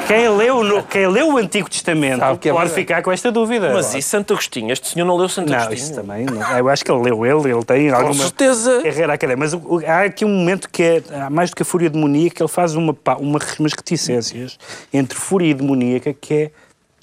Quem, 0.07 0.29
leu, 0.29 0.57
o 0.59 0.63
no- 0.63 0.83
quem 0.83 1.07
leu 1.07 1.33
o 1.33 1.37
Antigo 1.37 1.69
Testamento 1.69 2.19
Sabe 2.19 2.39
que 2.39 2.47
é 2.49 2.51
pode 2.53 2.65
verdade. 2.67 2.81
ficar 2.81 3.01
com 3.01 3.11
esta 3.11 3.29
dúvida. 3.31 3.73
mas 3.73 3.93
e 3.93 4.01
Santo 4.01 4.33
Agostinho? 4.33 4.71
Este 4.71 4.87
senhor 4.87 5.05
não 5.05 5.17
leu 5.17 5.27
Santo 5.27 5.49
Não, 5.51 5.57
Agostinho? 5.57 5.77
isso 5.85 5.93
também. 5.93 6.25
não. 6.25 6.57
Eu 6.57 6.69
acho 6.69 6.85
que 6.85 6.91
ele 6.91 7.01
leu 7.01 7.25
ele, 7.25 7.51
ele 7.53 7.63
tem 7.65 7.89
Com 7.89 7.95
alguma 7.97 8.13
certeza. 8.15 8.81
carreira 8.81 9.13
académica. 9.13 9.59
Mas 9.59 9.83
há 9.85 10.01
aqui 10.03 10.23
um 10.23 10.29
momento 10.29 10.69
que 10.69 10.81
é, 10.83 11.03
há 11.25 11.29
mais 11.29 11.49
do 11.49 11.55
que 11.57 11.61
a 11.61 11.65
fúria 11.65 11.89
demoníaca, 11.89 12.41
ele 12.41 12.49
faz 12.49 12.73
uma, 12.73 12.95
uma, 13.19 13.39
umas 13.59 13.73
reticências 13.73 14.57
entre 14.93 15.17
fúria 15.17 15.47
e 15.49 15.53
demoníaca 15.53 16.13
que 16.13 16.33
é 16.33 16.51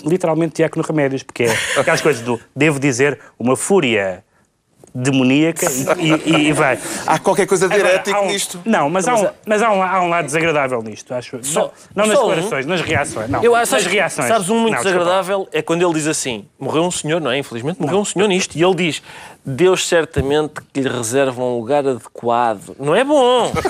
literalmente 0.03 0.55
Diácono 0.57 0.83
Remédios, 0.83 1.23
porque 1.23 1.43
é 1.45 1.55
aquelas 1.79 2.01
coisas 2.01 2.23
do 2.23 2.41
devo 2.57 2.81
dizer 2.81 3.19
uma 3.39 3.55
fúria 3.55 4.25
demoníaca 4.95 5.67
e, 5.99 6.13
e- 6.31 6.49
e 6.49 6.53
vai. 6.53 6.79
Há 7.07 7.19
qualquer 7.19 7.47
coisa 7.47 7.69
de 7.69 7.77
herético 7.77 8.19
um- 8.21 8.27
nisto. 8.27 8.61
Não, 8.65 8.89
mas, 8.91 9.07
há 9.07 9.15
um, 9.15 9.29
mas 9.47 9.63
há, 9.63 9.71
um, 9.73 9.83
há 9.83 10.01
um 10.03 10.09
lado 10.09 10.25
desagradável 10.27 10.83
nisto, 10.83 11.15
acho. 11.15 11.39
Só- 11.45 11.73
não, 11.95 12.05
não 12.05 12.07
nas 12.07 12.17
só 12.19 12.25
um? 12.25 12.29
declarações, 12.29 12.67
nas 12.67 12.81
reações. 12.81 13.29
Não, 13.31 13.43
Eu 13.43 13.55
acho, 13.55 13.73
nas 13.73 13.83
sabes, 13.83 13.87
reações. 13.87 14.29
sabes 14.29 14.49
um 14.51 14.55
muito 14.59 14.75
Não, 14.75 14.83
desculpa. 14.83 14.99
desagradável 14.99 15.49
é 15.53 15.63
quando 15.63 15.83
ele 15.85 15.95
diz 15.95 16.07
assim: 16.07 16.47
morreu 16.59 16.83
um 16.85 16.91
senhor, 16.91 17.21
não 17.21 17.31
é? 17.31 17.39
Infelizmente, 17.39 17.81
morreu 17.81 18.01
um 18.01 18.05
senhor 18.05 18.27
nisto. 18.29 18.57
E 18.57 18.63
ele 18.65 18.75
diz: 18.75 19.03
Deus 19.45 19.87
certamente 19.89 20.55
que 20.73 20.81
lhe 20.81 20.89
reserva 20.89 21.43
um 21.43 21.59
lugar 21.59 21.87
adequado. 21.87 22.75
Não 22.79 22.95
é 22.95 23.05
bom. 23.05 23.53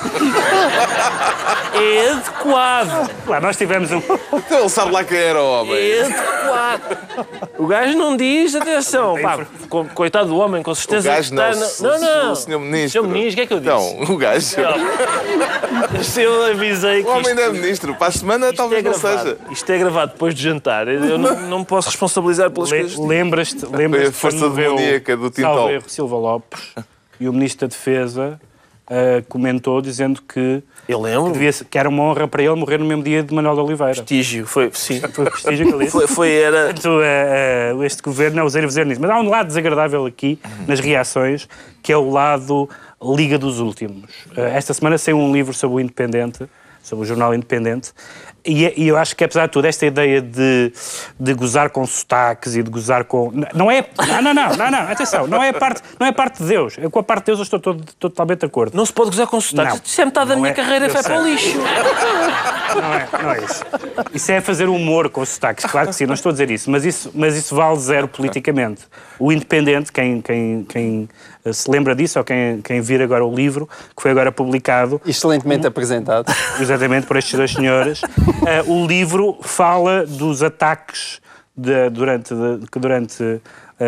é 1.82 2.10
adequado. 2.10 3.10
Lá, 3.26 3.40
nós 3.40 3.56
tivemos 3.56 3.90
um. 3.92 3.98
Então 3.98 4.60
ele 4.60 4.68
sabe 4.68 4.92
lá 4.92 5.04
quem 5.04 5.18
era 5.18 5.40
o 5.42 5.60
homem. 5.60 5.74
É 5.76 6.02
adequado. 6.04 6.98
O 7.58 7.66
gajo 7.66 7.96
não 7.98 8.16
diz, 8.16 8.54
atenção, 8.54 9.16
pá, 9.20 9.46
co- 9.68 9.84
coitado 9.94 10.28
do 10.28 10.36
homem, 10.38 10.62
com 10.62 10.70
O 10.70 10.74
certeza 10.74 11.08
gajo 11.10 11.28
que 11.30 11.34
não, 11.36 11.50
está. 11.50 11.82
na- 11.82 11.98
Não, 11.98 12.00
não. 12.24 12.32
o 12.32 12.36
senhor 12.36 12.58
ministro. 12.58 13.02
Senhor 13.02 13.12
ministro, 13.12 13.32
o 13.32 13.36
que 13.36 13.40
é 13.42 13.46
que 13.46 13.52
eu 13.54 13.60
disse? 13.60 13.94
Então, 13.94 14.14
o 14.14 14.16
gajo. 14.18 14.46
Se 16.02 16.22
eu 16.22 16.44
avisei 16.46 17.00
O 17.00 17.04
que 17.04 17.10
homem 17.10 17.22
isto, 17.22 17.34
não 17.34 17.42
é 17.42 17.48
ministro. 17.50 17.94
Para 17.94 18.06
a 18.08 18.12
semana 18.12 18.46
isto 18.46 18.54
é 18.54 18.56
talvez 18.56 18.84
não 18.84 18.92
gravado. 18.92 19.22
seja. 19.22 19.38
Isto 19.50 19.70
é 19.72 19.78
gravado 19.78 20.12
depois 20.12 20.34
de 20.34 20.42
jantar. 20.42 20.88
Eu 20.88 21.18
não, 21.18 21.36
não 21.48 21.58
me 21.60 21.64
posso 21.64 21.88
responsabilizar 21.88 22.50
pelas 22.50 22.70
Le- 22.70 22.80
coisas. 22.80 22.98
Lembras-te 22.98 23.60
Foi 23.66 24.06
a 24.06 24.12
força 24.12 24.38
quando 24.38 24.52
o 24.52 24.56
demoníaca 24.56 25.16
do 25.16 25.30
Tintol. 25.30 25.54
salvo 25.54 25.70
erro, 25.70 25.84
Silva 25.86 26.16
Lopes 26.16 26.60
e 27.18 27.28
o 27.28 27.32
Ministro 27.32 27.68
da 27.68 27.70
Defesa 27.74 28.40
ah, 28.90 29.22
comentou 29.28 29.80
dizendo 29.80 30.20
que, 30.22 30.62
Eu 30.88 31.00
lembro. 31.00 31.32
devia 31.32 31.52
ser- 31.52 31.64
que 31.64 31.78
era 31.78 31.88
uma 31.88 32.02
honra 32.02 32.26
para 32.26 32.42
ele 32.42 32.54
morrer 32.56 32.78
no 32.78 32.84
mesmo 32.84 33.02
dia 33.04 33.22
de 33.22 33.32
Manuel 33.32 33.54
de 33.54 33.60
Oliveira. 33.60 33.94
Prestígio, 33.94 34.46
foi, 34.46 34.70
sim. 34.74 35.00
Foi 35.14 35.24
prestígio 35.30 35.66
que 35.66 35.72
ele 35.72 35.78
disse. 35.84 35.92
Foi, 35.92 36.06
foi 36.08 36.32
era. 36.32 36.64
Portanto, 36.74 36.90
ah, 37.02 37.86
este 37.86 38.02
governo 38.02 38.40
é 38.40 38.42
usar 38.44 38.60
dizer 38.66 38.84
nisso. 38.84 39.00
Mas 39.00 39.10
há 39.10 39.18
um 39.20 39.28
lado 39.28 39.46
desagradável 39.46 40.04
aqui, 40.06 40.38
nas 40.66 40.80
reações, 40.80 41.48
que 41.82 41.92
é 41.92 41.96
o 41.96 42.10
lado 42.10 42.68
Liga 43.02 43.38
dos 43.38 43.60
Últimos. 43.60 44.10
Ah, 44.36 44.40
esta 44.48 44.74
semana 44.74 44.98
saiu 44.98 45.18
um 45.18 45.32
livro 45.32 45.54
sobre 45.54 45.76
o 45.76 45.80
Independente, 45.80 46.44
sobre 46.82 47.04
o 47.04 47.06
jornal 47.08 47.32
Independente, 47.34 47.92
e, 48.44 48.64
é- 48.66 48.74
e 48.76 48.88
eu 48.88 48.96
acho 48.96 49.14
que, 49.16 49.24
apesar 49.24 49.46
de 49.46 49.52
tudo, 49.52 49.64
esta 49.66 49.84
ideia 49.86 50.20
de, 50.20 50.72
de 51.18 51.34
gozar 51.34 51.70
com 51.70 51.86
sotaques 51.86 52.54
e 52.56 52.62
de 52.62 52.70
gozar 52.70 53.04
com. 53.04 53.32
Não 53.54 53.70
é. 53.70 53.84
Não, 54.08 54.22
não, 54.22 54.34
não, 54.34 54.56
não, 54.56 54.70
não, 54.70 54.78
atenção, 54.90 55.26
não 55.26 55.42
é 55.42 55.52
parte, 55.52 55.82
não 55.98 56.06
é 56.06 56.12
parte 56.12 56.42
de 56.42 56.48
Deus. 56.48 56.74
Eu, 56.78 56.90
com 56.90 56.98
a 56.98 57.02
parte 57.02 57.22
de 57.24 57.26
Deus 57.26 57.38
eu 57.38 57.42
estou 57.44 57.60
todo- 57.60 57.84
totalmente 57.98 58.40
de 58.40 58.46
acordo. 58.46 58.76
Não 58.76 58.84
se 58.86 58.92
pode 58.92 59.10
gozar 59.10 59.26
com 59.26 59.40
sotaques. 59.40 59.74
Não. 59.74 59.80
Isso 59.84 60.00
é 60.00 60.04
metade 60.04 60.28
da 60.30 60.36
minha 60.36 60.48
é. 60.48 60.52
carreira, 60.54 60.88
sei. 60.90 61.02
para 61.02 61.20
o 61.20 61.24
lixo. 61.24 61.58
Não 61.58 62.94
é, 62.94 63.08
não 63.22 63.30
é 63.32 63.44
isso. 63.44 63.64
Isso 64.14 64.32
é 64.32 64.40
fazer 64.40 64.68
humor 64.68 65.08
com 65.10 65.20
os 65.20 65.28
sotaques, 65.30 65.64
claro 65.64 65.88
que 65.88 65.94
sim, 65.94 66.06
não 66.06 66.14
estou 66.14 66.30
a 66.30 66.32
dizer 66.32 66.50
isso, 66.50 66.70
mas 66.70 66.84
isso, 66.84 67.10
mas 67.14 67.36
isso 67.36 67.54
vale 67.54 67.78
zero 67.78 68.08
politicamente. 68.08 68.82
O 69.18 69.32
Independente, 69.32 69.92
quem, 69.92 70.20
quem, 70.20 70.64
quem 70.68 71.08
eh, 71.44 71.52
se 71.52 71.70
lembra 71.70 71.94
disso, 71.94 72.18
ou 72.18 72.24
quem, 72.24 72.60
quem 72.62 72.80
vir 72.80 73.02
agora 73.02 73.24
o 73.24 73.34
livro, 73.34 73.68
que 73.94 74.00
foi 74.02 74.10
agora 74.10 74.30
publicado, 74.32 75.00
Excelentemente 75.06 75.66
apresentado. 75.66 76.32
exatamente 76.60 77.06
por 77.06 77.16
estes 77.16 77.34
dois 77.34 77.52
senhores, 77.52 78.00
eh, 78.46 78.62
o 78.66 78.86
livro 78.86 79.38
fala 79.42 80.06
dos 80.06 80.42
ataques 80.42 81.20
de- 81.56 81.90
durante, 81.90 82.34
de- 82.34 82.66
que 82.70 82.78
durante 82.78 83.40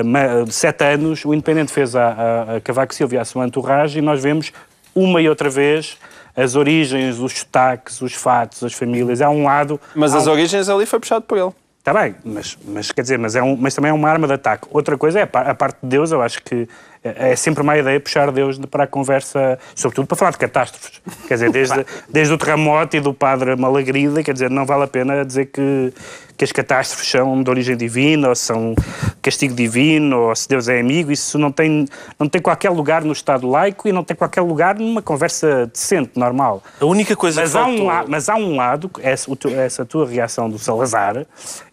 ma- 0.05 0.47
sete 0.51 0.85
anos 0.85 1.25
o 1.25 1.33
Independente 1.35 1.73
fez 1.73 1.95
a, 1.97 2.09
a, 2.09 2.57
a 2.57 2.61
Cavaco 2.61 2.95
Silva 2.95 3.15
e 3.15 3.19
a 3.19 3.25
sua 3.25 3.47
entourage 3.47 3.99
e 3.99 4.03
nós 4.03 4.23
vemos 4.23 4.53
uma 4.95 5.21
e 5.21 5.29
outra 5.29 5.49
vez 5.51 5.97
as 6.37 6.55
origens, 6.57 7.19
os 7.19 7.33
sotaques, 7.41 8.01
os 8.01 8.15
fatos, 8.15 8.63
as 8.65 8.73
famílias. 8.73 9.21
Há 9.21 9.29
um 9.29 9.45
lado... 9.45 9.79
Mas 9.95 10.15
as 10.15 10.27
um- 10.27 10.31
origens 10.33 10.69
ali 10.69 10.87
foi 10.87 10.99
puxado 10.99 11.25
por 11.27 11.37
ele. 11.37 11.51
Está 11.79 11.93
bem, 11.93 12.15
mas, 12.25 12.57
mas 12.67 12.93
quer 12.93 13.03
dizer, 13.03 13.19
mas, 13.19 13.35
é 13.35 13.43
um, 13.43 13.57
mas 13.57 13.75
também 13.75 13.91
é 13.91 13.93
uma 13.93 14.09
arma 14.09 14.27
de 14.29 14.35
ataque. 14.35 14.67
Outra 14.71 14.97
coisa 14.97 15.19
é 15.19 15.23
a 15.25 15.55
parte 15.55 15.79
de 15.83 15.89
Deus, 15.89 16.13
eu 16.13 16.23
acho 16.23 16.41
que 16.43 16.69
é 17.05 17.33
é 17.33 17.37
sempre 17.37 17.62
má 17.62 17.77
ideia 17.77 17.99
puxar 17.99 18.31
Deus 18.31 18.59
de- 18.59 18.67
para 18.67 18.85
a 18.85 18.87
conversa, 18.87 19.59
sobretudo 19.75 20.07
para 20.07 20.17
falar 20.17 20.31
de 20.31 20.38
catástrofes. 20.38 21.01
Quer 21.27 21.35
dizer, 21.35 21.51
desde, 21.51 21.87
desde 22.09 22.33
o 22.33 22.38
terremoto 22.38 22.97
e 22.97 23.01
do 23.01 23.12
padre 23.12 23.57
Malagrida, 23.57 24.23
quer 24.23 24.33
dizer, 24.33 24.51
não 24.51 24.65
vale 24.65 24.85
a 24.85 24.87
pena 24.87 25.25
dizer 25.25 25.47
que, 25.47 25.93
que 26.37 26.45
as 26.45 26.53
catástrofes 26.53 27.09
são 27.09 27.43
de 27.43 27.51
origem 27.51 27.77
divina, 27.77 28.29
ou 28.29 28.35
são 28.35 28.75
castigo 29.21 29.55
divino, 29.55 30.29
ou 30.29 30.37
se 30.37 30.49
Deus 30.49 30.69
é 30.69 30.79
amigo, 30.81 31.11
isso 31.11 31.38
não 31.38 31.51
tem, 31.51 31.87
não 32.19 32.29
tem 32.29 32.41
qualquer 32.41 32.71
lugar 32.71 33.03
no 33.03 33.12
Estado 33.12 33.49
laico 33.49 33.88
e 33.88 33.93
não 33.93 34.05
tem 34.05 34.17
qualquer 34.17 34.43
lugar 34.43 34.79
numa 34.79 35.03
conversa 35.03 35.67
decente, 35.67 36.12
normal. 36.17 36.62
A 36.81 36.85
única 36.85 37.17
coisa 37.17 37.41
Mas 37.41 37.53
que 37.53 37.59
há, 37.59 37.62
faltou... 37.65 37.91
um 37.91 38.05
mas 38.09 38.29
há 38.29 38.37
um 38.37 38.57
lado, 38.57 38.91
essa 39.03 39.85
tua 39.85 40.07
reação 40.07 40.49
do 40.49 40.59
Salazar, 40.59 41.27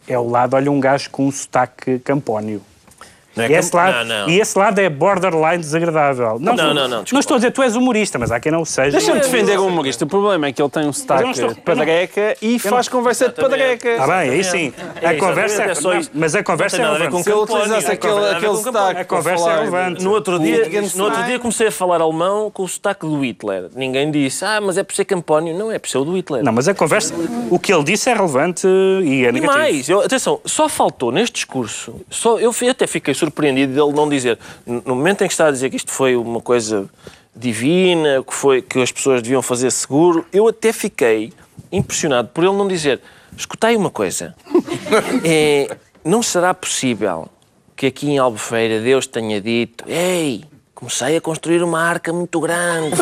é 0.08 0.18
o 0.18 0.28
lado, 0.28 0.56
olha, 0.56 0.72
um 0.72 0.80
gajo 0.80 1.10
com 1.12 1.28
um 1.28 1.32
sotaque 1.32 2.00
campónio. 2.00 2.62
Não 3.40 3.46
é 3.46 3.50
E 3.52 3.54
esse, 3.56 3.76
lado, 3.76 4.06
não, 4.06 4.22
não. 4.26 4.30
e 4.30 4.40
esse 4.40 4.58
lado 4.58 4.80
é 4.80 4.90
borderline 4.90 5.58
desagradável. 5.58 6.38
Não, 6.40 6.56
não, 6.56 6.74
não, 6.74 6.88
desculpa. 7.04 7.20
estou 7.20 7.36
a 7.36 7.38
dizer, 7.38 7.52
tu 7.52 7.62
és 7.64 7.76
humorista, 7.76 8.18
mas 8.20 8.32
há 8.32 8.40
quem 8.40 8.52
não 8.52 8.62
o 8.62 8.66
seja. 8.66 8.92
Deixa-me 8.92 9.20
defender 9.20 9.58
o 9.60 9.68
humorista. 9.68 10.06
O 10.06 10.08
problema 10.08 10.48
é 10.48 10.52
que 10.54 10.62
ele 10.62 10.70
tem 10.70 10.84
um 10.84 10.88
não 10.88 10.94
sotaque 10.94 11.30
estou- 11.32 11.54
de 11.54 11.62
padreca 11.62 12.36
e 12.42 12.60
faz 12.60 12.88
conversa 12.88 13.30
de 13.30 13.36
padreca. 13.36 13.90
Está 13.90 14.08
bem, 14.08 14.30
aí 14.30 14.44
sim. 14.44 14.74
A 15.04 15.14
É, 15.14 15.18
conversa 15.18 15.64
é, 15.64 15.72
é. 15.72 15.74
Mas 16.14 16.36
a 16.36 16.44
conversa 16.44 16.78
Não 16.78 16.86
é 16.86 16.98
relevante. 16.98 17.24
Se 17.24 17.30
ele 17.32 17.40
utilizasse 17.40 17.86
não 17.86 17.94
aquele, 17.94 18.58
sotaque 18.58 19.02
A 19.02 19.06
conversa 19.06 19.50
é 19.50 19.56
relevante. 19.60 20.04
No 20.04 20.12
outro, 20.12 20.40
dia, 20.40 20.58
Wittgenstein. 20.64 20.98
no 21.00 21.06
outro 21.06 21.24
dia 21.24 21.40
comecei 21.40 21.68
a 21.68 21.72
falar 21.72 22.02
alemão 22.02 22.50
com 22.52 22.64
o 22.64 22.68
sotaque 22.68 23.06
do 23.06 23.20
Hitler. 23.24 23.70
Ninguém 23.76 24.10
disse, 24.12 24.44
ah, 24.46 24.60
mas 24.62 24.78
é 24.78 24.84
por 24.84 24.96
ser 24.96 25.06
Campónio. 25.06 25.58
Não, 25.58 25.72
é 25.72 25.80
por 25.80 25.90
ser 25.90 25.98
o 25.98 26.06
do 26.06 26.16
Hitler. 26.16 26.44
Não, 26.44 26.52
mas 26.52 26.68
a 26.68 26.74
conversa, 26.74 27.14
o 27.50 27.58
que 27.60 27.74
ele 27.74 27.84
disse 27.84 28.10
é 28.10 28.14
relevante 28.14 28.68
e 28.68 29.26
é 29.26 29.30
E 29.30 29.32
negativo. 29.32 29.46
mais, 29.48 29.90
eu- 29.90 30.02
atenção, 30.02 30.40
só 30.46 30.68
faltou 30.70 31.12
neste 31.12 31.34
discurso, 31.36 31.96
só, 32.10 32.38
eu 32.40 32.52
até 32.70 32.86
fiquei 32.88 33.14
surpreendido 33.14 33.29
dele 33.68 33.94
não 33.94 34.10
dizer, 34.10 34.38
no 34.66 34.96
momento 34.96 35.24
em 35.24 35.28
que 35.28 35.34
está 35.34 35.48
a 35.48 35.52
dizer 35.52 35.70
que 35.70 35.76
isto 35.76 35.92
foi 35.92 36.16
uma 36.16 36.42
coisa 36.42 36.90
divina, 37.36 38.24
que, 38.24 38.34
foi, 38.34 38.62
que 38.62 38.82
as 38.82 38.92
pessoas 38.92 39.22
deviam 39.22 39.42
fazer 39.42 39.72
seguro, 39.72 40.26
eu 40.34 40.48
até 40.48 40.74
fiquei 40.74 41.32
impressionado 41.72 42.30
por 42.30 42.44
ele 42.44 42.54
não 42.54 42.68
dizer, 42.68 43.00
escutai 43.38 43.76
uma 43.76 43.90
coisa, 43.90 44.36
é, 45.24 45.78
não 46.04 46.22
será 46.22 46.54
possível 46.54 47.30
que 47.76 47.86
aqui 47.86 48.10
em 48.10 48.18
Albufeira 48.18 48.82
Deus 48.82 49.08
tenha 49.08 49.40
dito, 49.40 49.86
ei, 49.88 50.44
comecei 50.80 51.18
a 51.18 51.22
construir 51.22 51.62
uma 51.62 51.82
arca 51.82 52.14
muito 52.14 52.40
grande. 52.40 52.96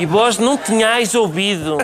e 0.00 0.06
vós 0.06 0.38
não 0.38 0.56
tinhais 0.56 1.14
ouvido. 1.14 1.76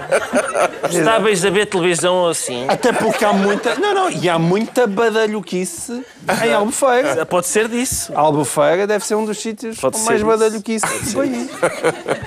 Estáveis 0.91 1.45
a 1.45 1.51
ver 1.51 1.67
televisão 1.67 2.27
assim. 2.27 2.65
Até 2.69 2.93
porque 2.93 3.23
há 3.25 3.33
muita. 3.35 3.75
Não, 3.75 3.93
não, 3.95 4.11
e 4.11 4.29
há 4.29 4.39
muita 4.39 4.87
badalhoquice 4.87 6.05
em 6.45 6.53
Albufeira. 6.55 7.27
Pode 7.27 7.47
ser 7.47 7.69
disso. 7.69 8.13
Albufeira 8.15 8.87
deve 8.87 9.05
ser 9.05 9.15
um 9.15 9.25
dos 9.27 9.39
sítios 9.39 9.79
Pode 9.79 9.97
com 9.97 10.03
ser 10.03 10.07
mais 10.09 10.21
isso. 10.21 10.27
badalhoquice 10.31 10.87
do 10.87 11.13
país. 11.15 11.51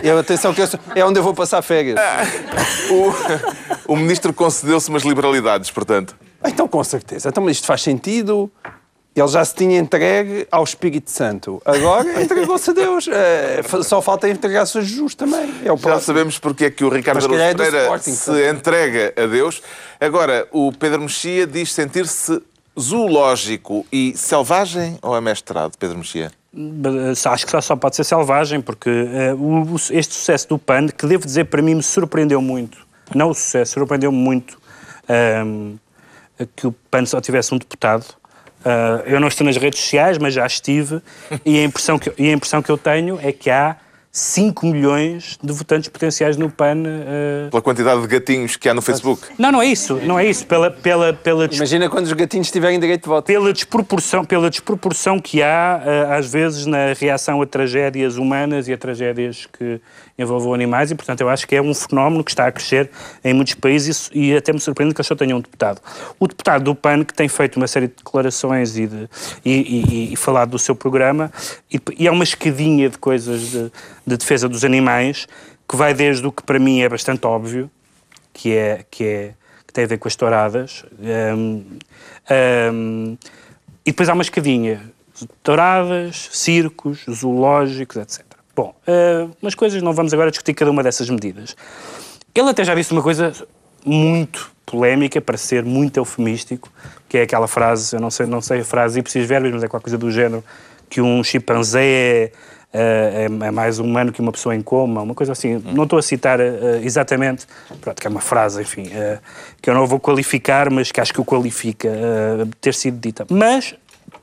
Eu, 0.03 0.19
atenção, 0.19 0.53
que 0.53 0.61
eu 0.61 0.67
sou- 0.67 0.79
é 0.93 1.03
onde 1.03 1.19
eu 1.19 1.23
vou 1.23 1.33
passar 1.33 1.61
férias. 1.63 1.99
O, 3.87 3.93
o 3.93 3.95
ministro 3.95 4.31
concedeu-se 4.33 4.87
umas 4.89 5.03
liberalidades, 5.03 5.71
portanto. 5.71 6.15
Então, 6.45 6.67
com 6.67 6.83
certeza. 6.83 7.29
Então, 7.29 7.43
mas 7.43 7.53
isto 7.57 7.65
faz 7.65 7.81
sentido. 7.81 8.51
Ele 9.15 9.27
já 9.29 9.45
se 9.45 9.55
tinha 9.55 9.79
entregue 9.79 10.45
ao 10.51 10.63
Espírito 10.63 11.09
Santo. 11.09 11.61
Agora 11.63 12.05
entregou-se 12.21 12.69
a 12.69 12.73
Deus. 12.73 13.07
Eh, 13.07 13.61
só 13.83 14.01
falta 14.01 14.27
entregar-se 14.27 14.77
a 14.77 14.81
Jesus 14.81 15.15
também. 15.15 15.53
É 15.63 15.71
o 15.71 15.77
Já 15.77 15.99
sabemos 16.01 16.37
porque 16.37 16.65
é 16.65 16.69
que 16.69 16.83
o 16.83 16.89
Ricardo 16.89 17.25
calhar 17.29 17.47
Araújo 17.47 17.53
é 17.53 17.65
Pereira 17.65 17.83
Sporting, 17.83 18.11
se 18.11 18.17
sabe? 18.17 18.49
entrega 18.49 19.13
a 19.15 19.25
Deus. 19.25 19.61
Agora, 20.01 20.45
o 20.51 20.71
Pedro 20.73 21.01
Mexia 21.01 21.47
diz 21.47 21.71
sentir-se 21.71 22.41
zoológico 22.77 23.85
e 23.89 24.13
selvagem 24.17 24.99
ou 25.01 25.15
amestrado, 25.15 25.77
Pedro 25.77 25.97
Mexia? 25.99 26.31
Acho 27.25 27.45
que 27.45 27.61
só, 27.61 27.75
pode 27.75 27.95
ser 27.95 28.03
selvagem, 28.03 28.61
porque 28.61 28.89
eh, 28.89 29.35
este 29.91 30.13
sucesso 30.13 30.49
do 30.49 30.57
PAN, 30.57 30.87
que 30.87 31.05
devo 31.05 31.25
dizer 31.25 31.45
para 31.45 31.61
mim 31.61 31.75
me 31.75 31.83
surpreendeu 31.83 32.41
muito, 32.41 32.85
não 33.13 33.29
o 33.29 33.33
sucesso, 33.33 33.73
surpreendeu-me 33.73 34.17
muito 34.17 34.57
ahm, 35.07 35.75
que 36.55 36.67
o 36.67 36.71
PAN 36.71 37.05
só 37.05 37.19
tivesse 37.19 37.53
um 37.53 37.57
deputado. 37.57 38.05
Ah, 38.65 39.03
eu 39.05 39.19
não 39.19 39.27
estou 39.27 39.45
nas 39.45 39.55
redes 39.57 39.79
sociais, 39.79 40.17
mas 40.17 40.33
já 40.33 40.45
estive, 40.45 40.99
e 41.45 41.59
a 41.59 41.63
impressão 41.63 41.99
que, 41.99 42.09
eu- 42.09 42.13
e 42.17 42.29
a 42.29 42.33
impressão 42.33 42.61
que 42.63 42.71
eu 42.71 42.77
tenho 42.77 43.19
é 43.21 43.31
que 43.31 43.49
há 43.49 43.75
5 44.11 44.65
milhões 44.65 45.37
de 45.43 45.51
votantes 45.51 45.89
potenciais 45.89 46.37
no 46.37 46.49
PAN. 46.49 46.83
eh, 46.87 47.47
Pela 47.51 47.61
quantidade 47.61 47.99
de 48.01 48.07
gatinhos 48.07 48.55
que 48.55 48.69
há 48.69 48.73
no 48.73 48.81
Facebook. 48.81 49.21
Não, 49.37 49.51
não 49.51 49.61
é 49.61 49.65
isso, 49.65 49.95
não 50.03 50.17
é 50.17 50.25
isso. 50.25 50.47
Pela, 50.47 50.71
pela, 50.71 51.11
pela, 51.11 51.45
Imagina 51.53 51.89
quando 51.89 52.05
os 52.05 52.13
gatinhos 52.13 52.49
tiverem 52.49 52.79
direito 52.79 53.03
de 53.03 53.09
voto. 53.09 53.25
pela 53.25 53.51
desproporção, 53.51 54.23
pela 54.23 54.49
desproporção 54.49 55.19
que 55.19 55.43
há, 55.43 55.81
eh, 55.85 56.15
às 56.17 56.31
vezes, 56.31 56.65
na 56.65 56.93
reação 56.97 57.41
a 57.41 57.45
tragédias 57.45 58.15
humanas 58.15 58.69
e 58.69 58.73
a 58.73 58.77
tragédias 58.77 59.47
que 59.51 59.81
envolvam 60.17 60.53
animais, 60.53 60.91
e, 60.91 60.95
portanto, 60.95 61.21
eu 61.21 61.29
acho 61.29 61.47
que 61.47 61.55
é 61.55 61.61
um 61.61 61.73
fenómeno 61.73 62.23
que 62.23 62.31
está 62.31 62.47
a 62.47 62.51
crescer 62.51 62.89
em 63.23 63.33
muitos 63.33 63.53
países 63.55 64.09
e, 64.13 64.31
e 64.31 64.37
até 64.37 64.53
me 64.53 64.59
surpreende 64.59 64.93
que 64.93 65.01
eu 65.01 65.05
só 65.05 65.15
tenha 65.15 65.35
um 65.35 65.41
deputado. 65.41 65.81
O 66.19 66.27
deputado 66.27 66.63
do 66.63 66.75
PAN, 66.75 67.03
que 67.03 67.13
tem 67.13 67.27
feito 67.27 67.57
uma 67.57 67.67
série 67.67 67.87
de 67.87 67.95
declarações 67.95 68.77
e, 68.77 68.87
de, 68.87 69.09
e, 69.43 70.13
e- 70.13 70.15
falado 70.15 70.51
do 70.51 70.59
seu 70.59 70.75
programa, 70.75 71.31
e, 71.71 72.07
é 72.07 72.11
uma 72.11 72.23
escadinha 72.23 72.89
de 72.89 72.97
coisas 72.97 73.51
de, 73.51 73.71
de 74.07 74.17
defesa 74.17 74.47
dos 74.47 74.63
animais, 74.63 75.27
que 75.67 75.75
vai 75.75 75.93
desde 75.93 76.25
o 76.25 76.31
que 76.31 76.43
para 76.43 76.59
mim 76.59 76.81
é 76.81 76.89
bastante 76.89 77.25
óbvio, 77.25 77.69
que 78.33 78.53
é 78.53 78.85
que 78.89 79.03
é 79.03 79.33
que 79.67 79.73
tem 79.73 79.83
a 79.83 79.87
ver 79.87 79.97
com 79.97 80.07
as 80.07 80.15
touradas. 80.15 80.85
Hum, 81.37 81.63
hum, 82.71 83.17
e 83.85 83.91
depois 83.91 84.07
há 84.07 84.13
uma 84.13 84.21
escadinha. 84.21 84.81
Touradas, 85.41 86.29
circos, 86.31 87.05
zoológicos, 87.09 87.97
etc. 87.97 88.34
Bom, 88.55 88.73
uh, 88.87 89.29
umas 89.41 89.53
coisas, 89.53 89.81
não 89.81 89.93
vamos 89.93 90.13
agora 90.13 90.31
discutir 90.31 90.53
cada 90.53 90.71
uma 90.71 90.81
dessas 90.81 91.09
medidas. 91.09 91.55
Ele 92.33 92.49
até 92.49 92.63
já 92.63 92.73
disse 92.73 92.91
uma 92.93 93.01
coisa 93.01 93.33
muito 93.85 94.51
polémica, 94.65 95.21
para 95.21 95.37
ser 95.37 95.63
muito 95.63 95.97
eufemístico, 95.97 96.71
que 97.07 97.17
é 97.17 97.21
aquela 97.21 97.47
frase, 97.47 97.95
eu 97.95 98.01
não 98.01 98.09
sei, 98.09 98.25
não 98.25 98.41
sei 98.41 98.61
a 98.61 98.65
frase 98.65 98.99
ipsis 98.99 99.27
verbis, 99.27 99.51
mas 99.53 99.63
é 99.63 99.67
qualquer 99.67 99.83
coisa 99.83 99.97
do 99.97 100.09
género, 100.09 100.43
que 100.89 101.01
um 101.01 101.23
chimpanzé 101.23 101.83
é, 101.83 102.31
é, 102.73 103.25
é 103.25 103.51
mais 103.51 103.79
humano 103.79 104.11
que 104.11 104.19
uma 104.19 104.31
pessoa 104.31 104.55
em 104.55 104.61
coma, 104.61 105.01
uma 105.01 105.13
coisa 105.13 105.31
assim. 105.31 105.61
Não 105.73 105.83
estou 105.83 105.99
a 105.99 106.01
citar 106.01 106.39
eh, 106.39 106.81
exatamente, 106.83 107.45
pronto, 107.79 108.01
que 108.01 108.07
é 108.07 108.09
uma 108.09 108.21
frase, 108.21 108.61
enfim, 108.61 108.89
eh, 108.91 109.19
que 109.61 109.69
eu 109.69 109.73
não 109.73 109.87
vou 109.87 109.99
qualificar, 109.99 110.69
mas 110.69 110.91
que 110.91 110.99
acho 110.99 111.13
que 111.13 111.21
o 111.21 111.25
qualifica 111.25 111.87
eh, 111.87 112.47
ter 112.59 112.73
sido 112.73 112.99
dita. 112.99 113.25
Mas 113.29 113.75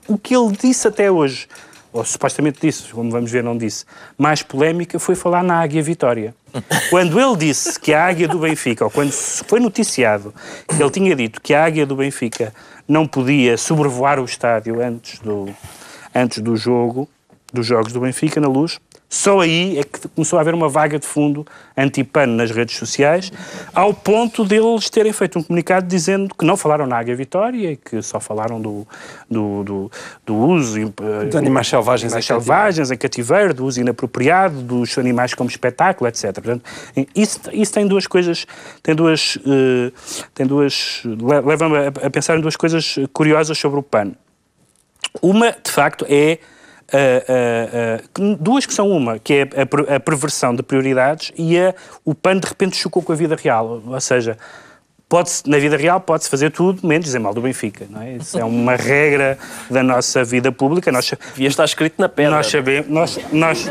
o 0.06 0.18
que 0.18 0.36
ele 0.36 0.52
disse 0.56 0.86
até 0.86 1.10
hoje, 1.10 1.48
ou 1.92 2.04
supostamente 2.04 2.58
disse, 2.60 2.90
como 2.92 3.10
vamos 3.10 3.30
ver, 3.30 3.44
não 3.44 3.56
disse, 3.56 3.84
mais 4.16 4.42
polémica 4.42 4.98
foi 4.98 5.14
falar 5.14 5.42
na 5.42 5.60
Águia 5.60 5.82
Vitória. 5.82 6.34
Quando 6.90 7.20
ele 7.20 7.36
disse 7.36 7.78
que 7.78 7.92
a 7.92 8.06
Águia 8.06 8.28
do 8.28 8.38
Benfica, 8.38 8.84
ou 8.84 8.90
quando 8.90 9.10
foi 9.10 9.58
noticiado 9.58 10.34
que 10.68 10.82
ele 10.82 10.90
tinha 10.90 11.16
dito 11.16 11.40
que 11.40 11.54
a 11.54 11.64
Águia 11.64 11.86
do 11.86 11.96
Benfica 11.96 12.52
não 12.86 13.06
podia 13.06 13.56
sobrevoar 13.56 14.20
o 14.20 14.24
estádio 14.24 14.82
antes 14.82 15.18
do, 15.20 15.48
antes 16.14 16.38
do 16.40 16.56
jogo, 16.56 17.08
dos 17.52 17.66
jogos 17.66 17.92
do 17.92 18.00
Benfica 18.00 18.40
na 18.40 18.48
luz, 18.48 18.78
só 19.14 19.40
aí 19.40 19.78
é 19.78 19.84
que 19.84 20.08
começou 20.08 20.38
a 20.38 20.40
haver 20.40 20.54
uma 20.54 20.70
vaga 20.70 20.98
de 20.98 21.06
fundo 21.06 21.46
anti-PAN 21.76 22.26
nas 22.28 22.50
redes 22.50 22.76
sociais, 22.78 23.30
ao 23.74 23.92
ponto 23.92 24.42
deles 24.42 24.88
terem 24.88 25.12
feito 25.12 25.38
um 25.38 25.42
comunicado 25.42 25.86
dizendo 25.86 26.34
que 26.34 26.46
não 26.46 26.56
falaram 26.56 26.86
na 26.86 26.96
Águia 26.96 27.14
Vitória 27.14 27.72
e 27.72 27.76
que 27.76 28.00
só 28.00 28.18
falaram 28.18 28.58
do, 28.58 28.86
do, 29.30 29.62
do, 29.64 29.90
do 30.24 30.34
uso 30.34 30.78
De 31.30 31.36
animais 31.36 31.68
selvagens 31.68 32.10
animais 32.12 32.24
em 32.24 32.28
cativeiro. 32.28 32.42
selvagens 32.44 32.90
em 32.90 32.96
cativeiro, 32.96 33.52
do 33.52 33.66
uso 33.66 33.80
inapropriado, 33.82 34.62
dos 34.62 34.96
animais 34.96 35.34
como 35.34 35.50
espetáculo, 35.50 36.08
etc. 36.08 36.32
Portanto, 36.32 36.62
isso, 37.14 37.38
isso 37.52 37.72
tem 37.72 37.86
duas 37.86 38.06
coisas, 38.06 38.46
tem 38.82 38.94
duas, 38.94 39.36
eh, 39.46 39.92
tem 40.34 40.46
duas, 40.46 41.02
le- 41.04 41.40
leva-me 41.46 41.76
a, 41.76 41.88
a 42.06 42.10
pensar 42.10 42.38
em 42.38 42.40
duas 42.40 42.56
coisas 42.56 42.96
curiosas 43.12 43.58
sobre 43.58 43.78
o 43.78 43.82
PAN. 43.82 44.12
Uma, 45.20 45.52
de 45.52 45.70
facto, 45.70 46.06
é 46.08 46.38
que- 48.14 48.36
duas 48.38 48.66
que 48.66 48.74
são 48.74 48.90
uma, 48.90 49.18
que 49.18 49.34
é 49.34 49.42
a, 49.42 49.96
a 49.96 50.00
perversão 50.00 50.54
de 50.54 50.62
prioridades 50.62 51.32
e 51.36 51.58
a, 51.58 51.74
o 52.04 52.14
PAN 52.14 52.38
de 52.38 52.46
repente 52.46 52.76
chocou 52.76 53.02
com 53.02 53.12
a 53.12 53.16
vida 53.16 53.36
real. 53.36 53.82
Ou 53.86 54.00
seja, 54.00 54.36
pode 55.12 55.30
na 55.46 55.58
vida 55.58 55.76
real 55.76 56.00
pode-se 56.00 56.30
fazer 56.30 56.50
tudo, 56.50 56.86
menos 56.88 57.04
dizer 57.04 57.18
mal 57.18 57.34
do 57.34 57.42
Benfica. 57.42 57.84
Não 57.90 58.00
é? 58.00 58.14
Isso 58.14 58.38
é 58.38 58.42
uma 58.44 58.76
regra 58.76 59.36
da 59.70 59.82
nossa 59.82 60.24
vida 60.24 60.50
pública. 60.50 60.90
Nós, 60.90 61.12
Devia 61.34 61.48
estar 61.48 61.66
escrito 61.66 61.96
na 61.98 62.08
pedra. 62.08 62.30
nós 62.36 62.46
sabemos, 62.46 62.88
nós, 62.88 63.18
nós, 63.30 63.66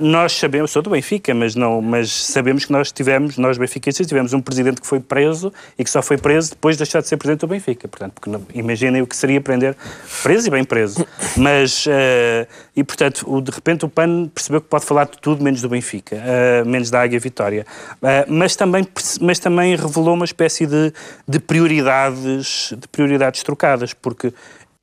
nós 0.00 0.32
sabemos, 0.32 0.70
sou 0.70 0.80
do 0.80 0.88
Benfica, 0.88 1.34
mas, 1.34 1.54
não, 1.54 1.82
mas 1.82 2.10
sabemos 2.10 2.64
que 2.64 2.72
nós 2.72 2.90
tivemos, 2.90 3.36
nós 3.36 3.58
benfiquistas, 3.58 4.06
tivemos 4.06 4.32
um 4.32 4.40
presidente 4.40 4.80
que 4.80 4.86
foi 4.86 4.98
preso 4.98 5.52
e 5.78 5.84
que 5.84 5.90
só 5.90 6.00
foi 6.00 6.16
preso 6.16 6.50
depois 6.52 6.76
de 6.76 6.84
deixar 6.84 7.02
de 7.02 7.08
ser 7.08 7.18
presidente 7.18 7.40
do 7.42 7.48
Benfica. 7.48 7.86
Portanto, 7.86 8.14
porque 8.14 8.30
não- 8.30 8.46
imaginem 8.54 9.02
o 9.02 9.06
que 9.06 9.14
seria 9.14 9.42
prender 9.42 9.76
preso 10.22 10.48
e 10.48 10.50
bem 10.50 10.64
preso. 10.64 11.06
Mas, 11.36 11.84
eh, 11.86 12.46
e 12.74 12.82
portanto, 12.82 13.24
o, 13.30 13.42
de 13.42 13.50
repente 13.50 13.84
o 13.84 13.90
PAN 13.90 14.26
percebeu 14.34 14.62
que 14.62 14.68
pode 14.68 14.86
falar 14.86 15.04
de 15.04 15.18
tudo 15.20 15.44
menos 15.44 15.60
do 15.60 15.68
Benfica, 15.68 16.16
eh, 16.16 16.64
menos 16.64 16.88
da 16.88 17.02
Águia 17.02 17.20
Vitória. 17.20 17.66
Eh, 18.02 18.24
mas, 18.26 18.56
também, 18.56 18.88
mas 19.20 19.38
também 19.38 19.76
revelou 19.76 20.14
uma 20.14 20.24
espécie 20.24 20.64
de, 20.66 20.77
de 21.26 21.38
prioridades, 21.40 22.74
de 22.76 22.88
prioridades 22.88 23.42
trocadas, 23.42 23.92
porque 23.92 24.32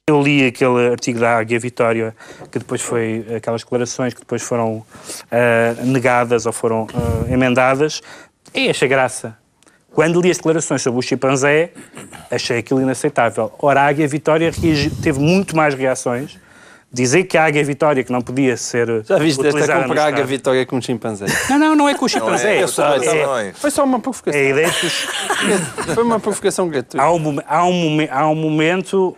eu 0.08 0.22
li 0.22 0.46
aquele 0.46 0.90
artigo 0.90 1.20
da 1.20 1.38
Águia 1.38 1.60
Vitória, 1.60 2.16
que 2.52 2.60
depois 2.60 2.82
foi, 2.82 3.26
aquelas 3.36 3.64
declarações 3.64 4.14
que 4.14 4.20
depois 4.20 4.42
foram 4.42 4.86
ah, 5.32 5.76
negadas 5.84 6.46
ou 6.46 6.54
foram 6.54 6.88
ah, 6.94 7.32
emendadas, 7.32 8.02
e 8.54 8.70
achei 8.70 8.88
graça. 8.88 9.36
Quando 9.92 10.22
li 10.22 10.30
as 10.30 10.38
declarações 10.38 10.82
sobre 10.82 11.00
o 11.00 11.02
chimpanzé, 11.02 11.72
achei 12.30 12.60
aquilo 12.60 12.82
inaceitável. 12.82 13.52
Ora, 13.58 13.82
a 13.82 13.88
Águia 13.88 14.08
Vitória 14.08 14.52
teve 15.02 15.20
muito 15.20 15.56
mais 15.56 15.74
reações. 15.74 16.38
Dizer 16.96 17.26
que 17.26 17.38
a 17.38 17.44
Águia 17.44 17.62
Vitória, 17.62 18.04
que 18.06 18.12
não 18.12 18.22
podia 18.22 18.56
ser 18.56 19.04
Já 19.04 19.18
viste 19.18 19.46
esta 19.46 19.60
no 19.60 19.82
comparar 19.84 20.06
a 20.06 20.10
estádio- 20.12 20.26
Vitória 20.28 20.66
com 20.66 20.78
um 20.78 20.82
chimpanzé? 20.82 21.26
Não, 21.50 21.60
não, 21.60 21.76
não 21.76 21.90
é 21.90 21.94
com 21.94 22.06
o 22.06 22.08
chimpanzé. 22.10 22.66
sei, 22.68 22.84
é, 22.86 23.26
não 23.26 23.38
é. 23.38 23.52
Foi 23.54 23.70
só 23.70 23.84
uma 23.84 24.00
provocação. 24.00 24.40
é 24.40 24.46
a 24.46 24.50
ideia 24.50 24.70
que 24.72 24.86
os, 24.86 24.94
Foi 25.94 26.04
uma 26.06 26.20
provocação 26.22 26.70
gratuita. 26.70 27.04
há, 27.06 27.12
um, 27.14 27.40
há, 27.46 27.66
um, 27.66 28.08
há 28.10 28.28
um 28.30 28.36
momento 28.36 29.14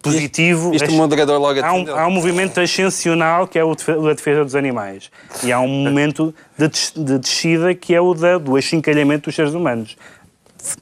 positivo. 0.00 0.74
Isto 0.74 0.86
o 0.86 0.88
As- 0.90 0.94
moderador 0.94 1.40
logo 1.40 1.60
Há 1.64 1.72
um, 1.72 1.90
há 1.96 2.06
um 2.06 2.10
movimento 2.10 2.60
ascensional 2.60 3.46
que 3.46 3.58
é 3.58 3.64
o 3.64 3.74
da 3.74 4.12
defesa 4.14 4.44
dos 4.44 4.54
animais. 4.54 5.10
E 5.44 5.52
há 5.52 5.60
um 5.60 5.68
momento 5.68 6.34
de, 6.58 6.68
de 6.96 7.18
descida 7.18 7.74
que 7.74 7.94
é 7.94 8.00
o 8.00 8.12
da, 8.14 8.38
do 8.38 8.56
achincalhamento 8.56 9.26
dos 9.26 9.34
seres 9.36 9.54
humanos. 9.54 9.96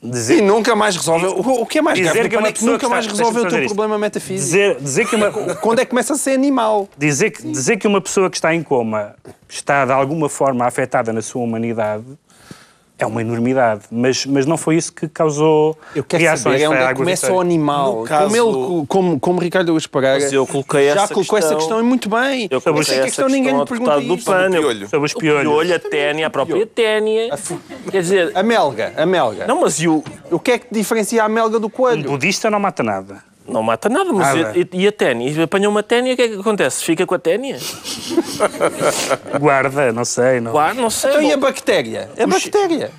E 0.03 0.11
Dizer, 0.11 0.43
nunca 0.43 0.77
mais 0.77 0.95
resolve. 0.97 1.27
O, 1.27 1.63
o 1.63 1.67
que 1.67 1.79
é 1.79 1.83
mais 1.83 1.99
Dizer 1.99 2.13
grave 2.13 2.29
que 2.29 2.37
PAN 2.37 2.49
é 2.49 2.53
que 2.53 2.65
nunca 2.65 2.89
mais 2.89 3.07
está- 3.07 3.17
resolve 3.17 3.41
o 3.41 3.49
teu 3.49 3.59
isto. 3.63 3.75
problema 3.75 3.99
metafísico. 3.99 4.45
dizer, 4.47 4.77
dizer, 4.81 5.07
que 5.09 5.17
uma, 5.17 5.31
Quando 5.57 5.79
é 5.81 5.85
que 5.85 5.91
começa 5.91 6.13
a 6.13 6.17
ser 6.17 6.33
animal? 6.33 6.89
dizer, 6.99 7.31
que, 7.31 7.43
dizer 7.51 7.77
que 7.79 7.87
uma 7.87 8.01
pessoa 8.01 8.29
que 8.29 8.37
está 8.37 8.55
em 8.55 8.63
coma 8.63 9.15
está 9.49 9.87
de 9.87 9.93
alguma 9.93 10.29
forma 10.29 10.67
afetada 10.67 11.13
na 11.13 11.23
sua 11.23 11.43
humanidade 11.43 12.05
é 13.05 13.07
uma 13.07 13.21
enormidade. 13.21 13.83
Mas, 13.91 14.25
mas 14.27 14.47
não 14.47 14.57
foi 14.57 14.77
isso 14.77 14.93
que 14.93 15.09
causou 15.09 15.77
Eu 15.95 16.05
quero 16.05 16.23
reações. 16.23 16.61
saber 16.61 16.65
é 16.65 16.69
onde 16.69 16.79
é 16.83 16.89
que 16.89 16.95
começa 16.95 17.33
o 17.33 17.41
animal. 17.41 17.97
No 18.01 18.05
caso- 18.05 18.25
Como, 18.35 18.37
ele, 18.81 18.87
como, 18.87 19.21
como 19.21 19.41
Ricardo 19.41 19.73
Luís 19.73 19.87
Pereira 19.87 20.19
Mas 20.21 20.33
eu 20.33 20.47
coloquei 20.47 20.91
já 20.93 21.09
colocou 21.09 21.39
essa 21.39 21.49
questão- 21.49 21.59
questão 21.59 21.81
e 21.81 21.83
muito 21.83 22.09
bem. 22.09 22.49
Eu 22.51 22.61
sei 22.61 22.73
coloquei 22.73 22.85
que 22.85 22.91
a 22.93 22.95
essa 22.97 23.05
questão 23.07 23.27
ninguém 23.29 23.43
questão 23.55 23.57
lhe 23.57 23.61
ao 23.61 23.67
pergunta 23.67 24.01
do 24.01 24.15
isto. 24.15 24.31
PAN. 24.31 24.47
eu- 24.55 24.63
piolho. 24.63 24.89
Sobre 24.89 25.07
os 25.07 25.13
O 25.13 25.19
piolhos. 25.19 25.43
piolho, 25.43 25.75
a 25.75 25.79
ténia, 25.79 26.27
a 26.27 26.31
própria 26.31 26.67
ténia. 26.67 27.31
Quer 27.91 28.01
dizer, 28.03 28.33
A 28.37 28.43
melga, 28.43 28.93
a 28.97 29.07
melga. 29.07 29.47
não, 29.47 29.61
mas 29.61 29.81
e 29.81 29.89
o... 29.89 30.03
O 30.31 30.39
que 30.39 30.53
é 30.53 30.59
que 30.59 30.67
diferencia 30.71 31.25
a 31.25 31.29
melga 31.29 31.59
do 31.59 31.67
Um 31.67 31.71
coelho? 31.71 32.11
budista 32.11 32.51
não 32.51 32.61
mata 32.61 32.83
nada. 32.83 33.30
Não 33.53 33.63
mata 33.63 33.89
nada, 33.89 34.13
mas 34.13 34.35
Nada. 34.37 34.59
e, 34.59 34.69
e 34.73 34.87
a 34.87 34.93
ténia? 34.93 35.45
Apanha 35.45 35.69
uma 35.69 35.83
ténia, 35.83 36.13
o 36.15 36.17
que 36.17 36.23
é 36.23 36.29
que 36.29 36.35
acontece? 36.39 36.85
Fica 36.85 37.05
com 37.07 37.15
a 37.15 37.19
ténia? 37.19 37.59
Guarda, 39.41 39.93
não 39.93 40.05
sei. 40.05 40.41
Não. 40.41 40.53
Claro, 40.53 40.77
não 40.77 40.91
sei. 40.91 41.11
Então 41.11 41.23
e 41.23 41.33
a 41.33 41.37
bactéria? 41.37 42.11
A 42.19 42.27
bactéria. 42.27 42.91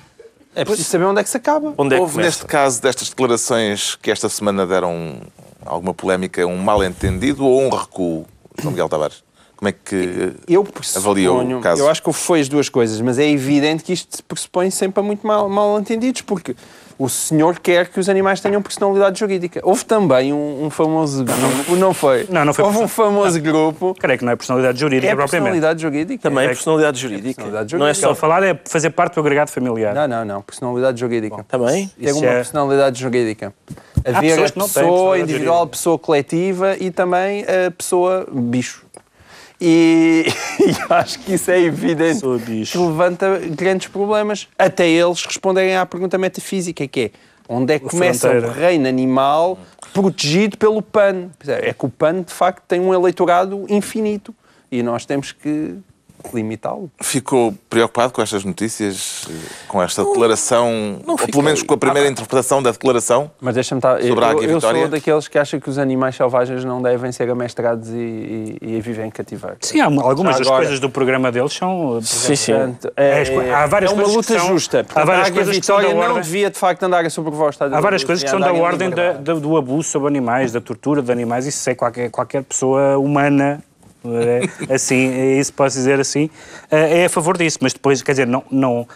É 0.54 0.64
preciso 0.64 0.88
saber 0.90 1.04
onde 1.04 1.20
é 1.20 1.24
que 1.24 1.30
se 1.30 1.36
acaba. 1.36 1.72
Onde 1.78 1.94
é 1.94 1.96
que 1.96 2.02
Houve 2.02 2.12
começa? 2.14 2.28
neste 2.28 2.46
caso 2.46 2.82
destas 2.82 3.08
declarações 3.08 3.96
que 3.96 4.10
esta 4.10 4.28
semana 4.28 4.66
deram 4.66 5.16
alguma 5.64 5.94
polémica, 5.94 6.46
um 6.46 6.58
mal-entendido 6.58 7.46
ou 7.46 7.62
um 7.62 7.70
recuo, 7.70 8.26
João 8.60 8.72
Miguel 8.72 8.88
Tavares? 8.88 9.24
Como 9.56 9.68
é 9.68 9.72
que 9.72 10.32
Eu 10.48 10.66
avaliou 10.96 11.40
o 11.40 11.60
caso? 11.60 11.82
eu 11.82 11.88
acho 11.88 12.02
que 12.02 12.12
foi 12.12 12.40
as 12.40 12.48
duas 12.48 12.68
coisas, 12.68 13.00
mas 13.00 13.16
é 13.16 13.30
evidente 13.30 13.84
que 13.84 13.92
isto 13.92 14.16
se 14.16 14.22
pressupõe 14.22 14.70
sempre 14.70 15.00
a 15.00 15.02
muito 15.04 15.24
mal, 15.24 15.48
mal 15.48 15.78
entendidos, 15.78 16.20
porque 16.22 16.56
o 17.02 17.08
senhor 17.08 17.58
quer 17.58 17.88
que 17.88 17.98
os 17.98 18.08
animais 18.08 18.40
tenham 18.40 18.62
personalidade 18.62 19.18
jurídica. 19.18 19.60
Houve 19.64 19.84
também 19.84 20.32
um, 20.32 20.66
um 20.66 20.70
famoso 20.70 21.24
grupo, 21.24 21.74
não 21.76 21.92
foi? 21.92 22.26
Não, 22.30 22.44
não 22.44 22.54
foi 22.54 22.64
Houve 22.64 22.78
um 22.78 22.86
famoso 22.86 23.40
grupo. 23.40 23.92
Creio 23.98 24.18
que 24.18 24.24
não 24.24 24.32
é 24.32 24.36
personalidade 24.36 24.78
jurídica 24.78 25.12
É 25.12 25.16
personalidade 25.16 25.82
jurídica? 25.82 26.22
Também 26.22 26.44
É- 26.44 26.48
personalidade 26.48 27.00
jurídica. 27.00 27.26
personalidade 27.42 27.74
Não 27.76 27.86
é 27.86 27.92
jurídica. 27.94 28.08
só 28.08 28.14
falar 28.14 28.42
é 28.44 28.56
fazer 28.68 28.90
parte 28.90 29.14
do 29.14 29.20
agregado 29.20 29.50
familiar. 29.50 29.94
Não, 29.94 30.06
não, 30.06 30.24
não. 30.24 30.42
Personalidade 30.42 31.00
jurídica. 31.00 31.44
Também? 31.48 31.88
Ter 31.98 32.10
Isso 32.10 32.18
uma 32.20 32.26
é- 32.30 32.36
personalidade 32.36 33.00
jurídica. 33.00 33.52
Haver 34.04 34.38
a 34.38 34.42
não 34.56 34.68
pessoa 34.68 35.18
individual, 35.18 35.56
jurídica. 35.58 35.66
pessoa 35.76 35.98
coletiva 35.98 36.76
e 36.78 36.90
também 36.90 37.44
a 37.44 37.70
pessoa 37.70 38.26
bicho. 38.30 38.81
E, 39.64 40.26
e 40.58 40.92
acho 40.92 41.20
que 41.20 41.34
isso 41.34 41.50
é 41.50 41.60
evidente 41.60 42.14
Pessoa 42.14 42.36
bicho. 42.38 42.72
que 42.72 42.78
levanta 42.84 43.38
grandes 43.50 43.86
problemas. 43.86 44.48
Até 44.58 44.88
eles 44.88 45.24
responderem 45.24 45.76
à 45.76 45.86
pergunta 45.86 46.18
metafísica, 46.18 46.86
que 46.88 47.00
é 47.00 47.10
onde 47.48 47.74
é 47.74 47.78
que 47.78 47.86
A 47.86 47.90
começa 47.90 48.26
o 48.26 48.30
fronteira. 48.32 48.52
reino 48.54 48.88
animal 48.88 49.58
protegido 49.92 50.58
pelo 50.58 50.82
PAN? 50.82 51.28
É 51.46 51.72
que 51.72 51.86
o 51.86 51.88
PAN, 51.88 52.22
de 52.22 52.32
facto, 52.32 52.64
tem 52.66 52.80
um 52.80 52.92
eleitorado 52.92 53.64
infinito 53.68 54.34
e 54.70 54.82
nós 54.82 55.04
temos 55.06 55.30
que 55.30 55.76
limitá-lo. 56.34 56.90
Ficou 57.00 57.54
preocupado 57.68 58.12
com 58.12 58.22
estas 58.22 58.44
notícias, 58.44 59.26
com 59.68 59.82
esta 59.82 60.04
declaração, 60.04 61.00
ou 61.06 61.16
fiquei. 61.18 61.32
pelo 61.32 61.42
menos 61.44 61.62
com 61.62 61.74
a 61.74 61.76
primeira 61.78 62.08
interpretação 62.08 62.62
da 62.62 62.70
declaração? 62.70 63.30
Mas 63.40 63.54
deixa-me 63.54 63.78
estar. 63.78 64.00
Eu, 64.00 64.08
Sobre 64.08 64.24
a 64.24 64.28
Águia 64.30 64.46
eu 64.48 64.54
Vitória? 64.54 64.80
sou 64.82 64.88
daqueles 64.88 65.28
que 65.28 65.38
acham 65.38 65.58
que 65.60 65.68
os 65.70 65.78
animais 65.78 66.14
selvagens 66.16 66.64
não 66.64 66.80
devem 66.82 67.10
ser 67.12 67.28
amestrados 67.30 67.88
e, 67.90 68.58
e, 68.62 68.76
e 68.76 68.80
viver 68.80 69.04
em 69.04 69.10
cativeiro. 69.10 69.56
Sim, 69.60 69.80
há 69.80 69.86
algumas 69.86 70.38
das 70.38 70.48
coisas 70.48 70.80
do 70.80 70.88
programa 70.90 71.30
deles 71.32 71.52
são. 71.52 72.00
Sim, 72.02 72.36
sim. 72.36 72.52
Portanto, 72.52 72.92
é, 72.96 73.22
É, 73.22 73.54
há 73.54 73.66
várias 73.66 73.90
é 73.90 73.94
uma 73.94 74.04
luta 74.06 74.22
são- 74.38 74.48
justa. 74.48 74.86
há 74.94 75.04
várias 75.04 75.24
a 75.24 75.26
Águia 75.28 75.34
coisas 75.44 75.58
que 75.58 75.66
são 75.66 75.76
Vitória 75.76 75.94
da 76.00 76.00
não 76.06 76.14
ordem- 76.14 76.22
devia, 76.22 76.50
de 76.50 76.58
facto, 76.58 76.82
andar 76.82 77.04
a 77.04 77.10
sobrevoar 77.10 77.50
estádio 77.50 77.76
Há 77.76 77.80
várias 77.80 78.04
coisas 78.04 78.22
que 78.24 78.30
são 78.30 78.40
da 78.40 78.52
em 78.52 78.60
ordem 78.60 78.90
da- 78.90 79.12
da- 79.12 79.34
do 79.34 79.56
abuso 79.56 79.88
sobre 79.88 80.08
animais, 80.08 80.52
da 80.52 80.60
tortura 80.60 81.02
de 81.02 81.10
animais, 81.10 81.46
isso 81.46 81.68
é 81.70 81.74
qualquer, 81.74 82.10
qualquer 82.10 82.42
pessoa 82.42 82.98
humana. 82.98 83.62
É, 84.04 84.74
assim, 84.74 85.08
é 85.08 85.38
isso 85.38 85.52
posso 85.52 85.76
dizer 85.76 86.00
assim, 86.00 86.28
é 86.70 87.00
é 87.00 87.04
a 87.06 87.08
favor 87.08 87.36
disso, 87.36 87.58
mas 87.60 87.72
depois, 87.72 88.02
quer 88.02 88.12
dizer, 88.12 88.26
não, 88.26 88.44
não, 88.50 88.86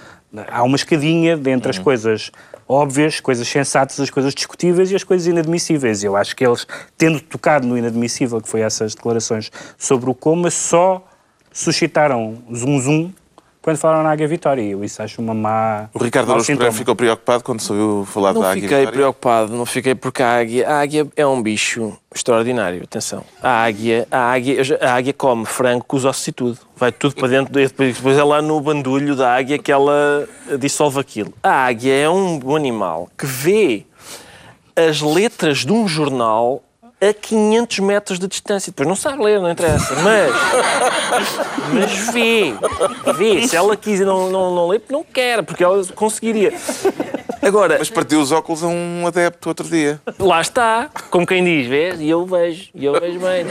há 0.48 0.62
uma 0.62 0.76
escadinha 0.76 1.40
entre 1.46 1.70
as 1.70 1.78
coisas 1.78 2.30
óbvias, 2.68 3.20
coisas 3.20 3.46
sensatas, 3.46 4.00
as 4.00 4.10
coisas 4.10 4.34
discutíveis 4.34 4.90
e 4.90 4.96
as 4.96 5.04
coisas 5.04 5.26
inadmissíveis. 5.26 6.02
Eu 6.02 6.16
acho 6.16 6.34
que 6.34 6.44
eles, 6.44 6.66
tendo 6.96 7.20
tocado 7.20 7.66
no 7.66 7.78
inadmissível, 7.78 8.40
que 8.40 8.48
foi 8.48 8.60
essas 8.60 8.94
declarações 8.94 9.50
sobre 9.78 10.10
o 10.10 10.14
coma, 10.14 10.50
só 10.50 11.06
suscitaram 11.52 12.42
zum 12.52 12.80
zum 12.80 13.12
quando 13.66 13.78
falaram 13.78 14.04
na 14.04 14.12
Águia 14.12 14.28
Vitória. 14.28 14.62
E 14.62 14.70
eu 14.70 14.84
isso 14.84 15.02
acho 15.02 15.20
uma 15.20 15.34
má. 15.34 15.88
O 15.92 15.98
Ricardo 15.98 16.30
Araújo 16.30 16.46
Pereira 16.46 16.70
ficou 16.70 16.94
preocupado 16.94 17.42
quando 17.42 17.60
ouviu 17.68 18.04
falar 18.04 18.32
Não 18.32 18.40
da 18.40 18.52
Águia 18.52 18.62
fiquei 18.62 18.78
Vitória? 18.78 18.92
preocupado, 18.96 19.56
não 19.56 19.66
fiquei 19.66 19.92
porque 19.92 20.22
a 20.22 20.38
águia, 20.38 20.68
a 20.68 20.80
águia 20.80 21.08
é 21.16 21.26
um 21.26 21.42
bicho 21.42 21.98
extraordinário, 22.14 22.84
atenção. 22.84 23.24
A 23.42 23.64
águia, 23.64 24.06
a 24.08 24.30
águia, 24.30 24.62
a 24.80 24.94
águia 24.94 25.12
come 25.12 25.44
frango 25.44 25.84
com 25.84 25.96
os 25.96 26.04
ossos 26.04 26.28
e 26.28 26.30
tudo. 26.30 26.58
Vai 26.76 26.92
tudo 26.92 27.16
para 27.16 27.26
dentro, 27.26 27.58
e 27.58 27.66
depois, 27.66 27.96
depois 27.96 28.16
é 28.16 28.22
lá 28.22 28.40
no 28.40 28.60
bandulho 28.60 29.16
da 29.16 29.34
águia 29.34 29.58
que 29.58 29.72
ela 29.72 30.28
dissolve 30.60 31.00
aquilo. 31.00 31.34
A 31.42 31.66
águia 31.66 31.92
é 31.92 32.08
um 32.08 32.54
animal 32.54 33.08
que 33.18 33.26
vê 33.26 33.84
as 34.76 35.00
letras 35.00 35.64
de 35.64 35.72
um 35.72 35.88
jornal 35.88 36.62
a 37.00 37.12
500 37.12 37.78
metros 37.80 38.18
de 38.18 38.26
distância. 38.26 38.70
Depois 38.72 38.88
não 38.88 38.96
sabe 38.96 39.22
ler, 39.22 39.40
não 39.40 39.50
interessa. 39.50 39.94
Mas, 39.96 40.32
mas 41.72 42.12
vê, 42.12 42.54
vê. 43.14 43.46
Se 43.46 43.56
ela 43.56 43.76
quiser 43.76 44.04
não, 44.06 44.30
não, 44.30 44.54
não 44.54 44.68
ler, 44.68 44.82
não 44.90 45.04
quer, 45.04 45.42
porque 45.42 45.62
ela 45.62 45.84
conseguiria. 45.94 46.52
Agora, 47.42 47.76
Mas 47.78 47.90
partiu 47.90 48.20
os 48.20 48.32
óculos 48.32 48.64
a 48.64 48.66
um 48.66 49.06
adepto 49.06 49.48
outro 49.48 49.68
dia. 49.68 50.00
Lá 50.18 50.40
está, 50.40 50.90
como 51.10 51.24
quem 51.26 51.44
diz, 51.44 51.68
vês? 51.68 52.00
E 52.00 52.08
eu 52.08 52.24
vejo, 52.26 52.70
e 52.74 52.84
eu 52.84 52.98
vejo 52.98 53.20
bem. 53.20 53.46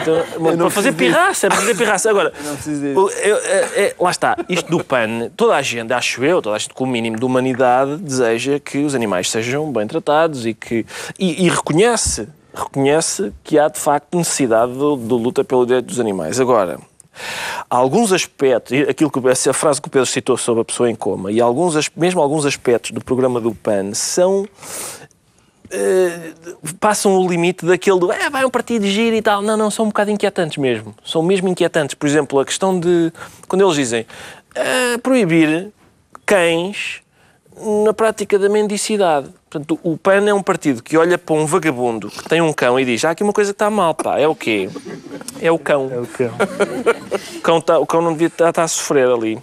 Então, 0.00 0.22
bom, 0.38 0.56
para 0.58 0.70
fazer 0.70 0.92
pirraça, 0.92 1.48
para 1.48 1.56
fazer 1.56 1.74
pirraça. 1.76 2.10
Agora, 2.10 2.32
eu- 3.22 3.38
é- 3.38 3.68
é- 3.84 3.94
lá 3.98 4.10
está, 4.10 4.36
isto 4.48 4.70
do 4.70 4.84
PAN, 4.84 5.30
toda 5.36 5.54
a 5.54 5.62
gente, 5.62 5.90
acho 5.92 6.22
eu, 6.24 6.42
toda 6.42 6.56
a 6.56 6.58
gente 6.58 6.74
com 6.74 6.84
o 6.84 6.86
mínimo 6.86 7.16
de 7.18 7.24
humanidade, 7.24 7.96
deseja 7.98 8.58
que 8.60 8.78
os 8.78 8.94
animais 8.94 9.30
sejam 9.30 9.72
bem 9.72 9.86
tratados 9.86 10.44
e 10.44 10.52
que. 10.52 10.84
e, 11.18 11.46
e 11.46 11.48
reconhece, 11.48 12.28
reconhece 12.54 13.32
que 13.42 13.58
há 13.58 13.68
de 13.68 13.78
facto 13.78 14.16
necessidade 14.16 14.72
de, 14.72 14.78
luta 14.78 15.44
pelo 15.44 15.66
direito 15.66 15.86
dos 15.86 16.00
animais. 16.00 16.40
Agora. 16.40 16.78
Alguns 17.68 18.12
aspectos, 18.12 18.88
aquilo 18.88 19.10
que, 19.10 19.28
essa 19.28 19.52
frase 19.52 19.82
que 19.82 19.88
o 19.88 19.90
Pedro 19.90 20.06
citou 20.06 20.36
sobre 20.38 20.62
a 20.62 20.64
pessoa 20.64 20.88
em 20.88 20.94
coma, 20.94 21.30
e 21.30 21.40
alguns, 21.40 21.90
mesmo 21.94 22.20
alguns 22.20 22.46
aspectos 22.46 22.92
do 22.92 23.04
programa 23.04 23.40
do 23.40 23.54
PAN 23.54 23.92
são 23.92 24.46
eh, 25.72 26.32
passam 26.80 27.16
o 27.16 27.28
limite 27.28 27.64
daquele 27.64 28.00
do 28.00 28.10
é, 28.10 28.28
vai 28.28 28.44
um 28.44 28.50
partido 28.50 28.84
giro 28.86 29.14
e 29.14 29.22
tal. 29.22 29.40
Não, 29.40 29.56
não, 29.56 29.70
são 29.70 29.84
um 29.84 29.88
bocado 29.88 30.10
inquietantes 30.10 30.58
mesmo. 30.58 30.94
São 31.04 31.22
mesmo 31.22 31.48
inquietantes. 31.48 31.94
Por 31.94 32.08
exemplo, 32.08 32.40
a 32.40 32.44
questão 32.44 32.78
de. 32.78 33.12
Quando 33.46 33.62
eles 33.62 33.76
dizem 33.76 34.04
eh, 34.54 34.98
proibir 34.98 35.72
cães 36.26 37.02
na 37.84 37.92
prática 37.92 38.38
da 38.38 38.48
mendicidade. 38.48 39.28
Portanto, 39.50 39.78
o 39.82 39.98
PAN 39.98 40.28
é 40.28 40.32
um 40.34 40.42
partido 40.42 40.80
que 40.82 40.96
olha 40.96 41.18
para 41.18 41.34
um 41.34 41.44
vagabundo 41.44 42.08
que 42.08 42.28
tem 42.28 42.40
um 42.40 42.52
cão 42.52 42.78
e 42.78 42.84
diz: 42.84 43.04
há 43.04 43.10
aqui 43.10 43.22
uma 43.24 43.32
coisa 43.32 43.50
que 43.52 43.56
está 43.56 43.68
mal, 43.68 43.94
pá. 43.94 44.18
É 44.18 44.28
o 44.28 44.34
quê? 44.34 44.70
É 45.40 45.50
o 45.50 45.58
cão. 45.58 45.90
É 45.92 45.98
o 45.98 46.06
que- 46.06 46.30
O 47.38 47.42
cão, 47.42 47.60
tá- 47.60 47.78
o 47.78 47.86
cão 47.86 48.02
não 48.02 48.12
devia 48.12 48.26
estar, 48.28 48.50
está 48.50 48.62
a 48.62 48.68
sofrer 48.68 49.08
ali. 49.08 49.38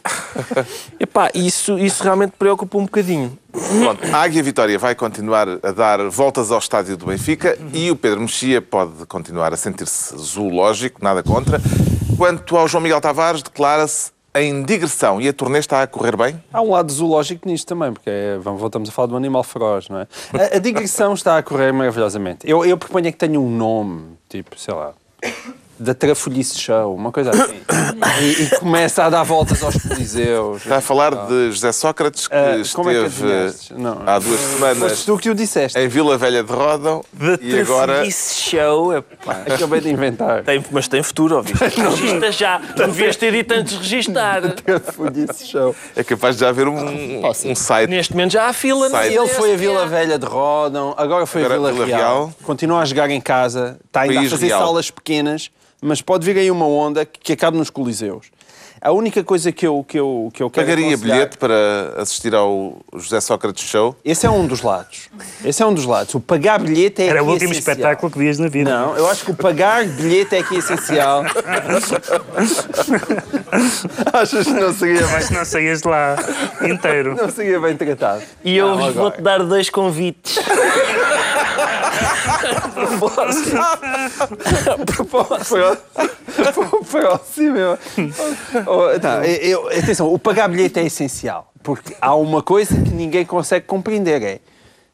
Epá, 0.99 1.29
isso, 1.33 1.77
isso 1.79 2.03
realmente 2.03 2.33
preocupa 2.37 2.77
um 2.77 2.83
bocadinho. 2.83 3.37
Pronto, 3.51 4.05
a 4.15 4.17
Águia 4.21 4.41
Vitória 4.43 4.77
vai 4.77 4.93
continuar 4.95 5.47
a 5.63 5.71
dar 5.71 6.07
voltas 6.09 6.51
ao 6.51 6.59
estádio 6.59 6.95
do 6.95 7.07
Benfica 7.07 7.57
e 7.73 7.89
o 7.89 7.95
Pedro 7.95 8.21
Mexia 8.21 8.61
pode 8.61 9.05
continuar 9.07 9.51
a 9.51 9.57
sentir-se 9.57 10.15
zoológico, 10.15 11.03
nada 11.03 11.23
contra. 11.23 11.59
Quanto 12.17 12.55
ao 12.55 12.67
João 12.67 12.81
Miguel 12.83 13.01
Tavares, 13.01 13.41
declara-se 13.41 14.11
em 14.41 14.63
digressão 14.63 15.19
e 15.21 15.27
a 15.27 15.33
turnê 15.33 15.59
está 15.59 15.81
a 15.81 15.87
correr 15.87 16.15
bem? 16.17 16.41
Há 16.53 16.61
um 16.61 16.71
lado 16.71 16.91
zoológico 16.91 17.47
nisto 17.47 17.67
também, 17.67 17.91
porque 17.93 18.09
é- 18.09 18.37
vamos- 18.39 18.59
voltamos 18.59 18.89
a 18.89 18.91
falar 18.91 19.07
do 19.07 19.15
animal 19.17 19.43
feroz, 19.43 19.89
não 19.89 19.99
é? 19.99 20.07
A, 20.33 20.57
a 20.57 20.59
digressão 20.59 21.13
está 21.13 21.37
a 21.37 21.43
correr 21.43 21.71
maravilhosamente. 21.71 22.49
Eu, 22.49 22.65
eu 22.65 22.77
proponho 22.77 23.07
é 23.07 23.11
que 23.11 23.17
tenha 23.17 23.39
um 23.39 23.49
nome, 23.49 24.17
tipo, 24.29 24.59
sei 24.59 24.73
lá, 24.73 24.93
da 25.79 25.93
Trafolhice 25.93 26.59
Show, 26.59 26.95
uma 26.95 27.11
coisa 27.11 27.31
assim. 27.31 27.57
E, 28.21 28.43
e 28.43 28.49
começa 28.59 29.03
a 29.03 29.09
dar 29.09 29.23
voltas 29.23 29.61
aos 29.63 29.75
coliseus. 29.75 30.61
Está 30.63 30.77
a 30.77 30.81
falar 30.81 31.27
de 31.27 31.51
José 31.51 31.71
Sócrates, 31.71 32.27
que 32.27 32.35
Ah, 32.35 32.61
como 32.73 32.89
é 32.89 32.93
que 32.93 33.05
esteve? 33.07 33.81
Não. 33.81 34.01
há 34.05 34.19
duas 34.19 34.39
Mas 34.39 34.49
semanas 34.73 35.05
tu 35.05 35.17
que 35.17 35.29
o 35.29 35.35
disseste. 35.35 35.77
em 35.79 35.87
Vila 35.87 36.17
Velha 36.17 36.43
de 36.43 36.51
Rodão 36.51 37.03
e 37.41 37.59
agora 37.59 38.03
show, 38.11 38.95
epá. 38.95 39.41
Acabei 39.53 39.81
de 39.81 39.89
inventar. 39.89 40.43
Tem, 40.43 40.63
mas 40.71 40.87
tem 40.87 41.01
futuro, 41.03 41.37
ouviste? 41.37 41.63
Regista 41.79 42.31
já. 42.31 42.59
Não 42.77 42.87
devias 42.87 43.15
ter 43.15 43.31
dito 43.31 43.51
antes 43.53 43.73
de 43.73 43.79
registar. 43.79 44.41
Trafolhice 44.63 45.47
Show. 45.47 45.75
é 45.95 46.03
capaz 46.03 46.35
de 46.35 46.41
já 46.41 46.49
haver 46.49 46.67
um, 46.67 47.21
um 47.27 47.55
site. 47.55 47.89
Neste 47.89 48.13
momento 48.13 48.31
já 48.31 48.47
há 48.47 48.53
fila. 48.53 48.87
É? 49.03 49.13
Ele 49.13 49.27
foi 49.27 49.53
a 49.53 49.57
Vila 49.57 49.85
Velha 49.87 50.17
de 50.19 50.25
Rodão, 50.25 50.93
agora 50.97 51.25
foi 51.25 51.43
a 51.43 51.45
Agora 51.45 51.59
Vila, 51.59 51.73
Vila 51.73 51.85
Real. 51.85 51.99
Real. 51.99 52.33
Continua 52.43 52.81
a 52.81 52.85
jogar 52.85 53.09
em 53.09 53.21
casa, 53.21 53.77
está 53.85 54.01
ainda 54.01 54.19
a 54.21 54.29
fazer 54.29 54.47
Real. 54.47 54.65
salas 54.65 54.91
pequenas, 54.91 55.49
mas 55.81 56.01
pode 56.01 56.25
vir 56.25 56.37
aí 56.39 56.49
uma 56.51 56.67
onda 56.67 57.05
que, 57.05 57.19
que 57.19 57.33
acabe 57.33 57.57
nos 57.57 57.69
coliseus. 57.69 58.27
A 58.79 58.91
única 58.91 59.23
coisa 59.23 59.51
que 59.51 59.65
eu, 59.65 59.83
que 59.87 59.97
eu, 59.99 60.29
que 60.31 60.43
eu 60.43 60.51
quero 60.51 60.67
Pagaria 60.67 60.89
aconselhar- 60.93 61.15
bilhete 61.17 61.37
para 61.39 61.95
assistir 61.99 62.35
ao 62.35 62.77
José 62.95 63.19
Sócrates 63.19 63.63
Show? 63.67 63.95
Esse 64.05 64.27
é 64.27 64.29
um 64.29 64.45
dos 64.45 64.61
lados. 64.61 65.09
Esse 65.43 65.63
é 65.63 65.65
um 65.65 65.73
dos 65.73 65.83
lados. 65.83 66.13
O 66.13 66.19
pagar 66.19 66.59
bilhete 66.59 67.01
é 67.01 67.07
Era 67.07 67.23
o 67.23 67.27
último 67.27 67.51
essencial. 67.53 67.73
espetáculo 67.75 68.11
que 68.11 68.19
vias 68.19 68.37
na 68.37 68.47
vida. 68.47 68.69
Não, 68.69 68.95
eu 68.95 69.09
acho 69.09 69.25
que 69.25 69.31
o 69.31 69.35
pagar 69.35 69.83
bilhete 69.83 70.35
é 70.35 70.39
aqui 70.39 70.57
essencial. 70.57 71.23
Achas 74.13 74.45
que 74.45 74.53
não 74.53 74.71
seria 74.73 75.01
bem, 75.01 75.11
Mas 75.11 75.29
não 75.31 75.43
saías 75.45 75.81
de 75.81 75.87
lá 75.87 76.15
inteiro. 76.61 77.15
não 77.15 77.29
seria 77.31 77.59
bem 77.59 77.75
tratado? 77.75 78.21
E 78.43 78.55
eu 78.57 78.93
vou-te 78.93 79.21
dar 79.21 79.43
dois 79.43 79.69
convites. 79.71 80.37
Foi 86.53 86.85
próximo. 86.85 87.57
eu- 87.57 87.77
Oh, 88.65 89.69
atenção, 89.77 90.13
o 90.13 90.19
pagar 90.19 90.47
bilhete 90.49 90.79
é 90.79 90.85
essencial. 90.85 91.51
Porque 91.63 91.95
há 91.99 92.15
uma 92.15 92.41
coisa 92.41 92.73
que 92.75 92.89
ninguém 92.91 93.25
consegue 93.25 93.65
compreender. 93.65 94.21
É, 94.23 94.39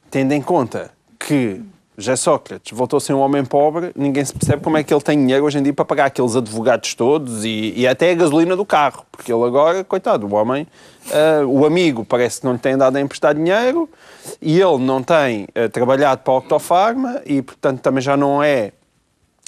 tendo 0.10 0.32
em 0.34 0.42
conta 0.42 0.92
que 1.20 1.62
Já 1.98 2.16
Sócrates. 2.18 2.76
Voltou 2.76 2.98
a 2.98 3.00
ser 3.00 3.14
um 3.14 3.20
homem 3.20 3.46
pobre, 3.46 3.92
ninguém 3.96 4.26
se 4.26 4.34
percebe 4.34 4.64
como 4.64 4.78
é 4.78 4.84
que 4.84 4.94
ele 4.94 5.02
tem 5.02 5.18
dinheiro 5.18 5.46
hoje 5.46 5.60
em 5.60 5.64
dia 5.64 5.74
para 5.74 5.86
pagar 5.86 6.06
aqueles 6.06 6.36
advogados 6.36 6.96
todos 6.96 7.46
e, 7.46 7.74
e 7.76 7.88
até 7.88 8.12
a 8.12 8.16
gasolina 8.16 8.56
do 8.56 8.66
carro, 8.66 9.06
porque 9.12 9.32
ele 9.32 9.44
agora, 9.44 9.84
coitado, 9.84 10.26
o 10.26 10.34
homem, 10.34 10.68
uh, 11.08 11.46
o 11.48 11.66
amigo 11.66 12.04
parece 12.04 12.40
que 12.40 12.46
não 12.46 12.54
lhe 12.54 12.60
tem 12.60 12.76
dado 12.76 12.96
a 12.96 13.02
emprestar 13.02 13.36
dinheiro 13.36 13.88
e 14.42 14.60
ele 14.60 14.80
não 14.80 15.04
tem 15.04 15.44
uh, 15.44 15.70
trabalhado 15.70 16.22
para 16.24 16.34
a 16.34 16.38
Octofarma 16.38 17.22
e, 17.26 17.42
portanto, 17.42 17.80
também 17.82 18.02
já 18.02 18.18
não 18.18 18.42
é 18.42 18.72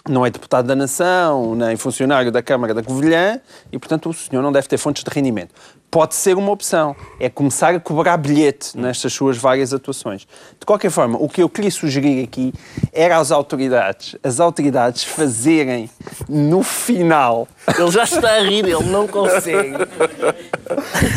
não 0.07 0.23
é 0.23 0.29
deputado 0.29 0.67
da 0.67 0.75
Nação, 0.75 1.55
nem 1.55 1.75
funcionário 1.75 2.31
da 2.31 2.43
Câmara 2.43 2.75
da 2.75 2.83
Covilhã 2.83 3.41
e, 3.71 3.79
portanto, 3.79 4.09
o 4.09 4.13
senhor 4.13 4.43
não 4.43 4.51
deve 4.51 4.67
ter 4.67 4.77
fontes 4.77 5.03
de 5.03 5.09
rendimento 5.09 5.49
pode 5.95 6.13
ser 6.13 6.35
uma 6.35 6.51
opção. 6.51 6.93
É 7.21 7.29
começar 7.29 7.73
a 7.73 7.79
cobrar 7.79 8.17
bilhete 8.17 8.77
nestas 8.77 9.13
suas 9.13 9.37
várias 9.37 9.73
atuações. 9.73 10.27
De 10.59 10.65
qualquer 10.65 10.91
forma, 10.91 11.17
o 11.17 11.29
que 11.29 11.41
eu 11.41 11.47
queria 11.47 11.71
sugerir 11.71 12.21
aqui 12.21 12.53
era 12.91 13.17
às 13.17 13.31
autoridades, 13.31 14.13
as 14.21 14.41
autoridades 14.41 15.05
fazerem 15.05 15.89
no 16.27 16.63
final. 16.63 17.47
Ele 17.79 17.91
já 17.91 18.03
está 18.03 18.29
a 18.29 18.39
rir, 18.41 18.65
ele 18.65 18.83
não 18.89 19.07
consegue. 19.07 19.71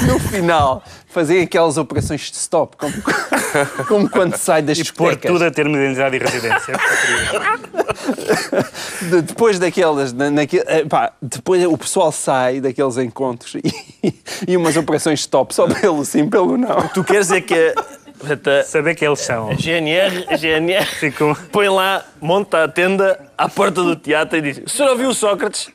No 0.06 0.20
final, 0.20 0.84
fazer 1.08 1.42
aquelas 1.42 1.76
operações 1.76 2.20
de 2.30 2.36
stop, 2.36 2.76
como, 2.76 2.94
como 3.88 4.10
quando 4.10 4.36
sai 4.36 4.62
das 4.62 4.78
E 4.78 4.92
pôr 4.92 5.16
tudo 5.16 5.44
a 5.44 5.50
termo 5.50 5.74
de 5.74 5.82
identidade 5.82 6.16
e 6.16 6.18
residência. 6.18 6.74
de, 9.02 9.22
depois 9.22 9.58
daquelas, 9.58 10.12
na, 10.12 10.30
naquele, 10.30 10.64
pá, 10.88 11.12
depois 11.20 11.64
o 11.64 11.76
pessoal 11.76 12.12
sai 12.12 12.60
daqueles 12.60 12.98
encontros 12.98 13.56
e, 14.04 14.14
e 14.46 14.56
umas 14.68 14.76
operações 14.76 15.20
stop 15.20 15.54
só 15.54 15.66
pelo 15.66 16.04
sim, 16.04 16.28
pelo 16.28 16.56
não. 16.56 16.86
Tu 16.88 17.02
queres 17.02 17.28
dizer 17.28 17.40
que 17.42 17.54
a, 17.54 18.64
Saber 18.64 18.94
que 18.96 19.04
eles 19.06 19.20
são. 19.20 19.48
a 19.50 19.54
GNR, 19.54 20.26
a 20.28 20.36
GNR 20.36 20.84
Ficam- 20.86 21.34
põe 21.52 21.68
lá, 21.68 22.04
monta 22.20 22.64
a 22.64 22.68
tenda 22.68 23.18
à 23.38 23.48
porta 23.48 23.82
do 23.82 23.94
teatro 23.94 24.36
e 24.38 24.42
diz: 24.42 24.58
O 24.58 24.68
senhor 24.68 24.90
ouviu 24.90 25.08
o 25.10 25.14
Sócrates? 25.14 25.70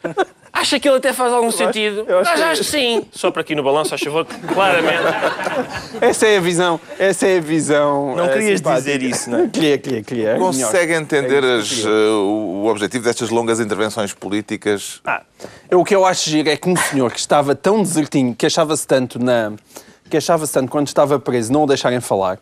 Acha 0.55 0.79
que 0.79 0.87
ele 0.87 0.97
até 0.97 1.11
faz 1.11 1.33
algum 1.33 1.49
sentido? 1.49 2.05
eu 2.07 2.19
acho 2.19 2.29
Mas 2.29 2.39
que- 2.39 2.45
acho 2.45 2.61
que 2.61 2.67
sim. 2.67 3.05
Só 3.11 3.31
para 3.31 3.41
aqui 3.41 3.55
no 3.55 3.63
balanço, 3.63 3.95
a 3.95 3.97
favor, 3.97 4.25
claramente. 4.53 5.01
Essa 5.99 6.27
é 6.27 6.37
a 6.37 6.39
visão, 6.41 6.79
essa 6.99 7.25
é 7.27 7.37
a 7.37 7.41
visão. 7.41 8.15
Não 8.15 8.25
eh, 8.25 8.33
querias 8.33 8.59
simpática. 8.59 8.81
dizer 8.97 9.01
isso, 9.03 9.29
não 9.31 9.39
é? 9.45 9.47
Queria, 9.51 9.77
queria, 9.79 10.03
queria. 10.03 10.29
É 10.29 10.37
Consegue 10.37 10.87
melhor. 10.93 11.01
entender 11.01 11.43
É 11.43 11.55
as, 11.57 11.83
eh, 11.83 11.89
o 11.89 12.65
objetivo 12.67 13.03
destas 13.03 13.29
longas 13.29 13.59
intervenções 13.59 14.13
políticas? 14.13 15.01
Ah, 15.03 15.23
eu- 15.71 15.79
o 15.81 15.83
que 15.83 15.95
eu 15.95 16.05
acho 16.05 16.29
giro 16.29 16.47
é 16.49 16.55
que 16.55 16.69
um 16.69 16.75
senhor 16.75 17.11
que 17.11 17.19
estava 17.19 17.55
tão 17.55 17.81
desertinho, 17.81 18.35
que 18.35 18.45
achava-se 18.45 18.85
tanto 18.85 19.17
na. 19.17 19.53
que 20.09 20.17
achava-se 20.17 20.53
tanto 20.53 20.69
quando 20.71 20.85
estava 20.87 21.17
preso 21.19 21.51
não 21.51 21.63
o 21.63 21.67
deixarem 21.67 21.99
falar 21.99 22.37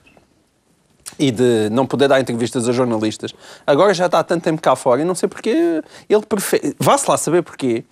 e 1.18 1.32
de 1.32 1.70
não 1.72 1.86
poder 1.86 2.07
dar 2.07 2.20
entrevistas 2.20 2.68
a 2.68 2.72
jornalistas, 2.72 3.34
agora 3.66 3.93
já 3.93 4.05
está 4.05 4.20
há 4.20 4.24
tanto 4.24 4.43
tempo 4.43 4.62
cá 4.62 4.76
fora 4.76 5.01
e 5.01 5.05
não 5.05 5.16
sei 5.16 5.28
porque 5.30 5.84
ele 6.09 6.26
prefere. 6.28 6.76
Vá-se 6.80 7.09
lá 7.09 7.18
saber 7.18 7.43
porquê. 7.43 7.84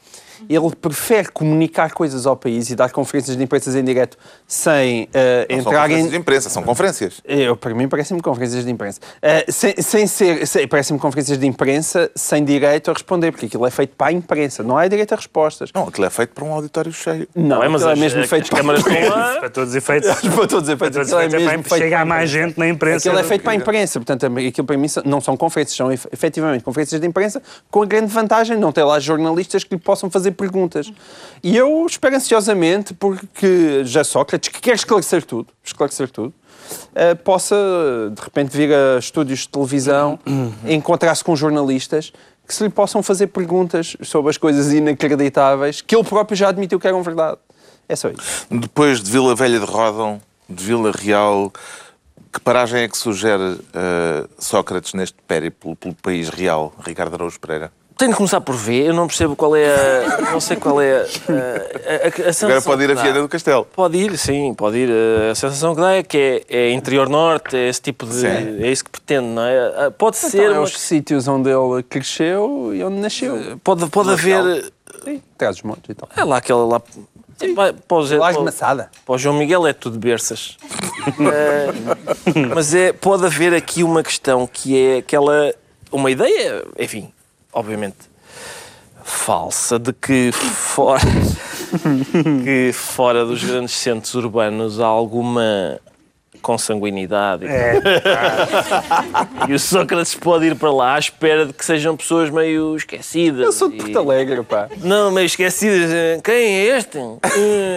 Ele 0.50 0.76
prefere 0.80 1.30
comunicar 1.32 1.92
coisas 1.94 2.26
ao 2.26 2.36
país 2.36 2.70
e 2.70 2.76
dar 2.76 2.92
conferências 2.92 3.36
de 3.36 3.44
imprensa 3.44 3.78
em 3.78 3.84
direto 3.84 4.18
sem 4.48 5.08
eh, 5.14 5.46
Não 5.50 5.62
são 5.64 5.72
entrar 5.72 5.82
conferências 5.82 6.08
em. 6.08 6.10
de 6.12 6.18
imprensa, 6.18 6.50
são 6.50 6.64
conferências. 6.64 7.22
Eu, 7.26 7.56
para 7.58 7.74
mim, 7.74 7.88
parece-me 7.88 8.22
conferências 8.22 8.64
de 8.66 8.72
imprensa. 8.72 9.00
Uh, 9.18 9.52
sem, 9.52 9.74
sem 9.82 10.08
ser. 10.08 10.46
sem- 10.48 10.68
Parece-me 10.68 11.00
conferências 11.00 11.38
de 11.38 11.46
imprensa 11.48 12.10
sem 12.16 12.44
direito 12.44 12.90
a 12.90 12.94
responder, 12.94 13.32
porque 13.32 13.48
aquilo 13.48 13.66
é 13.66 13.72
feito 13.72 13.96
para 13.96 14.08
a 14.08 14.12
imprensa, 14.12 14.64
não 14.64 14.78
há 14.78 14.88
direito 14.88 15.14
a 15.14 15.16
respostas. 15.16 15.72
Não, 15.74 15.88
aquilo 15.88 16.06
é 16.06 16.10
feito 16.10 16.34
para 16.34 16.44
um 16.46 16.54
auditório 16.54 16.92
cheio. 16.92 17.28
Não, 17.36 17.64
é, 17.64 17.68
mas 17.68 17.84
é 17.84 17.96
mesmo 17.96 18.20
as 18.22 18.30
feito 18.30 18.50
para 18.50 18.58
câmaras 18.60 18.86
estão 18.86 19.10
lá. 19.10 19.36
Para 19.40 19.50
todos 19.50 19.70
os 19.72 19.76
efeitos. 19.76 20.10
para 20.22 20.48
todos 20.48 20.64
os 20.64 20.70
efeitos. 20.70 20.78
Para 20.80 20.92
todos 20.92 21.08
os 21.08 21.14
Aquilo 21.14 21.42
é 21.42 21.46
efeitos, 21.54 21.72
é 21.72 21.78
chega 21.78 22.00
a 22.02 22.06
mais 22.06 22.30
gente 22.30 22.58
na 22.58 22.68
imprensa. 22.68 22.98
Aquilo 23.08 23.20
é 23.20 23.24
do 23.24 23.28
feito 23.28 23.42
para 23.44 23.52
a 23.52 23.56
imprensa, 23.56 24.00
portanto, 24.00 24.26
aquilo 24.26 24.68
para 24.68 24.78
mim 24.78 24.88
são- 24.88 25.04
não 25.06 25.22
são 25.22 25.36
conferências, 25.38 25.76
são 25.78 25.92
ef- 25.92 26.08
efetivamente 26.12 26.64
conferências 26.64 27.00
de 27.00 27.08
imprensa 27.08 27.42
com 27.70 27.82
a 27.82 27.86
grande 27.86 28.08
vantagem 28.12 28.56
de 28.56 28.62
não 28.62 28.72
ter 28.72 28.84
lá 28.84 29.00
jornalistas 29.00 29.64
que 29.64 29.76
lhe 29.76 29.82
possam 29.82 30.10
fazer 30.10 30.29
perguntas. 30.32 30.92
E 31.44 31.56
eu 31.56 31.86
espero 31.86 32.16
ansiosamente, 32.16 32.94
porque 32.94 33.84
já 33.86 34.04
Sócrates, 34.04 34.50
que 34.50 34.62
quer 34.62 34.76
esclarecer 34.76 35.24
tudo, 35.24 35.48
esclarecer 35.64 36.10
tudo, 36.10 36.34
eh, 36.96 37.16
possa 37.16 37.56
de 38.14 38.22
repente 38.22 38.56
vir 38.56 38.74
a 38.74 39.00
estúdios 39.00 39.42
de 39.42 39.50
televisão, 39.50 40.20
encontrar-se 40.66 41.24
com 41.24 41.36
jornalistas 41.36 42.12
que 42.48 42.54
se 42.54 42.64
lhe 42.64 42.70
possam 42.70 43.04
fazer 43.04 43.28
perguntas 43.28 43.96
sobre 44.02 44.32
as 44.32 44.38
coisas 44.38 44.74
inacreditáveis 44.74 45.82
que 45.82 45.96
ele 45.96 46.04
próprio 46.04 46.36
já 46.36 46.50
admitiu 46.50 46.80
que 46.80 46.88
eram 46.88 47.04
verdade. 47.04 47.38
É 47.88 47.96
só 47.96 48.10
isso. 48.10 48.48
Depois 48.50 49.02
de 49.02 49.12
Vila 49.12 49.36
Velha 49.36 49.60
de 49.60 49.66
Rodão, 49.66 50.20
de 50.50 50.64
Vila 50.64 50.92
Real, 50.92 51.52
que 52.32 52.40
paragem 52.40 52.82
é 52.82 52.88
que 52.88 52.98
sugere 52.98 53.60
eh, 53.74 54.28
Sócrates 54.38 54.94
neste 54.94 55.18
périplo 55.28 55.76
pelo 55.76 55.96
país 55.96 56.30
real, 56.30 56.74
Ricardo 56.84 57.16
Araújo 57.16 57.40
Pereira? 57.40 57.72
Tenho 58.00 58.12
de 58.12 58.18
começar 58.18 58.40
por 58.40 58.56
ver, 58.56 58.86
eu 58.86 58.94
não 58.94 59.08
percebo 59.08 59.36
qual 59.36 59.54
é 59.58 59.66
a. 60.16 60.32
Não 60.32 60.40
sei 60.40 60.56
qual 60.56 60.80
é 60.82 61.00
a. 61.00 61.02
a, 61.02 61.04
a, 61.04 62.08
a 62.08 62.12
sensação 62.34 62.48
Agora 62.50 62.62
pode 62.62 62.84
ir 62.86 62.92
a. 62.92 62.94
Viana 62.96 63.22
do 63.22 63.28
Castelo. 63.28 63.66
Pode 63.66 63.98
ir, 63.98 64.18
sim, 64.18 64.54
pode 64.54 64.78
ir. 64.78 64.90
A 65.30 65.36
sensação 65.36 65.76
que 65.76 65.82
dá 65.82 65.92
é 65.96 66.02
que 66.02 66.46
é, 66.50 66.58
é 66.58 66.72
interior 66.72 67.10
norte, 67.10 67.58
é 67.58 67.68
esse 67.68 67.82
tipo 67.82 68.06
de. 68.06 68.14
Sim. 68.14 68.28
É 68.64 68.72
isso 68.72 68.86
que 68.86 68.90
pretende, 68.90 69.28
não 69.28 69.44
é? 69.44 69.86
Ah, 69.88 69.92
Pode 69.92 70.16
ser. 70.16 70.38
Então, 70.38 70.46
é 70.46 70.52
uma- 70.52 70.62
os 70.62 70.80
sítios 70.80 71.28
onde 71.28 71.50
ele 71.50 71.84
cresceu 71.84 72.72
e 72.74 72.82
onde 72.82 73.02
nasceu. 73.02 73.60
Pode, 73.62 73.86
pode 73.90 74.12
haver. 74.12 74.72
Sim, 75.04 75.22
traz 75.38 75.58
os 75.58 75.64
montes 75.64 75.90
e 75.90 75.94
tal. 75.94 76.08
É 76.16 76.24
lá 76.24 76.38
aquela 76.38 76.66
lá. 76.66 76.82
Vai, 77.54 77.74
para, 77.74 77.98
o, 77.98 78.06
Zé- 78.06 78.18
Laje 78.18 78.38
para, 78.38 78.90
para 79.06 79.16
o 79.16 79.18
João 79.18 79.36
Miguel 79.38 79.68
é 79.68 79.74
tudo 79.74 79.98
berças. 80.00 80.58
Eh, 81.20 82.46
mas 82.56 82.74
é, 82.74 82.92
pode 82.94 83.26
haver 83.26 83.54
aqui 83.54 83.84
uma 83.84 84.04
questão 84.04 84.48
que 84.48 84.78
é 84.78 84.98
aquela. 85.00 85.54
Uma 85.92 86.12
ideia, 86.12 86.64
enfim, 86.78 87.12
obviamente 87.54 88.10
falsa, 89.04 89.80
de 89.80 89.92
que 89.92 90.32
fora, 90.32 91.02
que 92.44 92.72
fora 92.74 93.26
dos 93.26 93.44
grandes 93.44 93.72
centros 93.72 94.14
urbanos 94.16 94.80
há 94.80 94.86
alguma 94.86 95.80
consanguinidade. 96.42 97.46
É, 97.46 97.80
E 99.48 99.54
o 99.54 99.60
Sócrates 99.60 100.16
pode 100.16 100.46
ir 100.46 100.56
para 100.56 100.72
lá 100.72 100.96
à 100.96 101.00
espera 101.00 101.46
de 101.46 101.54
que 101.54 101.64
sejam 101.66 101.96
pessoas 101.98 102.30
meio 102.30 102.76
esquecidas. 102.76 103.42
Eu 103.46 103.52
sou 103.52 103.70
de 103.70 103.76
e- 103.76 103.80
Porto 103.80 103.98
Alegre, 104.00 104.44
pá. 104.44 104.68
Não, 104.82 105.12
meio 105.12 105.26
esquecidas. 105.26 105.90
Quem 106.24 106.36
é 106.36 106.78
este? 106.78 106.98
Hum, 106.98 107.18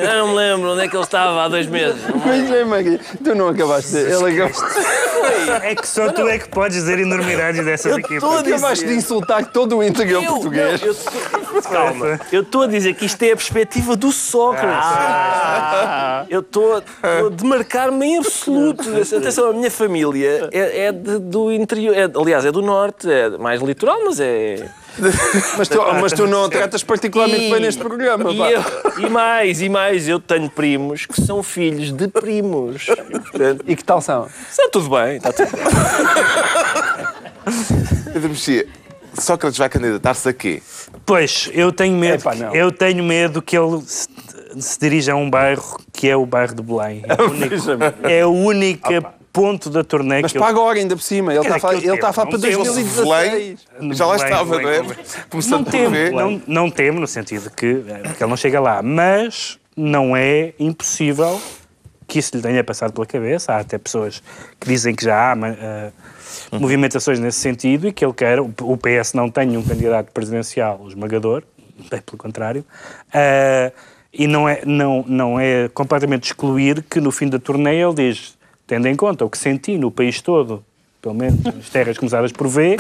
Eu 0.03 0.17
não 0.19 0.29
me 0.29 0.35
lembro 0.35 0.73
onde 0.73 0.83
é 0.85 0.89
que 0.89 0.97
ele 0.97 1.05
estava 1.05 1.43
há 1.45 1.49
dois 1.49 1.67
meses. 1.67 2.01
Mas 2.25 2.51
é, 2.51 2.65
Maria, 2.65 3.01
tu 3.23 3.35
não 3.35 3.49
acabaste 3.49 3.91
de... 3.93 3.99
Ele 3.99 4.43
acabou... 4.43 4.69
é 5.63 5.75
que 5.75 5.87
só 5.89 6.11
tu 6.13 6.29
é 6.29 6.39
que 6.39 6.49
podes 6.49 6.77
dizer 6.77 6.99
enormidades 6.99 7.65
dessas 7.65 7.93
aqui. 7.97 8.15
dizer- 8.19 8.27
acabaste 8.55 8.87
de 8.87 8.95
insultar 8.95 9.47
todo 9.47 9.79
o 9.79 9.83
interior 9.85 10.23
Eu- 10.23 10.33
português. 10.33 10.81
não, 10.81 10.89
eu 10.89 10.95
tô- 10.95 11.63
Calma. 11.69 12.21
Eu 12.33 12.43
estou 12.43 12.63
a 12.63 12.67
dizer 12.67 12.95
que 12.95 13.05
isto 13.07 13.23
é 13.23 13.33
a 13.33 13.37
perspectiva 13.37 13.95
do 13.97 14.11
Sócrates. 14.11 14.89
Eu 16.29 16.41
estou 16.41 16.77
a 16.77 17.29
demarcar-me 17.31 18.05
em 18.07 18.19
absoluto. 18.19 18.52
Atenção, 19.17 19.51
a 19.51 19.53
minha 19.53 19.71
família 19.71 20.49
é, 20.53 20.87
é 20.87 20.93
de- 20.93 21.19
do 21.19 21.51
interior. 21.53 21.97
é- 21.97 22.11
aliás, 22.21 22.45
é 22.45 22.53
do 22.53 22.63
norte, 22.63 23.11
é 23.11 23.31
mais 23.39 23.61
litoral, 23.61 23.99
mas 24.05 24.21
é. 24.21 24.69
Mas 25.57 25.69
tu, 25.69 25.79
mas 26.01 26.13
tu 26.13 26.27
não 26.27 26.49
tratas 26.51 26.83
particularmente 26.85 27.51
bem 27.51 27.61
neste 27.61 27.81
programa, 27.83 28.31
e, 28.31 28.37
pá. 28.39 28.51
eu- 28.51 28.63
e 28.99 29.09
mais, 29.11 29.63
e 29.63 29.69
mais, 29.69 30.07
eu 30.09 30.21
tenho 30.21 30.51
primos 30.51 31.07
que 31.07 31.21
são 31.23 31.43
filhos 31.43 31.91
de 31.93 32.09
primos. 32.09 32.87
E, 32.89 32.97
portanto, 33.21 33.65
E 33.67 33.75
que 33.75 33.83
tal 33.85 34.01
são? 34.03 34.29
está 34.51 34.69
tudo 34.71 34.91
bem, 34.91 35.17
está 35.17 35.33
tudo 35.33 35.49
bem. 35.51 35.63
Pedro 38.13 38.29
Mexia, 38.29 38.67
Sócrates 39.19 39.59
vai 39.59 39.69
candidatar-se 39.69 40.29
a 40.29 40.33
quê? 40.33 40.63
Pois, 41.05 41.51
eu 41.53 41.73
tenho 41.73 41.97
medo. 41.97 42.21
Epá, 42.21 42.35
não. 42.35 42.55
eu 42.55 42.71
tenho 42.71 43.03
medo 43.03 43.41
que 43.43 43.57
ele 43.57 43.83
se, 44.59 44.79
dirija 44.79 45.13
a 45.13 45.17
um 45.17 45.29
bairro 45.29 45.79
que 45.93 46.09
é 46.09 46.17
o 46.17 46.27
bairro 46.27 46.55
de 46.55 46.63
Belém. 46.63 47.03
É 47.09 47.23
o 47.23 47.31
único, 47.31 48.03
é 48.09 48.27
o 48.27 48.31
único 48.31 49.23
ponto 49.33 49.71
da 49.71 49.83
turnê 49.83 50.21
Mas 50.21 50.33
que 50.33 50.39
para 50.39 50.49
eu... 50.49 50.51
agora, 50.51 50.79
ainda 50.79 50.95
por 50.95 51.03
cima. 51.03 51.33
Ele 51.33 51.41
está 51.41 51.57
a 51.57 51.59
falar, 51.59 51.75
ele 51.75 51.95
está 51.95 52.09
a 52.11 52.13
falar 52.13 52.31
para 52.31 52.39
temos 52.39 52.69
2016. 52.69 53.07
Belém, 53.81 53.95
já 53.95 54.07
lá 54.07 54.17
Belém, 54.17 54.31
estava, 54.31 54.61
não 54.61 54.69
é? 54.69 54.83
Começando 55.31 55.65
Não 55.65 55.73
temo, 55.73 56.11
não, 56.13 56.43
não 56.47 56.71
temo, 56.71 57.01
no 57.01 57.07
sentido 57.07 57.45
de 57.45 57.51
que, 57.51 57.85
eh, 57.89 58.13
que 58.17 58.23
ele 58.23 58.31
não 58.31 58.37
chega 58.37 58.61
lá, 58.61 58.83
mas 58.83 59.59
não 59.77 60.15
é 60.15 60.53
impossível 60.59 61.41
que 62.07 62.19
isso 62.19 62.37
lhe 62.37 62.43
tenha 62.43 62.63
passado 62.63 62.93
pela 62.93 63.07
cabeça. 63.07 63.55
Há 63.55 63.61
até 63.61 63.79
pessoas 63.79 64.23
que 64.61 64.69
dizem 64.69 64.95
que 64.95 65.05
já 65.05 65.33
há 65.33 65.37
eh, 65.49 65.93
movimentações 66.53 67.19
nesse 67.19 67.41
sentido 67.41 67.89
e 67.89 67.93
que 67.93 68.05
ele 68.05 68.13
quer. 68.13 68.39
O 68.39 68.77
PS 68.77 69.15
não 69.15 69.31
tem 69.31 69.57
um 69.57 69.63
candidato 69.63 70.13
presidencial 70.13 70.85
esmagador, 70.87 71.43
bem 71.91 72.01
pelo 72.03 72.19
contrário. 72.19 72.65
eh, 73.15 73.73
e 74.13 74.27
não 74.27 74.49
é, 74.49 74.63
não, 74.65 75.05
não 75.07 75.41
é 75.41 75.69
completamente 75.69 76.25
excluir 76.25 76.83
que 76.83 77.01
no 77.01 77.11
fim 77.11 77.29
da 77.29 77.39
turnê 77.39 77.77
ele 77.83 77.95
diz, 77.95 78.37
tendo 78.67 78.87
em 78.89 78.95
conta 78.97 79.25
o 79.25 79.31
que 79.31 79.39
senti 79.39 79.79
no 79.79 79.91
país 79.91 80.21
todo, 80.21 80.63
pelo 81.01 81.15
menos 81.15 81.43
nas 81.43 81.69
terras 81.71 81.97
começadas 81.99 82.31
por 82.33 82.47
V, 82.49 82.77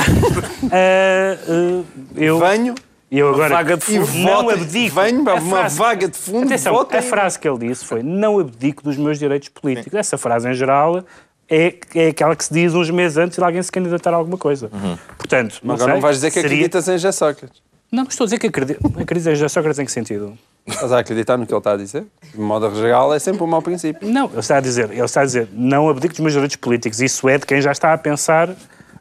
eh, 0.70 1.38
eh, 1.48 1.82
eu, 2.16 2.38
Venho 2.38 2.74
eu 3.10 3.28
agora 3.30 3.54
vaga 3.54 3.76
de 3.76 3.84
fundo. 3.84 4.12
não 4.18 4.42
votem. 4.44 4.62
abdico. 4.62 5.00
Venho 5.00 5.28
A 5.30 5.34
uma 5.34 5.40
frase- 5.58 5.78
vaga 5.78 6.08
de 6.08 6.16
fundo. 6.16 6.46
Atenção, 6.46 6.72
votem. 6.74 6.98
a 6.98 7.02
frase 7.02 7.38
que 7.38 7.48
ele 7.48 7.68
disse 7.68 7.84
foi 7.84 8.02
não 8.02 8.38
abdico 8.38 8.82
dos 8.82 8.96
meus 8.96 9.18
direitos 9.18 9.48
políticos. 9.48 9.92
Essa 9.94 10.16
frase, 10.16 10.48
em 10.48 10.54
geral, 10.54 11.04
é, 11.48 11.74
é 11.94 12.08
aquela 12.08 12.34
que 12.36 12.44
se 12.44 12.52
diz 12.54 12.74
uns 12.74 12.88
meses 12.90 13.18
antes 13.18 13.36
de 13.38 13.44
alguém 13.44 13.62
se 13.62 13.70
candidatar 13.72 14.12
a 14.12 14.16
alguma 14.16 14.38
coisa. 14.38 14.70
Portanto, 15.18 15.60
não 15.62 15.74
Agora 15.74 15.90
sei, 15.90 15.94
não 15.94 16.00
vais 16.00 16.16
dizer 16.16 16.28
que 16.28 16.34
seria- 16.34 16.48
acreditas 16.48 16.88
em 16.88 16.92
José 16.92 17.12
Sócrates. 17.12 17.60
Não, 17.90 18.04
não 18.04 18.08
estou 18.08 18.24
a 18.24 18.26
dizer 18.26 18.38
que 18.38 18.46
acredito. 18.46 18.80
Acredito 18.98 19.28
em 19.28 19.34
José 19.34 19.48
Sócrates 19.48 19.78
em 19.78 19.84
que 19.84 19.92
sentido? 19.92 20.32
Estás 20.66 20.92
a 20.92 20.98
acreditar 21.00 21.36
no 21.36 21.46
que 21.46 21.52
ele 21.52 21.58
está 21.58 21.72
a 21.72 21.76
dizer? 21.76 22.04
De 22.32 22.40
modo 22.40 22.72
geral, 22.74 23.12
é 23.12 23.18
sempre 23.18 23.42
um 23.42 23.46
mau 23.46 23.60
princípio. 23.60 24.08
Não, 24.08 24.26
ele 24.30 24.38
está 24.38 24.58
a 24.58 24.60
dizer, 24.60 24.90
ele 24.90 25.02
está 25.02 25.22
a 25.22 25.24
dizer, 25.24 25.48
não 25.52 25.88
abdico 25.88 26.14
dos 26.14 26.20
meus 26.20 26.32
direitos 26.32 26.56
políticos. 26.56 27.00
Isso 27.00 27.28
é 27.28 27.36
de 27.38 27.44
quem 27.46 27.60
já 27.60 27.72
está 27.72 27.92
a 27.92 27.98
pensar 27.98 28.48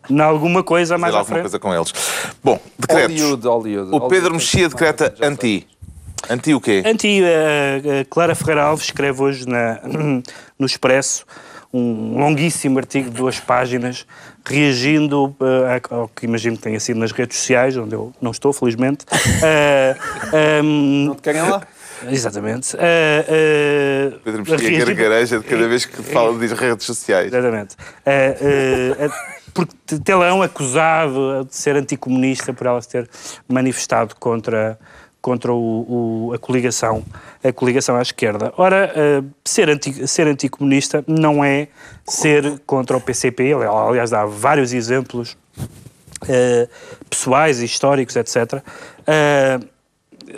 em 0.10 0.20
alguma 0.20 0.64
coisa 0.64 0.98
mais 0.98 1.14
à 1.14 1.20
alguma 1.20 1.36
frente. 1.36 1.44
coisa 1.44 1.60
com 1.60 1.74
eles. 1.74 1.94
Bom, 2.44 2.60
decretos. 2.80 3.16
Hollywood, 3.22 3.48
Hollywood. 3.48 3.88
O 3.96 4.00
Pedro 4.02 4.06
Hollywood. 4.08 4.32
Mexia 4.34 4.70
decreta 4.70 5.14
anti. 5.22 5.68
Anti 6.30 6.54
o 6.54 6.62
quê? 6.62 6.82
Anti, 6.86 7.22
eh, 7.24 8.06
Clara 8.10 8.34
Ferreira 8.36 8.64
Alves 8.64 8.86
escreve 8.86 9.22
hoje 9.22 9.48
na- 9.48 9.80
no 10.58 10.66
Expresso 10.66 11.26
um 11.74 12.18
longuíssimo 12.20 12.78
artigo 12.80 13.10
de 13.10 13.16
duas 13.16 13.40
páginas 13.40 14.06
reagindo 14.46 15.36
eh, 15.40 15.82
ao 15.90 16.08
que 16.10 16.26
imagino 16.26 16.58
que 16.58 16.64
tenha 16.64 16.80
sido 16.80 17.00
nas 17.00 17.12
redes 17.12 17.38
sociais, 17.38 17.78
onde 17.78 17.96
eu 17.96 18.14
não 18.22 18.32
estou, 18.32 18.52
felizmente. 18.54 19.06
Eh, 19.44 19.96
ehm, 20.34 21.06
Não 21.08 21.16
te 21.16 21.22
querem 21.22 21.42
lá? 21.42 21.62
exatamente. 22.10 22.76
Eh, 22.78 23.26
eh, 23.28 24.14
Pedro 24.24 24.40
Mexia 24.40 24.58
reagindo- 24.58 24.86
gargareja 24.96 25.40
de 25.40 25.46
cada 25.46 25.68
vez 25.68 25.86
que 25.86 26.02
fala 26.04 26.38
das 26.38 26.52
redes 26.52 26.86
sociais. 26.86 27.28
Exatamente. 27.28 27.76
Eh, 28.06 28.98
eh, 29.00 29.10
porque 29.54 29.76
tê-la 30.04 30.44
acusado 30.44 31.46
de 31.46 31.56
ser 31.56 31.76
anticomunista 31.76 32.54
por 32.54 32.68
ela 32.68 32.82
se 32.82 32.90
ter 32.90 33.10
manifestado 33.48 34.16
contra, 34.16 34.80
contra 35.22 35.54
o, 35.54 36.28
o- 36.28 36.34
a 36.34 36.40
coligação 36.40 37.04
a 37.44 37.52
coligação 37.52 37.96
à 37.96 38.02
esquerda. 38.02 38.54
Ora, 38.58 38.92
eh, 38.96 39.24
ser, 39.46 39.70
anti, 39.70 40.08
ser 40.08 40.28
anticomunista 40.28 41.04
não 41.08 41.44
é 41.44 41.68
ser 42.06 42.60
contra 42.66 42.96
o 42.98 43.02
PCP. 43.02 43.54
Aliás, 43.54 44.10
dá 44.12 44.26
vários 44.26 44.74
exemplos 44.74 45.36
eh, 46.28 46.68
pessoais, 47.10 47.60
históricos, 47.62 48.16
etc. 48.16 48.62
Eh, 49.08 49.60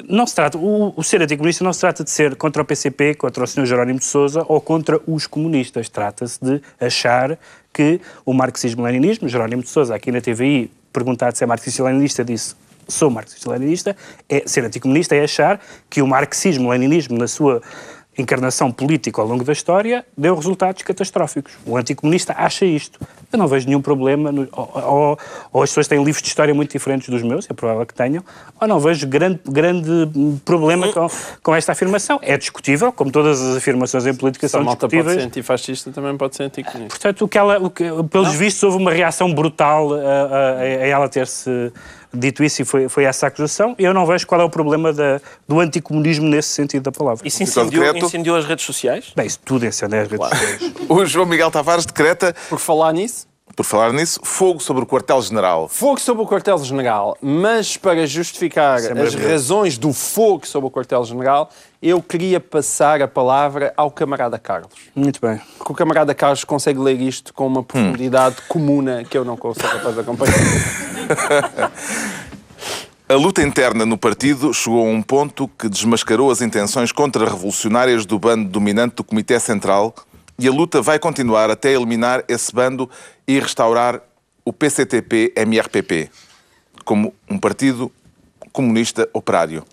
não 0.08 0.26
se 0.26 0.34
trata, 0.34 0.58
o, 0.58 0.94
o 0.96 1.04
ser 1.04 1.22
anticomunista 1.22 1.64
não 1.64 1.74
se 1.74 1.82
trata 1.82 2.04
de 2.04 2.10
ser 2.10 2.36
contra 2.36 2.62
o 2.62 2.66
PCP, 2.66 3.16
contra 3.16 3.44
o 3.44 3.48
Sr. 3.48 3.66
Jerónimo 3.66 4.00
de 4.00 4.06
Sousa 4.06 4.46
ou 4.48 4.60
contra 4.62 5.00
os 5.06 5.28
comunistas. 5.28 5.90
Trata-se 5.90 6.40
de 6.44 6.62
achar 6.80 7.38
que 7.74 8.00
o 8.26 8.34
marxismo-leninismo, 8.34 9.28
Jerónimo 9.28 9.62
de 9.62 9.70
Sousa, 9.70 9.94
aqui 9.96 10.12
na 10.12 10.22
TVI, 10.22 10.72
perguntado 10.92 11.38
se 11.38 11.44
é 11.44 11.48
marxista-leninista, 11.48 12.24
disse 12.24 12.56
sou 12.88 13.10
marxista-leninista. 13.10 13.96
É, 14.30 14.44
ser 14.46 14.64
anticomunista 14.66 15.16
é 15.16 15.24
achar 15.24 15.60
que 15.90 16.02
o 16.02 16.08
marxismo-leninismo, 16.08 17.18
na 17.18 17.28
sua 17.28 17.62
encarnação 18.16 18.72
política 18.72 19.20
ao 19.20 19.28
longo 19.28 19.44
da 19.44 19.52
história, 19.54 20.06
deu 20.16 20.36
resultados 20.36 20.84
catastróficos. 20.84 21.54
O 21.66 21.76
anticomunista 21.76 22.36
acha 22.38 22.64
isto. 22.64 23.00
Eu 23.32 23.40
não 23.40 23.48
vejo 23.48 23.66
nenhum 23.66 23.82
problema, 23.82 24.32
no, 24.32 24.48
ou, 24.52 25.18
ou- 25.52 25.64
as 25.64 25.72
pessoas 25.72 25.88
têm 25.88 25.98
livros 26.04 26.22
de 26.22 26.28
história 26.28 26.54
muito 26.54 26.72
diferentes 26.72 27.10
dos 27.10 27.24
meus, 27.24 27.50
é 27.50 27.54
provável 27.56 27.84
que 27.88 27.94
tenham, 27.96 28.24
ou 28.62 28.68
não 28.68 28.80
vejo 28.80 29.08
grande, 29.08 29.40
grande 29.50 29.90
problema 30.46 30.94
com, 30.94 31.08
com 31.42 31.56
esta 31.56 31.72
afirmação. 31.72 32.20
É 32.22 32.38
discutível, 32.38 32.92
como 32.92 33.10
todas 33.12 33.42
as 33.42 33.58
afirmações 33.58 34.06
em 34.06 34.14
política 34.14 34.48
Se 34.48 34.56
a 34.56 34.60
são 34.60 34.64
malta 34.64 34.88
pode 34.88 35.12
ser 35.12 35.20
antifascista, 35.22 35.92
também 35.92 36.16
pode 36.16 36.36
ser 36.36 36.44
anticomunista. 36.44 36.90
Portanto, 36.90 37.26
o 37.26 37.28
que 37.28 37.38
ela, 37.40 37.58
o 37.58 37.72
que, 37.72 37.84
pelos 38.12 38.32
vistos, 38.36 38.62
houve 38.62 38.78
uma 38.78 38.92
reação 38.92 39.34
brutal 39.34 39.92
a, 39.92 39.98
a- 39.98 40.60
a 40.60 40.66
ela 40.66 41.10
ter-se 41.10 41.72
dito 42.14 42.44
isso 42.44 42.62
e 42.62 42.66
foi, 42.66 42.88
foi 42.88 43.04
essa 43.06 43.26
a 43.26 43.30
acusação. 43.30 43.76
Eu 43.80 43.94
não 43.94 44.06
vejo 44.06 44.26
qual 44.28 44.40
é 44.40 44.44
o 44.44 44.50
problema 44.50 44.94
da- 44.94 45.20
do 45.48 45.60
anticomunismo 45.60 46.28
nesse 46.28 46.50
sentido 46.50 46.84
da 46.84 46.92
palavra. 46.92 47.28
Isso 47.28 47.42
incendiou, 47.42 47.96
incendiou 47.96 48.36
as 48.38 48.46
redes 48.46 48.66
sociais? 48.66 49.12
Bem, 49.16 49.26
isso 49.26 49.40
tudo 49.44 49.66
incende 49.66 49.96
as 49.96 50.08
redes 50.08 50.28
sociais. 50.30 50.74
O 50.90 51.06
João 51.06 51.26
Miguel 51.26 51.50
Tavares 51.50 51.86
decreta, 51.86 52.36
Por 52.50 52.60
falar 52.60 52.94
nisso, 52.94 53.28
por 53.56 53.64
falar 53.64 53.94
nisso, 53.94 54.20
fogo 54.24 54.60
sobre 54.60 54.84
o 54.84 54.86
quartel-general. 54.86 55.68
fogo 55.68 56.00
sobre 56.00 56.24
o 56.24 56.28
quartel-general, 56.28 57.18
mas 57.22 57.78
para 57.78 58.06
justificar 58.08 58.80
Isso 58.80 58.92
é 58.92 59.02
as 59.02 59.16
razões 59.16 59.78
do 59.78 59.94
fogo 59.94 60.48
sobre 60.48 60.68
o 60.68 60.72
quartel-general, 60.72 61.50
eu 61.82 62.02
queria 62.02 62.40
passar 62.40 63.02
a 63.02 63.08
palavra 63.08 63.74
ao 63.78 63.92
camarada 63.92 64.40
Carlos. 64.40 64.74
Muito 64.96 65.20
bem. 65.22 65.40
Porque 65.58 65.72
o 65.72 65.76
camarada 65.76 66.16
Carlos 66.16 66.44
consegue 66.44 66.80
ler 66.80 67.00
isto 67.00 67.34
com 67.34 67.46
uma 67.46 67.64
profundidade 67.64 68.38
comuna 68.48 69.04
que 69.04 69.18
eu 69.18 69.26
não 69.26 69.38
consigo 69.38 69.92
de 69.92 70.00
acompanhar. 70.00 70.34
A 73.10 73.16
luta 73.16 73.44
interna 73.44 73.86
no 73.86 73.98
partido 73.98 74.54
chegou 74.54 74.80
a 74.80 74.90
um 74.90 75.02
ponto 75.02 75.48
que 75.60 75.68
desmascarou 75.68 76.32
as 76.32 76.42
intenções 76.42 76.92
contra-revolucionárias 76.92 78.06
do 78.06 78.18
bando 78.18 78.50
dominante 78.50 78.96
do 78.96 79.04
Comitê 79.04 79.40
Central 79.40 79.94
e 80.38 80.48
a 80.48 80.52
luta 80.52 80.82
vai 80.82 81.00
continuar 81.00 81.50
até 81.50 81.74
eliminar 81.74 82.24
esse 82.28 82.54
bando 82.54 82.90
e 83.28 83.40
restaurar 83.40 84.02
o 84.46 84.52
PCTP-MRPP 84.52 86.10
como 86.84 87.14
um 87.30 87.38
partido 87.38 87.92
comunista 88.52 89.10
operário. 89.14 89.64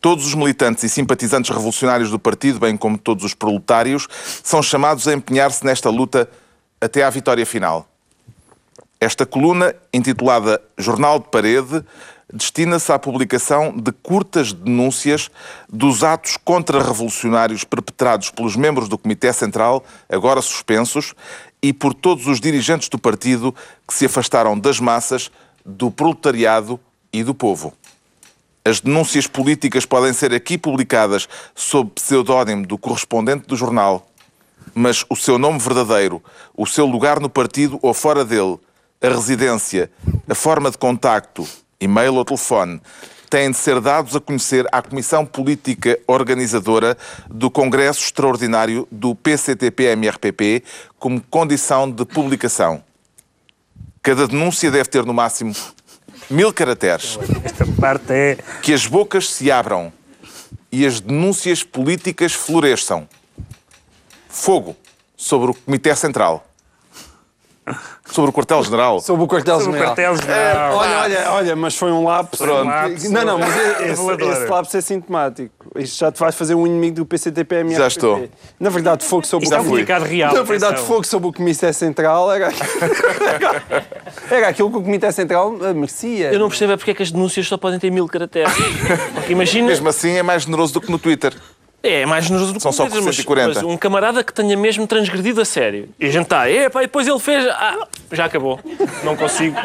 Todos 0.00 0.26
os 0.26 0.34
militantes 0.34 0.82
e 0.84 0.88
simpatizantes 0.88 1.50
revolucionários 1.50 2.10
do 2.10 2.18
partido, 2.18 2.58
bem 2.58 2.76
como 2.76 2.96
todos 2.96 3.24
os 3.24 3.34
proletários, 3.34 4.08
são 4.42 4.62
chamados 4.62 5.06
a 5.06 5.12
empenhar-se 5.12 5.64
nesta 5.64 5.90
luta 5.90 6.28
até 6.80 7.02
à 7.02 7.10
vitória 7.10 7.44
final. 7.44 7.86
Esta 8.98 9.26
coluna, 9.26 9.74
intitulada 9.92 10.60
Jornal 10.78 11.18
de 11.18 11.28
Parede, 11.28 11.84
destina-se 12.32 12.92
à 12.92 12.98
publicação 12.98 13.72
de 13.76 13.92
curtas 13.92 14.52
denúncias 14.52 15.30
dos 15.68 16.04
atos 16.04 16.36
contra-revolucionários 16.36 17.64
perpetrados 17.64 18.30
pelos 18.30 18.56
membros 18.56 18.88
do 18.88 18.96
Comitê 18.96 19.32
Central, 19.32 19.84
agora 20.08 20.40
suspensos, 20.40 21.14
e 21.62 21.72
por 21.72 21.92
todos 21.92 22.26
os 22.26 22.40
dirigentes 22.40 22.88
do 22.88 22.98
partido 22.98 23.54
que 23.86 23.94
se 23.94 24.06
afastaram 24.06 24.58
das 24.58 24.80
massas, 24.80 25.30
do 25.64 25.90
proletariado 25.90 26.80
e 27.12 27.22
do 27.22 27.34
povo. 27.34 27.74
As 28.64 28.80
denúncias 28.80 29.26
políticas 29.26 29.84
podem 29.84 30.12
ser 30.12 30.32
aqui 30.32 30.56
publicadas 30.56 31.28
sob 31.54 31.90
pseudónimo 31.90 32.66
do 32.66 32.78
correspondente 32.78 33.46
do 33.46 33.56
jornal, 33.56 34.06
mas 34.74 35.04
o 35.08 35.16
seu 35.16 35.38
nome 35.38 35.58
verdadeiro, 35.58 36.22
o 36.56 36.66
seu 36.66 36.86
lugar 36.86 37.20
no 37.20 37.28
partido 37.28 37.78
ou 37.82 37.92
fora 37.92 38.24
dele, 38.24 38.58
a 39.02 39.08
residência, 39.08 39.90
a 40.28 40.34
forma 40.34 40.70
de 40.70 40.78
contacto, 40.78 41.46
e-mail 41.80 42.14
ou 42.14 42.24
telefone, 42.24 42.80
têm 43.30 43.50
de 43.50 43.56
ser 43.56 43.80
dados 43.80 44.16
a 44.16 44.20
conhecer 44.20 44.66
à 44.72 44.82
Comissão 44.82 45.24
Política 45.24 45.98
Organizadora 46.06 46.98
do 47.28 47.50
Congresso 47.50 48.02
Extraordinário 48.02 48.88
do 48.90 49.14
PCTP-MRPP 49.14 50.64
como 50.98 51.20
condição 51.20 51.88
de 51.88 52.04
publicação. 52.04 52.82
Cada 54.02 54.26
denúncia 54.26 54.70
deve 54.70 54.88
ter 54.88 55.04
no 55.04 55.14
máximo 55.14 55.54
mil 56.28 56.52
caracteres 56.52 57.18
Esta 57.44 57.66
parte 57.80 58.12
é. 58.12 58.38
que 58.62 58.72
as 58.72 58.86
bocas 58.86 59.30
se 59.30 59.50
abram 59.50 59.92
e 60.72 60.86
as 60.86 61.00
denúncias 61.00 61.62
políticas 61.62 62.32
floresçam. 62.32 63.08
Fogo 64.28 64.76
sobre 65.16 65.50
o 65.50 65.54
Comitê 65.54 65.94
Central. 65.94 66.46
Sobre 68.10 68.30
o 68.30 68.32
Quartel-General. 68.32 69.00
Sobre 69.00 69.02
o 69.02 69.06
Sobre 69.20 69.24
o 69.24 69.28
quartel-general. 69.28 69.86
quartel-general. 69.88 70.76
Olha, 70.76 70.98
olha, 71.00 71.30
olha, 71.32 71.56
mas 71.56 71.76
foi 71.76 71.92
um 71.92 72.04
lapso. 72.04 72.42
Pronto. 72.42 72.66
lapso. 72.66 73.12
Não, 73.12 73.24
não, 73.24 73.38
mas 73.38 73.56
esse, 73.80 74.02
esse 74.02 74.46
lapso 74.46 74.76
é 74.76 74.80
sintomático. 74.80 75.70
Isto 75.76 75.98
já 75.98 76.10
te 76.10 76.18
vais 76.18 76.34
fazer 76.34 76.54
um 76.54 76.66
inimigo 76.66 76.96
do 76.96 77.06
PCTP-MRPP. 77.06 77.78
Já 77.78 77.86
estou. 77.86 78.28
Na 78.58 78.70
verdade, 78.70 79.04
fogo 79.04 79.26
sobre 79.26 79.44
Isto 79.44 79.54
é 79.54 79.58
um 79.58 79.62
o 79.62 79.64
comunicado 79.64 80.04
real. 80.04 80.34
Na 80.34 80.42
verdade, 80.42 80.74
atenção. 80.74 80.88
fogo 80.88 81.06
sobre 81.06 81.28
o 81.28 81.32
Comitê 81.32 81.72
Central 81.72 82.32
era, 82.32 82.48
era 84.30 84.48
aquilo 84.48 84.70
que 84.70 84.76
o 84.78 84.82
Comitê 84.82 85.12
Central 85.12 85.54
eh, 85.62 85.72
merecia. 85.72 86.32
Eu 86.32 86.38
não 86.40 86.48
percebo 86.48 86.72
é 86.72 86.76
porque 86.76 86.90
é 86.90 86.94
que 86.94 87.02
as 87.02 87.12
denúncias 87.12 87.46
só 87.46 87.56
podem 87.56 87.78
ter 87.78 87.90
mil 87.90 88.06
caracteres. 88.08 88.52
Porque 89.14 89.32
imagina. 89.32 89.68
Mesmo 89.68 89.88
assim 89.88 90.12
é 90.12 90.22
mais 90.22 90.42
generoso 90.42 90.74
do 90.74 90.80
que 90.80 90.90
no 90.90 90.98
Twitter. 90.98 91.34
É, 91.82 92.02
é 92.02 92.06
mais 92.06 92.26
generoso 92.26 92.52
do 92.52 92.56
que 92.56 92.62
São 92.62 92.72
só 92.72 92.82
coisas, 92.84 93.04
mas- 93.04 93.16
140. 93.16 93.54
Mas 93.54 93.62
um 93.62 93.76
camarada 93.76 94.22
que 94.22 94.32
tenha 94.34 94.56
mesmo 94.56 94.86
transgredido 94.86 95.40
a 95.40 95.44
sério. 95.44 95.88
E 95.98 96.06
a 96.06 96.10
gente 96.10 96.24
está, 96.24 96.48
e 96.48 96.68
depois 96.68 97.08
ele 97.08 97.18
fez. 97.18 97.46
Ah, 97.46 97.86
já 98.12 98.26
acabou. 98.26 98.60
Não 99.02 99.16
consigo. 99.16 99.56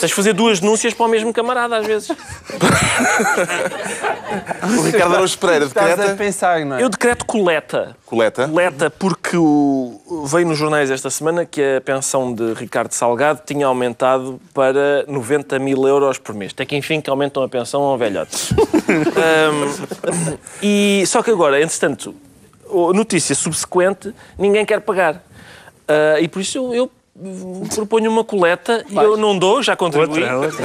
Tens 0.00 0.08
de 0.08 0.14
fazer 0.14 0.32
duas 0.32 0.60
denúncias 0.60 0.94
para 0.94 1.06
o 1.06 1.08
mesmo 1.08 1.32
camarada, 1.32 1.76
às 1.76 1.86
vezes. 1.86 2.10
O 2.10 2.14
Ricardo 4.84 5.14
Araújo 5.14 5.38
Pereira 5.38 5.64
Estás 5.66 5.92
a 5.92 5.96
decreta. 5.96 6.16
pensar, 6.16 6.64
não 6.64 6.76
é? 6.76 6.82
Eu 6.82 6.88
decreto 6.88 7.24
coleta. 7.26 7.96
Coleta. 8.06 8.48
Coleta 8.48 8.90
porque 8.90 9.36
o... 9.36 10.24
veio 10.26 10.46
nos 10.46 10.58
jornais 10.58 10.90
esta 10.90 11.10
semana 11.10 11.44
que 11.44 11.60
a 11.76 11.80
pensão 11.80 12.32
de 12.34 12.52
Ricardo 12.54 12.92
Salgado 12.92 13.40
tinha 13.44 13.66
aumentado 13.66 14.40
para 14.54 15.04
90 15.08 15.58
mil 15.58 15.86
euros 15.86 16.18
por 16.18 16.34
mês. 16.34 16.52
Até 16.52 16.64
que 16.66 16.76
enfim 16.76 17.00
que 17.00 17.10
aumentam 17.10 17.42
a 17.42 17.48
pensão 17.48 17.82
a 17.82 17.94
um 17.94 17.98
velhote. 17.98 18.52
Ahm, 18.92 19.72
e, 20.62 21.04
só 21.06 21.22
que 21.22 21.30
agora, 21.30 21.41
entretanto, 21.50 22.14
a 22.68 22.92
notícia 22.94 23.34
subsequente, 23.34 24.14
ninguém 24.38 24.64
quer 24.64 24.80
pagar. 24.80 25.22
Ah, 25.88 26.20
e 26.20 26.28
por 26.28 26.40
isso 26.40 26.58
eu, 26.58 26.74
eu 26.74 26.90
proponho 27.74 28.10
uma 28.10 28.24
coleta. 28.24 28.84
Eu 28.90 29.16
não 29.16 29.38
dou, 29.38 29.62
já 29.62 29.76
contribuí. 29.76 30.22
Outra, 30.22 30.38
outra. 30.38 30.64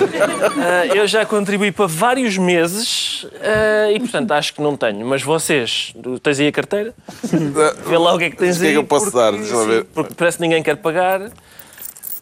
Ah, 0.57 0.85
eu 0.87 1.05
já 1.07 1.25
contribuí 1.25 1.71
para 1.71 1.85
vários 1.87 2.37
meses 2.37 3.27
ah, 3.41 3.91
e, 3.91 3.99
portanto, 3.99 4.31
acho 4.31 4.53
que 4.53 4.61
não 4.61 4.77
tenho. 4.77 5.05
Mas 5.05 5.21
vocês, 5.23 5.93
tens 6.23 6.39
aí 6.39 6.47
a 6.47 6.51
carteira? 6.51 6.93
Vê 7.85 7.97
lá 7.97 8.13
o 8.13 8.17
que 8.17 8.25
é 8.25 8.29
que 8.29 8.37
tens 8.37 8.55
O 8.57 8.59
que 8.59 8.65
é 8.65 8.69
aí. 8.69 8.73
que 8.73 8.79
eu 8.79 8.83
posso 8.85 9.05
porque- 9.11 9.17
dar? 9.17 9.31
Deixa 9.31 9.55
lá 9.55 9.65
ver. 9.65 9.83
Porque 9.85 10.13
parece 10.13 10.37
que 10.37 10.43
ninguém 10.43 10.63
quer 10.63 10.77
pagar. 10.77 11.21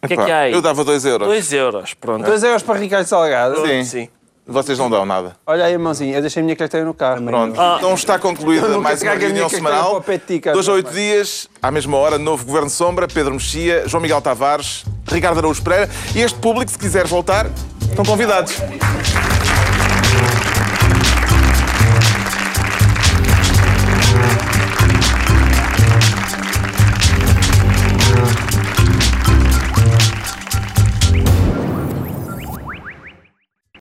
O 0.02 0.08
que 0.08 0.14
é 0.14 0.16
que 0.24 0.30
há 0.30 0.38
aí? 0.40 0.52
Eu 0.52 0.60
dava 0.62 0.84
2 0.84 1.04
euros. 1.04 1.26
2 1.28 1.52
euros, 1.52 1.94
pronto. 1.94 2.24
2 2.24 2.42
euros 2.42 2.62
para 2.62 2.78
Ricardo 2.78 3.06
Salgado. 3.06 3.66
Sim. 3.66 3.84
Sim. 3.84 4.08
Vocês 4.48 4.78
não 4.78 4.88
dão 4.88 5.04
nada. 5.04 5.36
Olha 5.44 5.64
aí, 5.64 5.72
irmãozinho, 5.72 6.14
eu 6.14 6.20
deixei 6.20 6.40
a 6.40 6.44
minha 6.44 6.54
carteira 6.54 6.86
no 6.86 6.94
carro. 6.94 7.20
Pronto. 7.24 7.60
Ah. 7.60 7.76
Então 7.78 7.92
está 7.94 8.16
concluída 8.20 8.78
mais 8.78 9.02
uma 9.02 9.14
reunião 9.14 9.48
semanal. 9.48 10.00
Carlos. 10.00 10.52
Dois 10.52 10.68
a 10.68 10.72
oito 10.72 10.92
dias, 10.92 11.48
à 11.60 11.70
mesma 11.70 11.96
hora, 11.96 12.16
novo 12.16 12.44
Governo 12.44 12.70
Sombra, 12.70 13.08
Pedro 13.08 13.32
Mexia, 13.34 13.88
João 13.88 14.00
Miguel 14.00 14.22
Tavares, 14.22 14.84
Ricardo 15.08 15.38
Araújo 15.38 15.62
Pereira. 15.62 15.90
E 16.14 16.20
este 16.20 16.38
público, 16.38 16.70
se 16.70 16.78
quiser 16.78 17.06
voltar, 17.08 17.46
estão 17.90 18.04
convidados. 18.04 18.54